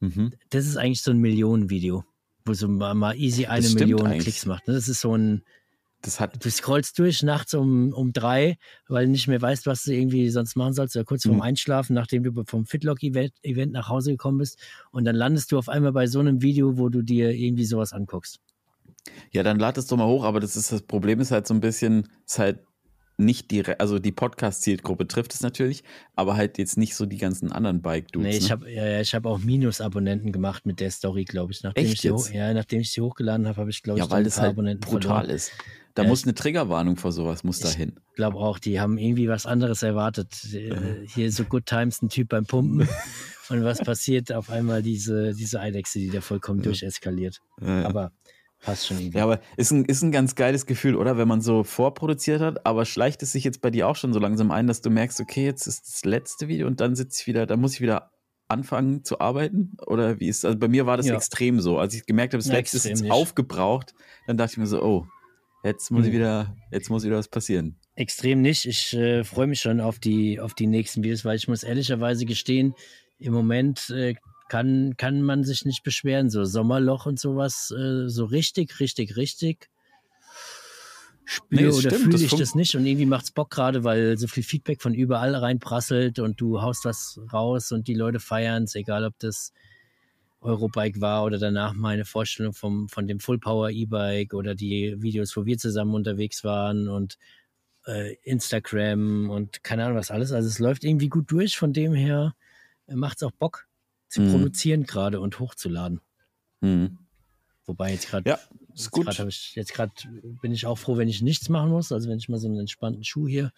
mhm. 0.00 0.12
mhm. 0.14 0.32
das 0.50 0.66
ist 0.66 0.76
eigentlich 0.76 1.02
so 1.02 1.10
ein 1.10 1.18
Millionenvideo, 1.18 2.04
wo 2.44 2.54
so 2.54 2.68
mal, 2.68 2.94
mal 2.94 3.16
easy 3.16 3.46
eine 3.46 3.68
Million 3.70 4.06
eigentlich. 4.06 4.22
Klicks 4.22 4.46
macht. 4.46 4.68
Ne? 4.68 4.74
Das 4.74 4.88
ist 4.88 5.00
so 5.00 5.16
ein 5.16 5.42
das 6.04 6.20
hat 6.20 6.44
du 6.44 6.50
scrollst 6.50 6.98
durch 6.98 7.22
nachts 7.22 7.54
um, 7.54 7.92
um 7.94 8.12
drei, 8.12 8.58
weil 8.88 9.06
du 9.06 9.12
nicht 9.12 9.26
mehr 9.26 9.40
weißt, 9.40 9.66
was 9.66 9.84
du 9.84 9.92
irgendwie 9.94 10.28
sonst 10.28 10.54
machen 10.54 10.74
sollst, 10.74 10.96
oder 10.96 11.04
kurz 11.04 11.22
vorm 11.22 11.36
mhm. 11.36 11.42
Einschlafen, 11.42 11.94
nachdem 11.94 12.22
du 12.22 12.44
vom 12.46 12.66
Fitlock-Event 12.66 13.72
nach 13.72 13.88
Hause 13.88 14.10
gekommen 14.10 14.38
bist. 14.38 14.58
Und 14.90 15.06
dann 15.06 15.16
landest 15.16 15.50
du 15.50 15.58
auf 15.58 15.70
einmal 15.70 15.92
bei 15.92 16.06
so 16.06 16.20
einem 16.20 16.42
Video, 16.42 16.76
wo 16.76 16.90
du 16.90 17.00
dir 17.00 17.30
irgendwie 17.30 17.64
sowas 17.64 17.94
anguckst. 17.94 18.38
Ja, 19.30 19.42
dann 19.42 19.58
lad 19.58 19.78
es 19.78 19.86
doch 19.86 19.96
mal 19.96 20.06
hoch, 20.06 20.24
aber 20.24 20.40
das 20.40 20.56
ist 20.56 20.72
das 20.72 20.82
Problem 20.82 21.20
ist 21.20 21.30
halt 21.30 21.46
so 21.46 21.54
ein 21.54 21.60
bisschen, 21.60 22.08
ist 22.26 22.38
halt 22.38 22.60
nicht 23.16 23.50
die, 23.50 23.64
also 23.78 23.98
die 23.98 24.12
Podcast-Zielgruppe 24.12 25.06
trifft 25.06 25.34
es 25.34 25.40
natürlich, 25.40 25.84
aber 26.16 26.36
halt 26.36 26.58
jetzt 26.58 26.76
nicht 26.76 26.96
so 26.96 27.06
die 27.06 27.18
ganzen 27.18 27.52
anderen 27.52 27.80
Bike-Dudes. 27.80 28.28
Nee, 28.28 28.36
ich 28.36 28.44
ne? 28.44 28.50
habe 28.50 28.70
ja, 28.70 29.00
ich 29.00 29.14
hab 29.14 29.26
auch 29.26 29.38
Minus-Abonnenten 29.38 30.32
gemacht 30.32 30.66
mit 30.66 30.80
der 30.80 30.90
Story, 30.90 31.24
glaube 31.24 31.52
ich. 31.52 31.62
Nachdem 31.62 31.84
Echt 31.84 31.94
ich 31.94 32.02
jetzt? 32.02 32.32
ja, 32.32 32.52
nachdem 32.52 32.80
ich 32.80 32.90
sie 32.90 33.00
hochgeladen 33.00 33.46
habe, 33.46 33.58
habe 33.58 33.70
ich, 33.70 33.82
glaube 33.82 34.00
ich, 34.00 34.04
ja, 34.04 34.10
weil 34.10 34.24
das 34.24 34.40
halt 34.40 34.50
Abonnenten 34.52 34.88
brutal 34.88 35.20
verloren. 35.20 35.36
ist. 35.36 35.52
Da 35.94 36.02
ja, 36.02 36.08
muss 36.08 36.24
eine 36.24 36.34
Triggerwarnung 36.34 36.96
vor 36.96 37.12
sowas, 37.12 37.44
muss 37.44 37.60
da 37.60 37.68
hin. 37.68 37.92
Ich 38.10 38.16
glaube 38.16 38.36
auch, 38.38 38.58
die 38.58 38.80
haben 38.80 38.98
irgendwie 38.98 39.28
was 39.28 39.46
anderes 39.46 39.84
erwartet. 39.84 40.44
Äh, 40.52 41.06
hier 41.06 41.30
so 41.30 41.44
Good 41.44 41.66
Times, 41.66 42.02
ein 42.02 42.08
Typ 42.08 42.30
beim 42.30 42.46
Pumpen. 42.46 42.88
Und 43.48 43.62
was 43.62 43.78
passiert? 43.78 44.32
Auf 44.32 44.50
einmal 44.50 44.82
diese, 44.82 45.34
diese 45.34 45.60
Eidechse, 45.60 46.00
die 46.00 46.10
da 46.10 46.20
vollkommen 46.20 46.62
durcheskaliert. 46.62 47.42
Aber 47.60 48.10
passt 48.64 48.86
schon 48.86 48.98
irgendwie. 48.98 49.18
Ja, 49.18 49.24
aber 49.24 49.40
ist 49.56 49.70
ein, 49.70 49.84
ist 49.84 50.02
ein 50.02 50.12
ganz 50.12 50.34
geiles 50.34 50.66
Gefühl, 50.66 50.96
oder? 50.96 51.16
Wenn 51.16 51.28
man 51.28 51.40
so 51.40 51.64
vorproduziert 51.64 52.40
hat, 52.40 52.66
aber 52.66 52.84
schleicht 52.84 53.22
es 53.22 53.32
sich 53.32 53.44
jetzt 53.44 53.60
bei 53.60 53.70
dir 53.70 53.88
auch 53.88 53.96
schon 53.96 54.12
so 54.12 54.18
langsam 54.18 54.50
ein, 54.50 54.66
dass 54.66 54.80
du 54.80 54.90
merkst, 54.90 55.20
okay, 55.20 55.44
jetzt 55.44 55.66
ist 55.66 55.86
das 55.86 56.04
letzte 56.04 56.48
Video 56.48 56.66
und 56.66 56.80
dann 56.80 56.96
sitze 56.96 57.20
ich 57.20 57.26
wieder, 57.26 57.46
dann 57.46 57.60
muss 57.60 57.74
ich 57.74 57.80
wieder 57.80 58.10
anfangen 58.48 59.04
zu 59.04 59.20
arbeiten? 59.20 59.76
Oder 59.86 60.20
wie 60.20 60.28
ist 60.28 60.44
Also 60.44 60.58
bei 60.58 60.68
mir 60.68 60.86
war 60.86 60.96
das 60.96 61.06
ja. 61.06 61.14
extrem 61.14 61.60
so. 61.60 61.78
Als 61.78 61.94
ich 61.94 62.06
gemerkt 62.06 62.34
habe, 62.34 62.42
das 62.42 62.48
ja, 62.48 62.54
letzte 62.54 62.76
ist 62.76 62.84
jetzt 62.84 63.02
nicht. 63.02 63.12
aufgebraucht, 63.12 63.94
dann 64.26 64.36
dachte 64.36 64.52
ich 64.52 64.58
mir 64.58 64.66
so, 64.66 64.82
oh, 64.82 65.06
Jetzt 65.64 65.90
muss, 65.90 66.02
ich 66.04 66.12
hm. 66.12 66.18
wieder, 66.18 66.54
jetzt 66.70 66.90
muss 66.90 67.04
wieder 67.04 67.16
was 67.16 67.28
passieren. 67.28 67.76
Extrem 67.94 68.42
nicht. 68.42 68.66
Ich 68.66 68.92
äh, 68.92 69.24
freue 69.24 69.46
mich 69.46 69.60
schon 69.60 69.80
auf 69.80 69.98
die, 69.98 70.38
auf 70.38 70.52
die 70.52 70.66
nächsten 70.66 71.02
Videos, 71.02 71.24
weil 71.24 71.36
ich 71.36 71.48
muss 71.48 71.62
ehrlicherweise 71.62 72.26
gestehen, 72.26 72.74
im 73.18 73.32
Moment 73.32 73.88
äh, 73.88 74.14
kann, 74.48 74.96
kann 74.96 75.22
man 75.22 75.44
sich 75.44 75.64
nicht 75.64 75.82
beschweren. 75.82 76.30
So 76.30 76.44
Sommerloch 76.44 77.06
und 77.06 77.18
sowas, 77.18 77.70
äh, 77.76 78.08
so 78.08 78.24
richtig, 78.24 78.80
richtig, 78.80 79.16
richtig 79.16 79.68
spüre 81.24 81.62
nee, 81.62 81.68
oder 81.68 81.90
fühle 81.90 82.22
ich 82.22 82.34
das 82.34 82.54
nicht 82.54 82.74
und 82.76 82.84
irgendwie 82.86 83.06
macht 83.06 83.24
es 83.24 83.30
Bock 83.30 83.50
gerade, 83.50 83.84
weil 83.84 84.18
so 84.18 84.26
viel 84.26 84.42
Feedback 84.42 84.82
von 84.82 84.94
überall 84.94 85.34
reinprasselt 85.34 86.18
und 86.18 86.40
du 86.40 86.60
haust 86.60 86.84
was 86.84 87.20
raus 87.32 87.72
und 87.72 87.88
die 87.88 87.94
Leute 87.94 88.20
feiern 88.20 88.64
es, 88.64 88.74
egal 88.74 89.04
ob 89.04 89.18
das 89.18 89.52
Eurobike 90.40 91.00
war 91.00 91.24
oder 91.24 91.38
danach 91.38 91.72
meine 91.72 92.04
Vorstellung 92.04 92.52
vom, 92.52 92.88
von 92.88 93.06
dem 93.06 93.20
Full 93.20 93.38
Power 93.38 93.70
E-Bike 93.70 94.34
oder 94.34 94.54
die 94.54 95.00
Videos, 95.00 95.34
wo 95.36 95.46
wir 95.46 95.56
zusammen 95.56 95.94
unterwegs 95.94 96.44
waren 96.44 96.88
und 96.88 97.18
äh, 97.86 98.14
Instagram 98.22 99.30
und 99.30 99.64
keine 99.64 99.84
Ahnung 99.84 99.96
was 99.96 100.10
alles. 100.10 100.32
Also 100.32 100.48
es 100.48 100.58
läuft 100.58 100.84
irgendwie 100.84 101.08
gut 101.08 101.30
durch. 101.30 101.56
Von 101.56 101.72
dem 101.72 101.94
her 101.94 102.34
äh, 102.86 102.94
macht 102.94 103.18
es 103.18 103.22
auch 103.22 103.32
Bock 103.32 103.66
zu 104.14 104.22
mhm. 104.22 104.30
produzieren 104.30 104.84
gerade 104.84 105.20
und 105.20 105.40
hochzuladen. 105.40 106.00
Mhm. 106.60 106.98
Wobei 107.66 107.92
jetzt 107.92 108.08
gerade 108.08 108.30
ja, 108.30 108.38
ist 108.74 108.90
gut. 108.90 109.08
jetzt 109.54 109.74
gerade 109.74 109.92
bin 110.40 110.52
ich 110.52 110.66
auch 110.66 110.76
froh, 110.76 110.96
wenn 110.96 111.08
ich 111.08 111.20
nichts 111.20 111.48
machen 111.48 111.70
muss, 111.70 111.90
also 111.90 112.08
wenn 112.08 112.18
ich 112.18 112.28
mal 112.28 112.38
so 112.38 112.46
einen 112.46 112.60
entspannten 112.60 113.02
Schuh 113.02 113.26
hier 113.26 113.52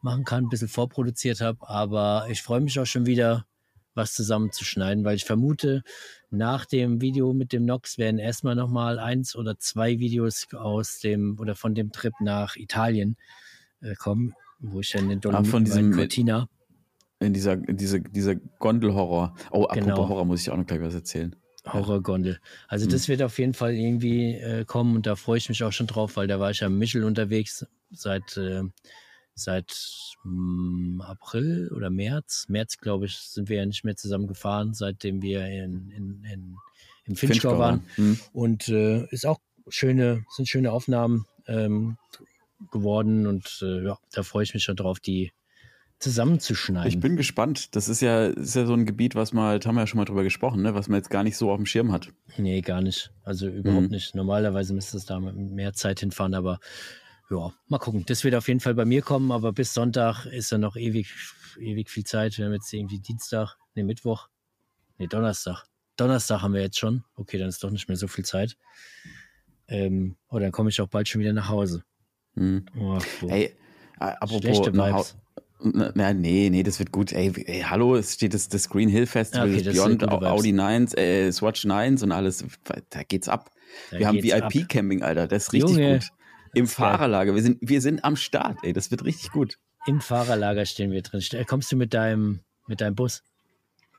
machen 0.00 0.24
kann, 0.24 0.44
ein 0.44 0.48
bisschen 0.50 0.68
vorproduziert 0.68 1.40
habe. 1.40 1.68
Aber 1.68 2.28
ich 2.30 2.42
freue 2.42 2.60
mich 2.60 2.78
auch 2.78 2.86
schon 2.86 3.06
wieder 3.06 3.46
was 3.94 4.14
zusammenzuschneiden, 4.14 5.04
weil 5.04 5.16
ich 5.16 5.24
vermute, 5.24 5.82
nach 6.30 6.64
dem 6.64 7.00
Video 7.00 7.32
mit 7.32 7.52
dem 7.52 7.64
Nox 7.64 7.98
werden 7.98 8.20
erstmal 8.20 8.54
nochmal 8.54 9.00
eins 9.00 9.34
oder 9.34 9.58
zwei 9.58 9.98
Videos 9.98 10.46
aus 10.52 11.00
dem 11.00 11.40
oder 11.40 11.56
von 11.56 11.74
dem 11.74 11.90
Trip 11.90 12.14
nach 12.20 12.54
Italien 12.54 13.16
äh, 13.80 13.94
kommen, 13.96 14.34
wo 14.60 14.78
ich 14.78 14.92
dann 14.92 15.10
in 15.10 15.20
Dolomiten 15.20 15.48
ah, 15.48 15.50
von 15.50 15.64
diesem 15.64 15.92
Cortina. 15.92 16.48
In 17.20 17.32
dieser, 17.32 17.54
in 17.54 17.76
diese, 17.76 18.00
dieser 18.00 18.36
Gondelhorror. 18.36 19.34
Oh, 19.50 19.64
apropos 19.64 19.84
genau. 19.84 20.08
Horror 20.08 20.24
muss 20.24 20.42
ich 20.42 20.50
auch 20.50 20.56
noch 20.56 20.66
gleich 20.66 20.80
was 20.80 20.94
erzählen. 20.94 21.34
Horrorgondel. 21.66 22.38
Also 22.68 22.84
hm. 22.84 22.92
das 22.92 23.08
wird 23.08 23.22
auf 23.22 23.38
jeden 23.38 23.54
Fall 23.54 23.74
irgendwie 23.74 24.34
äh, 24.34 24.64
kommen 24.64 24.96
und 24.96 25.06
da 25.06 25.16
freue 25.16 25.38
ich 25.38 25.48
mich 25.48 25.62
auch 25.64 25.72
schon 25.72 25.86
drauf, 25.86 26.16
weil 26.16 26.28
da 26.28 26.38
war 26.40 26.50
ich 26.50 26.60
ja 26.60 26.68
im 26.68 26.78
Michel 26.78 27.04
unterwegs 27.04 27.66
seit 27.90 28.36
äh, 28.36 28.62
seit 29.34 30.14
hm, 30.22 31.02
April 31.04 31.70
oder 31.74 31.90
März, 31.90 32.46
März 32.48 32.78
glaube 32.78 33.06
ich, 33.06 33.16
sind 33.16 33.48
wir 33.48 33.58
ja 33.58 33.66
nicht 33.66 33.84
mehr 33.84 33.96
zusammen 33.96 34.26
gefahren, 34.26 34.74
seitdem 34.74 35.22
wir 35.22 35.46
in, 35.46 35.90
in, 35.90 36.24
in 36.24 36.56
im 37.08 37.16
Finchgau 37.16 37.58
waren. 37.58 37.84
Mhm. 37.96 38.20
Und 38.32 38.68
äh, 38.68 39.06
ist 39.06 39.26
auch 39.26 39.40
schöne, 39.68 40.24
sind 40.36 40.48
schöne 40.48 40.72
Aufnahmen 40.72 41.26
ähm, 41.46 41.96
geworden 42.70 43.26
und 43.26 43.60
äh, 43.62 43.84
ja, 43.84 43.98
da 44.12 44.22
freue 44.22 44.44
ich 44.44 44.54
mich 44.54 44.64
schon 44.64 44.76
drauf, 44.76 45.00
die 45.00 45.32
zusammenzuschneiden. 45.98 46.88
Ich 46.88 47.00
bin 47.00 47.16
gespannt. 47.16 47.74
Das 47.74 47.88
ist 47.88 48.00
ja, 48.00 48.26
ist 48.26 48.54
ja 48.54 48.66
so 48.66 48.74
ein 48.74 48.86
Gebiet, 48.86 49.14
was 49.14 49.32
mal, 49.32 49.48
halt, 49.48 49.66
haben 49.66 49.74
wir 49.74 49.80
ja 49.82 49.86
schon 49.86 49.98
mal 49.98 50.04
drüber 50.04 50.22
gesprochen, 50.22 50.62
ne? 50.62 50.74
was 50.74 50.88
man 50.88 50.98
jetzt 50.98 51.10
gar 51.10 51.24
nicht 51.24 51.36
so 51.36 51.50
auf 51.50 51.56
dem 51.56 51.66
Schirm 51.66 51.92
hat. 51.92 52.12
Nee, 52.36 52.60
gar 52.60 52.80
nicht. 52.80 53.12
Also 53.24 53.48
überhaupt 53.48 53.86
mhm. 53.86 53.90
nicht. 53.90 54.14
Normalerweise 54.14 54.74
müsste 54.74 54.96
es 54.96 55.06
da 55.06 55.18
mehr 55.18 55.72
Zeit 55.72 56.00
hinfahren, 56.00 56.34
aber 56.34 56.60
ja, 57.30 57.52
mal 57.66 57.78
gucken. 57.78 58.04
Das 58.06 58.24
wird 58.24 58.34
auf 58.34 58.48
jeden 58.48 58.60
Fall 58.60 58.74
bei 58.74 58.84
mir 58.84 59.02
kommen, 59.02 59.32
aber 59.32 59.52
bis 59.52 59.74
Sonntag 59.74 60.26
ist 60.26 60.50
ja 60.50 60.58
noch 60.58 60.76
ewig, 60.76 61.12
ewig 61.58 61.90
viel 61.90 62.04
Zeit. 62.04 62.38
Wir 62.38 62.46
haben 62.46 62.52
jetzt 62.52 62.72
irgendwie 62.72 63.00
Dienstag, 63.00 63.56
nee, 63.74 63.82
Mittwoch, 63.82 64.28
nee, 64.98 65.08
Donnerstag. 65.08 65.64
Donnerstag 65.96 66.42
haben 66.42 66.54
wir 66.54 66.62
jetzt 66.62 66.78
schon. 66.78 67.04
Okay, 67.16 67.38
dann 67.38 67.48
ist 67.48 67.62
doch 67.62 67.70
nicht 67.70 67.88
mehr 67.88 67.96
so 67.96 68.06
viel 68.06 68.24
Zeit. 68.24 68.56
Ähm, 69.66 70.16
oh, 70.28 70.38
dann 70.38 70.52
komme 70.52 70.70
ich 70.70 70.80
auch 70.80 70.88
bald 70.88 71.08
schon 71.08 71.20
wieder 71.20 71.32
nach 71.32 71.48
Hause. 71.48 71.84
Hm. 72.34 72.64
Oh, 72.78 72.98
hey, 73.26 73.54
apropos 73.98 74.72
nach 74.72 75.04
na, 75.60 76.12
nee, 76.14 76.50
nee, 76.50 76.62
das 76.62 76.78
wird 76.78 76.92
gut. 76.92 77.12
Ey, 77.12 77.32
ey 77.46 77.60
hallo, 77.62 77.96
es 77.96 78.14
steht 78.14 78.34
das, 78.34 78.48
das 78.48 78.68
Green 78.68 78.88
Hill 78.88 79.06
Festival, 79.06 79.50
okay, 79.50 79.62
das 79.62 79.74
Beyond 79.74 80.08
Audi 80.08 80.52
9, 80.52 80.88
äh, 80.94 81.32
Swatch 81.32 81.64
9 81.64 81.98
und 82.02 82.12
alles. 82.12 82.44
Da 82.90 83.02
geht's 83.02 83.28
ab. 83.28 83.50
Da 83.90 83.98
wir 83.98 84.06
haben 84.06 84.22
VIP-Camping, 84.22 85.02
Alter. 85.02 85.26
Das 85.26 85.44
ist 85.44 85.52
richtig 85.52 85.70
Junge, 85.70 85.94
gut. 85.94 86.08
Im 86.54 86.66
Fahrerlager. 86.66 87.34
Wir 87.34 87.42
sind, 87.42 87.58
wir 87.60 87.80
sind 87.80 88.04
am 88.04 88.16
Start, 88.16 88.58
ey. 88.62 88.72
Das 88.72 88.90
wird 88.90 89.04
richtig 89.04 89.30
gut. 89.32 89.58
Im 89.86 90.00
Fahrerlager 90.00 90.64
stehen 90.66 90.90
wir 90.90 91.02
drin. 91.02 91.22
Kommst 91.46 91.70
du 91.72 91.76
mit 91.76 91.94
deinem, 91.94 92.40
mit 92.66 92.80
deinem 92.80 92.94
Bus? 92.94 93.22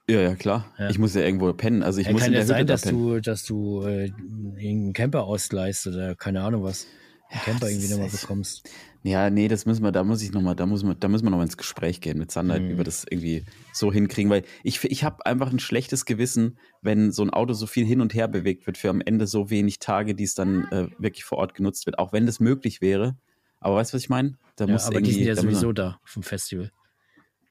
Ja, 0.09 0.21
ja, 0.21 0.35
klar. 0.35 0.73
Ja. 0.79 0.89
Ich 0.89 0.97
muss 0.97 1.13
ja 1.13 1.21
irgendwo 1.21 1.53
pennen. 1.53 1.83
Also 1.83 1.99
ich 1.99 2.07
ja, 2.07 2.13
muss 2.13 2.23
kann 2.23 2.33
ja 2.33 2.43
sein, 2.43 2.65
dass 2.65 2.81
du, 2.81 3.19
dass 3.19 3.45
du 3.45 3.83
äh, 3.83 4.05
irgendeinen 4.05 4.93
Camper 4.93 5.23
ausleihst 5.23 5.85
oder 5.87 6.15
keine 6.15 6.41
Ahnung 6.41 6.63
was. 6.63 6.87
Ja, 7.31 7.39
Camper 7.39 7.69
irgendwie 7.69 7.89
nochmal 7.89 8.09
bekommst. 8.09 8.67
Ja, 9.03 9.29
nee, 9.29 9.47
das 9.47 9.65
müssen 9.65 9.83
wir, 9.83 9.91
da 9.91 10.03
muss 10.03 10.21
ich 10.21 10.31
nochmal, 10.31 10.55
da 10.55 10.65
muss 10.65 10.83
man, 10.83 10.99
da 10.99 11.07
müssen 11.07 11.25
wir 11.25 11.29
nochmal 11.29 11.45
ins 11.45 11.57
Gespräch 11.57 12.01
gehen 12.01 12.17
mit 12.17 12.31
Sander, 12.31 12.59
mhm. 12.59 12.69
wie 12.69 12.77
wir 12.77 12.83
das 12.83 13.05
irgendwie 13.09 13.45
so 13.71 13.93
hinkriegen, 13.93 14.29
weil 14.29 14.43
ich, 14.63 14.83
ich 14.83 15.03
habe 15.03 15.25
einfach 15.25 15.51
ein 15.51 15.59
schlechtes 15.59 16.05
Gewissen, 16.05 16.57
wenn 16.81 17.11
so 17.11 17.23
ein 17.23 17.29
Auto 17.29 17.53
so 17.53 17.65
viel 17.65 17.85
hin 17.85 18.01
und 18.01 18.13
her 18.13 18.27
bewegt 18.27 18.67
wird 18.67 18.77
für 18.77 18.89
am 18.89 18.99
Ende 18.99 19.25
so 19.27 19.49
wenig 19.49 19.79
Tage, 19.79 20.15
die 20.15 20.25
es 20.25 20.35
dann 20.35 20.65
äh, 20.71 20.87
wirklich 20.97 21.23
vor 21.23 21.37
Ort 21.37 21.53
genutzt 21.53 21.85
wird, 21.85 21.97
auch 21.97 22.11
wenn 22.11 22.25
das 22.25 22.39
möglich 22.39 22.81
wäre. 22.81 23.17
Aber 23.59 23.75
weißt 23.75 23.93
du, 23.93 23.95
was 23.95 24.03
ich 24.03 24.09
meine? 24.09 24.37
Da 24.55 24.65
ja, 24.65 24.73
muss 24.73 24.85
aber 24.85 25.01
die 25.01 25.11
sind 25.11 25.23
ja 25.23 25.35
sowieso 25.35 25.67
wir, 25.67 25.73
da 25.73 25.99
vom 26.03 26.23
Festival. 26.23 26.71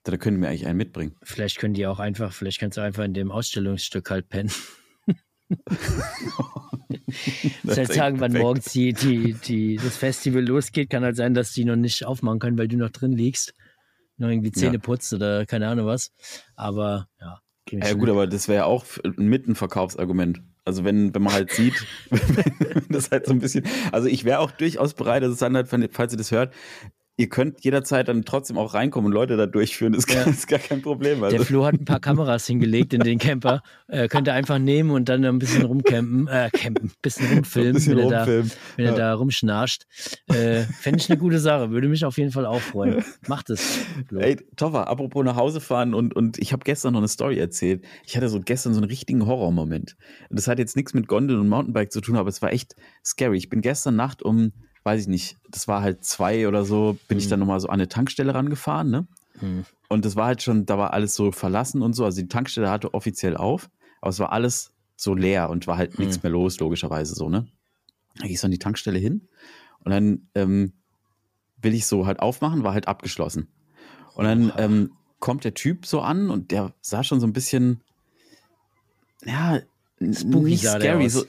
Da 0.04 0.16
können 0.16 0.40
wir 0.40 0.48
eigentlich 0.48 0.66
einen 0.66 0.78
mitbringen. 0.78 1.14
Vielleicht 1.22 1.58
können 1.58 1.74
die 1.74 1.86
auch 1.86 1.98
einfach, 1.98 2.32
vielleicht 2.32 2.60
kannst 2.60 2.76
du 2.76 2.82
einfach 2.82 3.04
in 3.04 3.14
dem 3.14 3.30
Ausstellungsstück 3.30 4.10
halt 4.10 4.28
pennen. 4.28 4.50
Seit 7.64 7.94
Tagen, 7.94 8.20
wann 8.20 8.32
morgens 8.32 8.72
die, 8.72 8.92
die, 8.92 9.34
die, 9.34 9.76
das 9.76 9.96
Festival 9.96 10.44
losgeht, 10.44 10.90
kann 10.90 11.04
halt 11.04 11.16
sein, 11.16 11.34
dass 11.34 11.52
die 11.52 11.64
noch 11.64 11.76
nicht 11.76 12.04
aufmachen 12.04 12.38
können, 12.38 12.58
weil 12.58 12.68
du 12.68 12.76
noch 12.76 12.90
drin 12.90 13.12
liegst. 13.12 13.54
Noch 14.16 14.28
irgendwie 14.28 14.52
Zähne 14.52 14.74
ja. 14.74 14.80
putzt 14.80 15.12
oder 15.12 15.46
keine 15.46 15.68
Ahnung 15.68 15.86
was. 15.86 16.12
Aber 16.56 17.08
ja. 17.20 17.40
Ja, 17.70 17.92
gut, 17.92 18.08
aber 18.08 18.26
das 18.26 18.48
wäre 18.48 18.60
ja 18.60 18.64
auch 18.64 18.86
mit 19.16 19.46
ein 19.46 19.54
Verkaufsargument. 19.54 20.40
Also 20.64 20.84
wenn, 20.84 21.14
wenn 21.14 21.22
man 21.22 21.32
halt 21.32 21.50
sieht, 21.50 21.86
das 22.88 23.10
halt 23.10 23.26
so 23.26 23.32
ein 23.32 23.40
bisschen, 23.40 23.64
also 23.92 24.08
ich 24.08 24.24
wäre 24.24 24.40
auch 24.40 24.50
durchaus 24.50 24.94
bereit, 24.94 25.22
das 25.22 25.36
dann 25.36 25.54
halt, 25.54 25.68
falls 25.92 26.12
ihr 26.12 26.18
das 26.18 26.30
hört, 26.30 26.54
ihr 27.18 27.28
könnt 27.28 27.64
jederzeit 27.64 28.06
dann 28.08 28.24
trotzdem 28.24 28.56
auch 28.56 28.74
reinkommen 28.74 29.06
und 29.08 29.12
Leute 29.12 29.36
da 29.36 29.46
durchführen. 29.46 29.92
Das 29.92 30.04
ist, 30.04 30.14
ja. 30.14 30.22
gar, 30.22 30.32
ist 30.32 30.46
gar 30.46 30.60
kein 30.60 30.80
Problem. 30.82 31.22
Also. 31.22 31.36
Der 31.36 31.44
Flo 31.44 31.66
hat 31.66 31.74
ein 31.74 31.84
paar 31.84 31.98
Kameras 31.98 32.46
hingelegt 32.46 32.94
in 32.94 33.00
den 33.00 33.18
Camper. 33.18 33.62
Äh, 33.88 34.06
könnt 34.06 34.28
ihr 34.28 34.34
einfach 34.34 34.58
nehmen 34.58 34.90
und 34.90 35.08
dann 35.08 35.24
ein 35.24 35.38
bisschen 35.40 35.64
rumcampen, 35.66 36.28
äh, 36.28 36.48
campen, 36.52 36.86
ein 36.86 36.92
bisschen 37.02 37.26
rumfilmen, 37.34 37.70
ein 37.70 37.74
bisschen 37.74 37.96
wenn, 37.96 38.10
er, 38.10 38.18
rumfilmen. 38.20 38.48
Da, 38.48 38.56
wenn 38.76 38.84
ja. 38.84 38.90
er 38.92 38.96
da 38.96 39.14
rumschnarcht. 39.14 39.86
Äh, 40.28 40.62
Fände 40.80 41.00
ich 41.00 41.10
eine 41.10 41.18
gute 41.18 41.40
Sache. 41.40 41.70
Würde 41.70 41.88
mich 41.88 42.04
auf 42.04 42.16
jeden 42.18 42.30
Fall 42.30 42.46
auch 42.46 42.60
freuen. 42.60 43.04
Macht 43.26 43.50
es. 43.50 43.80
Flo. 44.06 44.20
Ey, 44.20 44.36
Toffer, 44.54 44.88
apropos 44.88 45.24
nach 45.24 45.36
Hause 45.36 45.60
fahren 45.60 45.94
und, 45.94 46.14
und 46.14 46.38
ich 46.38 46.52
habe 46.52 46.62
gestern 46.64 46.92
noch 46.92 47.00
eine 47.00 47.08
Story 47.08 47.38
erzählt. 47.38 47.84
Ich 48.06 48.16
hatte 48.16 48.28
so 48.28 48.40
gestern 48.40 48.74
so 48.74 48.80
einen 48.80 48.88
richtigen 48.88 49.26
Horrormoment. 49.26 49.96
Das 50.30 50.46
hat 50.46 50.60
jetzt 50.60 50.76
nichts 50.76 50.94
mit 50.94 51.08
Gondel 51.08 51.40
und 51.40 51.48
Mountainbike 51.48 51.90
zu 51.90 52.00
tun, 52.00 52.16
aber 52.16 52.28
es 52.28 52.40
war 52.42 52.52
echt 52.52 52.76
scary. 53.04 53.38
Ich 53.38 53.48
bin 53.48 53.60
gestern 53.60 53.96
Nacht 53.96 54.22
um 54.22 54.52
weiß 54.88 55.02
ich 55.02 55.08
nicht, 55.08 55.36
das 55.50 55.68
war 55.68 55.82
halt 55.82 56.02
zwei 56.02 56.48
oder 56.48 56.64
so, 56.64 56.96
bin 57.08 57.18
mhm. 57.18 57.20
ich 57.20 57.28
dann 57.28 57.40
nochmal 57.40 57.60
so 57.60 57.68
an 57.68 57.74
eine 57.74 57.88
Tankstelle 57.88 58.34
rangefahren, 58.34 58.88
ne? 58.90 59.06
Mhm. 59.40 59.66
Und 59.88 60.06
das 60.06 60.16
war 60.16 60.26
halt 60.26 60.42
schon, 60.42 60.64
da 60.64 60.78
war 60.78 60.94
alles 60.94 61.14
so 61.14 61.30
verlassen 61.30 61.82
und 61.82 61.92
so. 61.92 62.06
Also 62.06 62.22
die 62.22 62.28
Tankstelle 62.28 62.70
hatte 62.70 62.94
offiziell 62.94 63.36
auf, 63.36 63.68
aber 64.00 64.10
es 64.10 64.18
war 64.18 64.32
alles 64.32 64.72
so 64.96 65.14
leer 65.14 65.50
und 65.50 65.66
war 65.66 65.76
halt 65.76 65.98
mhm. 65.98 66.06
nichts 66.06 66.22
mehr 66.22 66.32
los, 66.32 66.58
logischerweise 66.58 67.14
so, 67.14 67.28
ne? 67.28 67.46
Da 68.16 68.24
gehe 68.24 68.32
ich 68.32 68.40
so 68.40 68.46
an 68.46 68.50
die 68.50 68.58
Tankstelle 68.58 68.98
hin 68.98 69.28
und 69.84 69.90
dann 69.92 70.28
ähm, 70.34 70.72
will 71.60 71.74
ich 71.74 71.86
so 71.86 72.06
halt 72.06 72.20
aufmachen, 72.20 72.64
war 72.64 72.72
halt 72.72 72.88
abgeschlossen. 72.88 73.48
Und 74.14 74.24
dann 74.24 74.52
ähm, 74.56 74.92
kommt 75.20 75.44
der 75.44 75.52
Typ 75.52 75.84
so 75.84 76.00
an 76.00 76.30
und 76.30 76.50
der 76.50 76.72
sah 76.80 77.04
schon 77.04 77.20
so 77.20 77.26
ein 77.26 77.32
bisschen, 77.34 77.82
ja, 79.24 79.60
Spooky 80.00 80.50
nicht 80.50 80.66
scary, 80.66 81.08
so, 81.08 81.24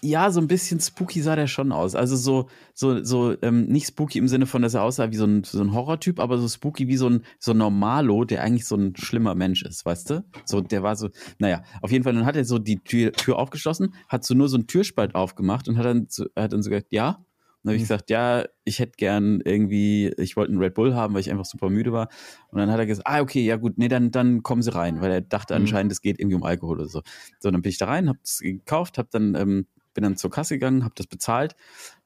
ja, 0.00 0.30
so 0.30 0.40
ein 0.40 0.48
bisschen 0.48 0.80
spooky 0.80 1.22
sah 1.22 1.36
der 1.36 1.46
schon 1.46 1.72
aus. 1.72 1.94
Also 1.94 2.16
so, 2.16 2.48
so, 2.74 3.02
so, 3.02 3.34
ähm, 3.42 3.66
nicht 3.66 3.86
spooky 3.86 4.18
im 4.18 4.28
Sinne 4.28 4.46
von, 4.46 4.62
dass 4.62 4.74
er 4.74 4.82
aussah 4.82 5.10
wie 5.10 5.16
so 5.16 5.24
ein, 5.24 5.44
so 5.44 5.60
ein 5.60 5.72
Horrortyp, 5.72 6.20
aber 6.20 6.38
so 6.38 6.48
spooky 6.48 6.88
wie 6.88 6.96
so 6.96 7.08
ein, 7.08 7.22
so 7.38 7.52
ein 7.52 7.58
Normalo, 7.58 8.24
der 8.24 8.42
eigentlich 8.42 8.66
so 8.66 8.76
ein 8.76 8.94
schlimmer 8.96 9.34
Mensch 9.34 9.62
ist, 9.62 9.84
weißt 9.84 10.10
du? 10.10 10.24
So, 10.44 10.60
der 10.60 10.82
war 10.82 10.96
so, 10.96 11.10
naja, 11.38 11.62
auf 11.82 11.90
jeden 11.90 12.04
Fall, 12.04 12.14
dann 12.14 12.26
hat 12.26 12.36
er 12.36 12.44
so 12.44 12.58
die 12.58 12.78
Tür, 12.78 13.12
Tür 13.12 13.38
aufgeschlossen, 13.38 13.94
hat 14.08 14.24
so 14.24 14.34
nur 14.34 14.48
so 14.48 14.56
einen 14.56 14.66
Türspalt 14.66 15.14
aufgemacht 15.14 15.68
und 15.68 15.78
hat 15.78 15.86
dann 15.86 16.06
hat 16.36 16.52
dann 16.52 16.62
so 16.62 16.70
gesagt, 16.70 16.88
ja. 16.90 17.24
Dann 17.66 17.72
habe 17.72 17.76
ich 17.78 17.82
mhm. 17.82 17.94
gesagt, 17.94 18.10
ja, 18.10 18.44
ich 18.62 18.78
hätte 18.78 18.92
gern 18.96 19.40
irgendwie, 19.44 20.12
ich 20.18 20.36
wollte 20.36 20.52
einen 20.52 20.62
Red 20.62 20.74
Bull 20.74 20.94
haben, 20.94 21.14
weil 21.14 21.20
ich 21.20 21.32
einfach 21.32 21.44
super 21.44 21.68
müde 21.68 21.92
war. 21.92 22.08
Und 22.50 22.60
dann 22.60 22.70
hat 22.70 22.78
er 22.78 22.86
gesagt, 22.86 23.08
ah, 23.08 23.20
okay, 23.20 23.44
ja 23.44 23.56
gut, 23.56 23.76
nee, 23.76 23.88
dann, 23.88 24.12
dann 24.12 24.44
kommen 24.44 24.62
Sie 24.62 24.72
rein, 24.72 25.00
weil 25.00 25.10
er 25.10 25.20
dachte 25.20 25.54
mhm. 25.54 25.62
anscheinend, 25.62 25.90
es 25.90 26.00
geht 26.00 26.20
irgendwie 26.20 26.36
um 26.36 26.44
Alkohol 26.44 26.78
oder 26.78 26.88
so. 26.88 27.02
So, 27.40 27.50
dann 27.50 27.62
bin 27.62 27.70
ich 27.70 27.78
da 27.78 27.86
rein, 27.86 28.08
hab 28.08 28.18
es 28.22 28.38
gekauft, 28.38 28.98
hab 28.98 29.10
dann, 29.10 29.34
ähm, 29.34 29.66
bin 29.94 30.04
dann 30.04 30.16
zur 30.16 30.30
Kasse 30.30 30.54
gegangen, 30.54 30.84
hab 30.84 30.94
das 30.94 31.08
bezahlt, 31.08 31.56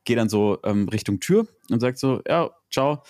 gehe 0.04 0.16
dann 0.16 0.30
so 0.30 0.58
ähm, 0.64 0.88
Richtung 0.88 1.20
Tür 1.20 1.46
und 1.68 1.80
sagt 1.80 1.98
so, 1.98 2.22
ja, 2.26 2.50
ciao, 2.70 3.02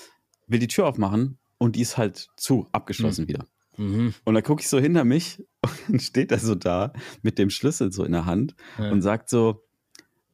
will 0.49 0.59
die 0.59 0.67
Tür 0.67 0.89
aufmachen 0.89 1.39
und 1.59 1.77
die 1.77 1.83
ist 1.83 1.99
halt 1.99 2.31
zu, 2.37 2.67
abgeschlossen 2.73 3.27
mhm. 3.27 3.29
wieder. 3.29 3.47
Mhm. 3.77 4.15
Und 4.25 4.35
dann 4.35 4.43
gucke 4.43 4.63
ich 4.63 4.69
so 4.69 4.81
hinter 4.81 5.05
mich 5.05 5.39
und 5.63 5.73
dann 5.89 6.01
steht 6.01 6.33
er 6.33 6.41
so 6.41 6.57
da 6.57 6.93
mit 7.23 7.39
dem 7.39 7.49
Schlüssel 7.49 7.93
so 7.93 8.03
in 8.03 8.11
der 8.11 8.27
Hand 8.27 8.57
ja. 8.77 8.91
und 8.91 9.03
sagt 9.03 9.29
so, 9.29 9.63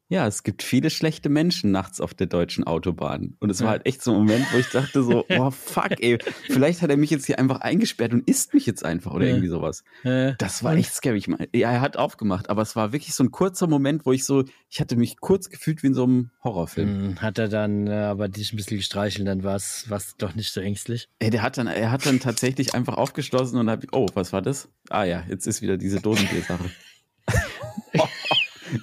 ja, 0.09 0.25
es 0.25 0.43
gibt 0.43 0.63
viele 0.63 0.89
schlechte 0.89 1.27
Menschen 1.27 1.71
nachts 1.71 1.99
auf 1.99 2.13
der 2.13 2.27
deutschen 2.27 2.63
Autobahn. 2.63 3.35
Und 3.39 3.49
es 3.49 3.61
war 3.61 3.71
halt 3.71 3.85
echt 3.85 4.01
so 4.01 4.11
ein 4.11 4.19
Moment, 4.19 4.45
wo 4.53 4.57
ich 4.57 4.69
dachte 4.69 5.03
so, 5.03 5.25
oh 5.37 5.51
fuck, 5.51 6.01
ey, 6.01 6.17
vielleicht 6.45 6.81
hat 6.81 6.89
er 6.89 6.97
mich 6.97 7.09
jetzt 7.09 7.25
hier 7.25 7.39
einfach 7.39 7.59
eingesperrt 7.59 8.13
und 8.13 8.27
isst 8.27 8.53
mich 8.53 8.65
jetzt 8.65 8.85
einfach 8.85 9.13
oder 9.13 9.25
irgendwie 9.25 9.49
sowas. 9.49 9.83
Das 10.03 10.63
war 10.63 10.75
echt 10.75 10.93
scary. 10.93 11.17
Ich 11.17 11.27
meine, 11.27 11.49
ja, 11.53 11.71
er 11.71 11.81
hat 11.81 11.97
aufgemacht, 11.97 12.49
aber 12.49 12.61
es 12.61 12.75
war 12.75 12.93
wirklich 12.93 13.13
so 13.13 13.23
ein 13.23 13.31
kurzer 13.31 13.67
Moment, 13.67 14.05
wo 14.05 14.13
ich 14.13 14.23
so, 14.23 14.45
ich 14.69 14.79
hatte 14.79 14.95
mich 14.95 15.19
kurz 15.19 15.49
gefühlt 15.49 15.83
wie 15.83 15.87
in 15.87 15.93
so 15.93 16.03
einem 16.03 16.29
Horrorfilm. 16.43 16.87
Hm, 16.87 17.21
hat 17.21 17.37
er 17.37 17.49
dann 17.49 17.87
äh, 17.87 17.91
aber 17.91 18.29
dich 18.29 18.53
ein 18.53 18.57
bisschen 18.57 18.77
gestreichelt, 18.77 19.27
dann 19.27 19.43
war 19.43 19.55
es 19.55 19.87
doch 20.17 20.35
nicht 20.35 20.53
so 20.53 20.61
ängstlich. 20.61 21.09
Ey, 21.19 21.31
der 21.31 21.41
hat 21.41 21.57
dann, 21.57 21.67
er 21.67 21.91
hat 21.91 22.05
dann 22.05 22.19
tatsächlich 22.21 22.73
einfach 22.73 22.95
aufgeschlossen 22.95 23.59
und 23.59 23.69
hab, 23.69 23.83
oh, 23.91 24.07
was 24.13 24.31
war 24.31 24.41
das? 24.41 24.69
Ah 24.89 25.03
ja, 25.03 25.23
jetzt 25.27 25.47
ist 25.47 25.61
wieder 25.61 25.77
diese 25.77 25.99
Dosenbier-Sache. 25.99 26.71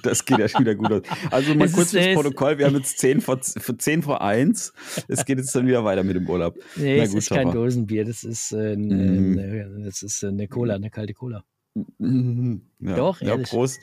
Das 0.05 0.25
geht 0.25 0.39
ja 0.39 0.47
schon 0.47 0.61
wieder 0.61 0.75
gut 0.75 0.91
aus. 0.91 1.01
Also 1.31 1.55
mal 1.55 1.65
es 1.65 1.73
kurz 1.73 1.91
fürs 1.91 2.13
Protokoll. 2.13 2.57
Wir 2.57 2.67
haben 2.67 2.75
jetzt 2.75 2.99
10 2.99 3.21
vor, 3.21 3.41
10 3.41 4.03
vor 4.03 4.21
1. 4.21 4.73
Es 5.07 5.25
geht 5.25 5.37
jetzt 5.37 5.55
dann 5.55 5.67
wieder 5.67 5.83
weiter 5.83 6.03
mit 6.03 6.15
dem 6.15 6.29
Urlaub. 6.29 6.57
Nee, 6.75 6.99
es 6.99 7.13
ist 7.13 7.29
kein 7.29 7.51
Dosenbier. 7.51 8.05
Das 8.05 8.23
ist, 8.23 8.51
äh, 8.51 8.75
mm. 8.75 9.39
eine, 9.39 9.81
das 9.85 10.03
ist 10.03 10.23
eine 10.23 10.47
Cola, 10.47 10.75
eine 10.75 10.89
kalte 10.89 11.13
Cola. 11.13 11.43
Ja. 11.99 12.95
Doch, 12.95 13.21
ehrlich. 13.21 13.47
Ja, 13.47 13.57
Prost. 13.57 13.79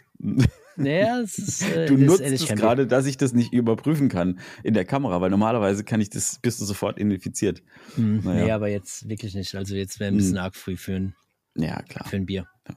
Naja, 0.77 1.21
es 1.21 1.39
ist, 1.39 1.63
äh, 1.63 1.87
du 1.87 1.97
nutzt 1.97 2.23
es 2.23 2.47
gerade, 2.47 2.87
dass 2.87 3.07
ich 3.07 3.17
das 3.17 3.35
nicht 3.35 3.53
überprüfen 3.53 4.09
kann 4.09 4.41
in 4.63 4.75
der 4.75 4.85
Kamera, 4.85 5.21
weil 5.21 5.31
normalerweise 5.31 5.85
kann 5.85 6.01
ich 6.01 6.09
das, 6.09 6.39
bist 6.41 6.61
du 6.61 6.65
sofort 6.65 6.99
identifiziert. 6.99 7.63
Mm, 7.97 8.21
naja. 8.25 8.45
Nee, 8.45 8.51
aber 8.53 8.69
jetzt 8.69 9.09
wirklich 9.09 9.35
nicht. 9.35 9.55
Also 9.55 9.75
jetzt 9.75 10.01
wäre 10.01 10.11
ein 10.11 10.17
bisschen 10.17 10.37
mm. 10.37 10.39
arg 10.39 10.57
früh 10.57 10.77
für 10.77 10.95
ein, 10.95 11.15
ja, 11.57 11.83
klar. 11.83 12.09
Für 12.09 12.17
ein 12.17 12.27
Bier. 12.27 12.47
Ja, 12.69 12.77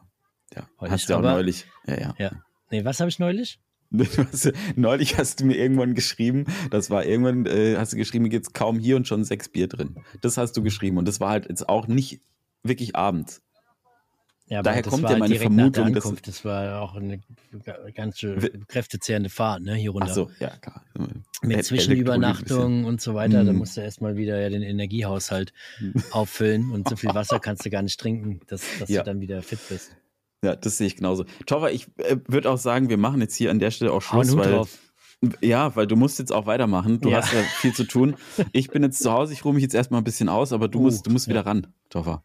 ja. 0.56 0.90
Hast 0.90 1.10
du 1.10 1.16
auch 1.16 1.22
neulich. 1.22 1.66
Ja, 1.88 2.00
ja. 2.00 2.16
ja. 2.18 2.32
Nee, 2.76 2.84
was 2.84 3.00
habe 3.00 3.10
ich 3.10 3.20
neulich? 3.20 3.60
neulich 4.76 5.18
hast 5.18 5.40
du 5.40 5.46
mir 5.46 5.56
irgendwann 5.56 5.94
geschrieben, 5.94 6.46
das 6.72 6.90
war 6.90 7.06
irgendwann, 7.06 7.46
äh, 7.46 7.78
hast 7.78 7.94
du 7.94 7.98
geschrieben, 7.98 8.30
jetzt 8.30 8.54
kaum 8.54 8.80
hier 8.80 8.98
und 8.98 9.08
schon 9.08 9.24
sechs 9.24 9.48
Bier 9.48 9.68
drin. 9.68 9.96
Das 10.22 10.38
hast 10.38 10.58
du 10.58 10.64
geschrieben 10.64 10.98
und 10.98 11.08
das 11.08 11.22
war 11.22 11.30
halt 11.30 11.48
jetzt 11.48 11.70
auch 11.70 11.88
nicht 11.88 12.20
wirklich 12.64 12.98
abends. 12.98 13.42
Ja, 14.48 14.62
Daher 14.62 14.84
kommt 14.84 15.10
ja 15.10 15.18
meine 15.18 15.36
Vermutung, 15.36 15.94
dass 15.94 16.14
das 16.22 16.44
war 16.44 16.82
auch 16.82 16.96
eine 16.96 17.22
ganz 17.96 18.24
kräftezehrende 18.68 19.30
Fahrt, 19.30 19.64
ne, 19.64 19.76
hier 19.76 19.92
runter. 19.92 20.08
Ach 20.10 20.14
so, 20.14 20.32
ja, 20.40 20.50
klar. 20.58 20.84
Mit 21.42 21.64
Zwischenübernachtung 21.64 22.84
und 22.84 23.00
so 23.00 23.16
weiter, 23.16 23.44
mm. 23.44 23.48
da 23.48 23.54
musst 23.54 23.78
du 23.78 23.82
erstmal 23.82 24.18
wieder 24.18 24.40
ja 24.40 24.50
den 24.50 24.62
Energiehaushalt 24.62 25.54
auffüllen 26.12 26.72
und 26.72 26.90
so 26.90 26.98
viel 26.98 27.14
Wasser 27.14 27.40
kannst 27.40 27.66
du 27.66 27.70
gar 27.70 27.82
nicht 27.82 28.00
trinken, 28.00 28.42
dass, 28.48 28.64
dass 28.80 28.90
ja. 28.90 29.02
du 29.02 29.06
dann 29.06 29.22
wieder 29.22 29.42
fit 29.42 29.60
bist. 29.70 29.96
Ja, 30.46 30.56
das 30.56 30.78
sehe 30.78 30.86
ich 30.86 30.96
genauso. 30.96 31.26
Tova, 31.48 31.72
ich 31.72 31.88
äh, 31.98 32.18
würde 32.28 32.52
auch 32.52 32.60
sagen, 32.60 32.90
wir 32.90 32.98
machen 32.98 33.20
jetzt 33.20 33.36
hier 33.36 33.50
an 33.50 33.58
der 33.58 33.72
Stelle 33.72 33.92
auch 33.92 34.02
Schluss, 34.02 34.38
weil 34.38 34.52
drauf. 34.52 34.78
Ja, 35.42 35.76
weil 35.76 35.88
du 35.88 35.96
musst 35.96 36.20
jetzt 36.20 36.32
auch 36.32 36.46
weitermachen. 36.46 37.02
Du 37.02 37.10
ja. 37.10 37.18
hast 37.18 37.34
ja 37.34 37.40
viel 37.42 37.74
zu 37.74 37.86
tun. 37.86 38.16
Ich 38.52 38.70
bin 38.70 38.84
jetzt 38.84 39.02
zu 39.02 39.12
Hause, 39.12 39.34
ich 39.34 39.44
ruhe 39.44 39.56
mich 39.56 39.64
jetzt 39.64 39.74
erstmal 39.74 40.02
ein 40.02 40.04
bisschen 40.04 40.30
aus, 40.30 40.54
aber 40.54 40.68
du 40.68 40.80
uh, 40.80 40.82
musst, 40.84 41.08
du 41.08 41.10
musst 41.10 41.26
ja. 41.26 41.32
wieder 41.32 41.48
ran, 41.48 41.68
Toffer. 41.90 42.24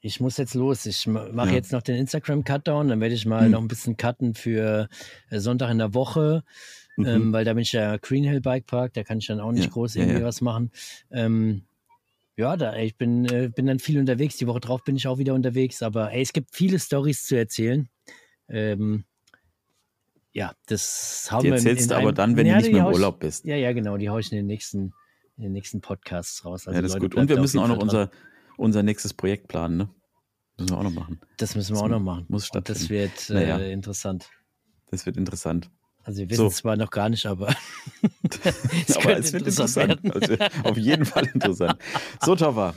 Ich 0.00 0.18
muss 0.18 0.36
jetzt 0.36 0.54
los. 0.54 0.84
Ich 0.84 1.06
mache 1.06 1.48
ja. 1.48 1.54
jetzt 1.54 1.70
noch 1.70 1.82
den 1.82 1.94
Instagram-Cutdown, 1.96 2.88
dann 2.88 3.00
werde 3.00 3.14
ich 3.14 3.24
mal 3.24 3.44
hm. 3.44 3.52
noch 3.52 3.60
ein 3.60 3.68
bisschen 3.68 3.96
cutten 3.96 4.34
für 4.34 4.88
äh, 5.30 5.38
Sonntag 5.38 5.70
in 5.70 5.78
der 5.78 5.94
Woche. 5.94 6.42
Mhm. 6.96 7.06
Ähm, 7.06 7.32
weil 7.32 7.44
da 7.44 7.54
bin 7.54 7.62
ich 7.62 7.72
ja 7.72 7.96
Green 7.98 8.24
Hill 8.24 8.40
Bike 8.40 8.66
Park, 8.66 8.94
da 8.94 9.04
kann 9.04 9.18
ich 9.18 9.26
dann 9.26 9.40
auch 9.40 9.52
nicht 9.52 9.70
groß 9.70 9.96
irgendwie 9.96 10.22
was 10.22 10.40
machen. 10.40 10.70
Ähm, 11.10 11.62
ja, 12.36 12.56
da, 12.56 12.76
ich 12.76 12.96
bin, 12.96 13.26
äh, 13.26 13.50
bin 13.54 13.66
dann 13.66 13.78
viel 13.78 13.98
unterwegs. 13.98 14.36
Die 14.36 14.46
Woche 14.46 14.60
drauf 14.60 14.82
bin 14.82 14.96
ich 14.96 15.06
auch 15.06 15.18
wieder 15.18 15.34
unterwegs. 15.34 15.82
Aber 15.82 16.12
ey, 16.12 16.22
es 16.22 16.32
gibt 16.32 16.54
viele 16.54 16.78
Stories 16.78 17.24
zu 17.24 17.36
erzähhlen. 17.36 17.88
Ähm, 18.48 19.04
ja, 20.32 20.52
das 20.66 21.28
haben 21.30 21.42
die 21.42 21.48
wir 21.48 21.54
erzählst 21.54 21.90
du 21.90 21.96
aber 21.96 22.12
dann, 22.12 22.36
wenn 22.36 22.46
ja, 22.46 22.54
du 22.54 22.62
nicht 22.62 22.72
mehr 22.72 22.86
im 22.86 22.92
Urlaub 22.92 23.20
bist. 23.20 23.44
Ja, 23.44 23.54
ja, 23.54 23.72
genau. 23.72 23.96
Die 23.96 24.08
haue 24.08 24.20
ich 24.20 24.32
in 24.32 24.36
den 24.36 24.46
nächsten, 24.46 24.92
in 25.36 25.44
den 25.44 25.52
nächsten 25.52 25.80
Podcasts 25.80 26.44
raus. 26.44 26.66
Also 26.66 26.76
ja, 26.76 26.82
das 26.82 26.94
Leute, 26.94 27.06
ist 27.06 27.12
gut. 27.12 27.20
Und 27.20 27.28
wir 27.28 27.40
müssen 27.40 27.60
auch 27.60 27.68
noch 27.68 27.78
unser, 27.78 28.10
unser 28.56 28.82
nächstes 28.82 29.14
Projekt 29.14 29.46
planen, 29.48 29.76
ne? 29.76 29.88
Müssen 30.58 30.70
wir 30.70 30.78
auch 30.78 30.84
noch 30.84 30.92
machen. 30.92 31.20
Das 31.36 31.54
müssen 31.56 31.70
wir 31.70 31.74
das 31.74 31.82
auch 31.82 31.88
noch 31.88 32.00
machen. 32.00 32.26
Muss 32.28 32.46
stattfinden. 32.46 32.80
Das 32.80 32.90
wird 32.90 33.30
äh, 33.30 33.34
naja. 33.34 33.58
interessant. 33.58 34.28
Das 34.90 35.04
wird 35.06 35.16
interessant. 35.16 35.70
Also 36.04 36.20
wir 36.20 36.30
wissen 36.30 36.46
es 36.46 36.56
so. 36.56 36.60
zwar 36.62 36.76
noch 36.76 36.90
gar 36.90 37.08
nicht, 37.08 37.26
aber, 37.26 37.48
es, 38.86 38.96
aber 38.96 39.16
es 39.16 39.32
wird 39.32 39.46
interessant. 39.46 40.00
Also 40.14 40.36
auf 40.62 40.76
jeden 40.76 41.04
Fall 41.04 41.26
interessant. 41.32 41.78
So, 42.22 42.36
Tova, 42.36 42.74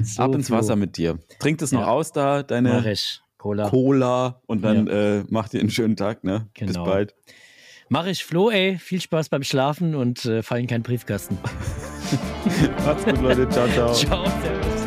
so 0.00 0.22
ab 0.22 0.34
ins. 0.34 0.50
Wasser 0.50 0.76
mit 0.76 0.96
dir. 0.96 1.18
Trink 1.40 1.58
das 1.58 1.72
noch 1.72 1.82
ja. 1.82 1.88
aus 1.88 2.12
da, 2.12 2.42
deine 2.42 2.94
Cola. 3.36 3.68
Cola 3.68 4.40
und 4.46 4.62
dann 4.62 4.86
ja. 4.86 5.18
äh, 5.18 5.24
mach 5.28 5.48
dir 5.48 5.60
einen 5.60 5.70
schönen 5.70 5.96
Tag. 5.96 6.24
Ne? 6.24 6.48
Genau. 6.54 6.84
Bis 6.84 6.92
bald. 6.92 7.14
Mach 7.88 8.06
ich, 8.06 8.24
Flo, 8.24 8.50
ey. 8.50 8.78
Viel 8.78 9.00
Spaß 9.00 9.28
beim 9.30 9.42
Schlafen 9.42 9.94
und 9.94 10.24
äh, 10.24 10.42
fallen 10.42 10.66
keinen 10.66 10.82
Briefkasten. 10.82 11.38
Macht's 12.84 13.04
gut, 13.04 13.22
Leute. 13.22 13.48
Ciao, 13.48 13.66
ciao. 13.68 13.94
Ciao, 13.94 14.24
servus. 14.42 14.77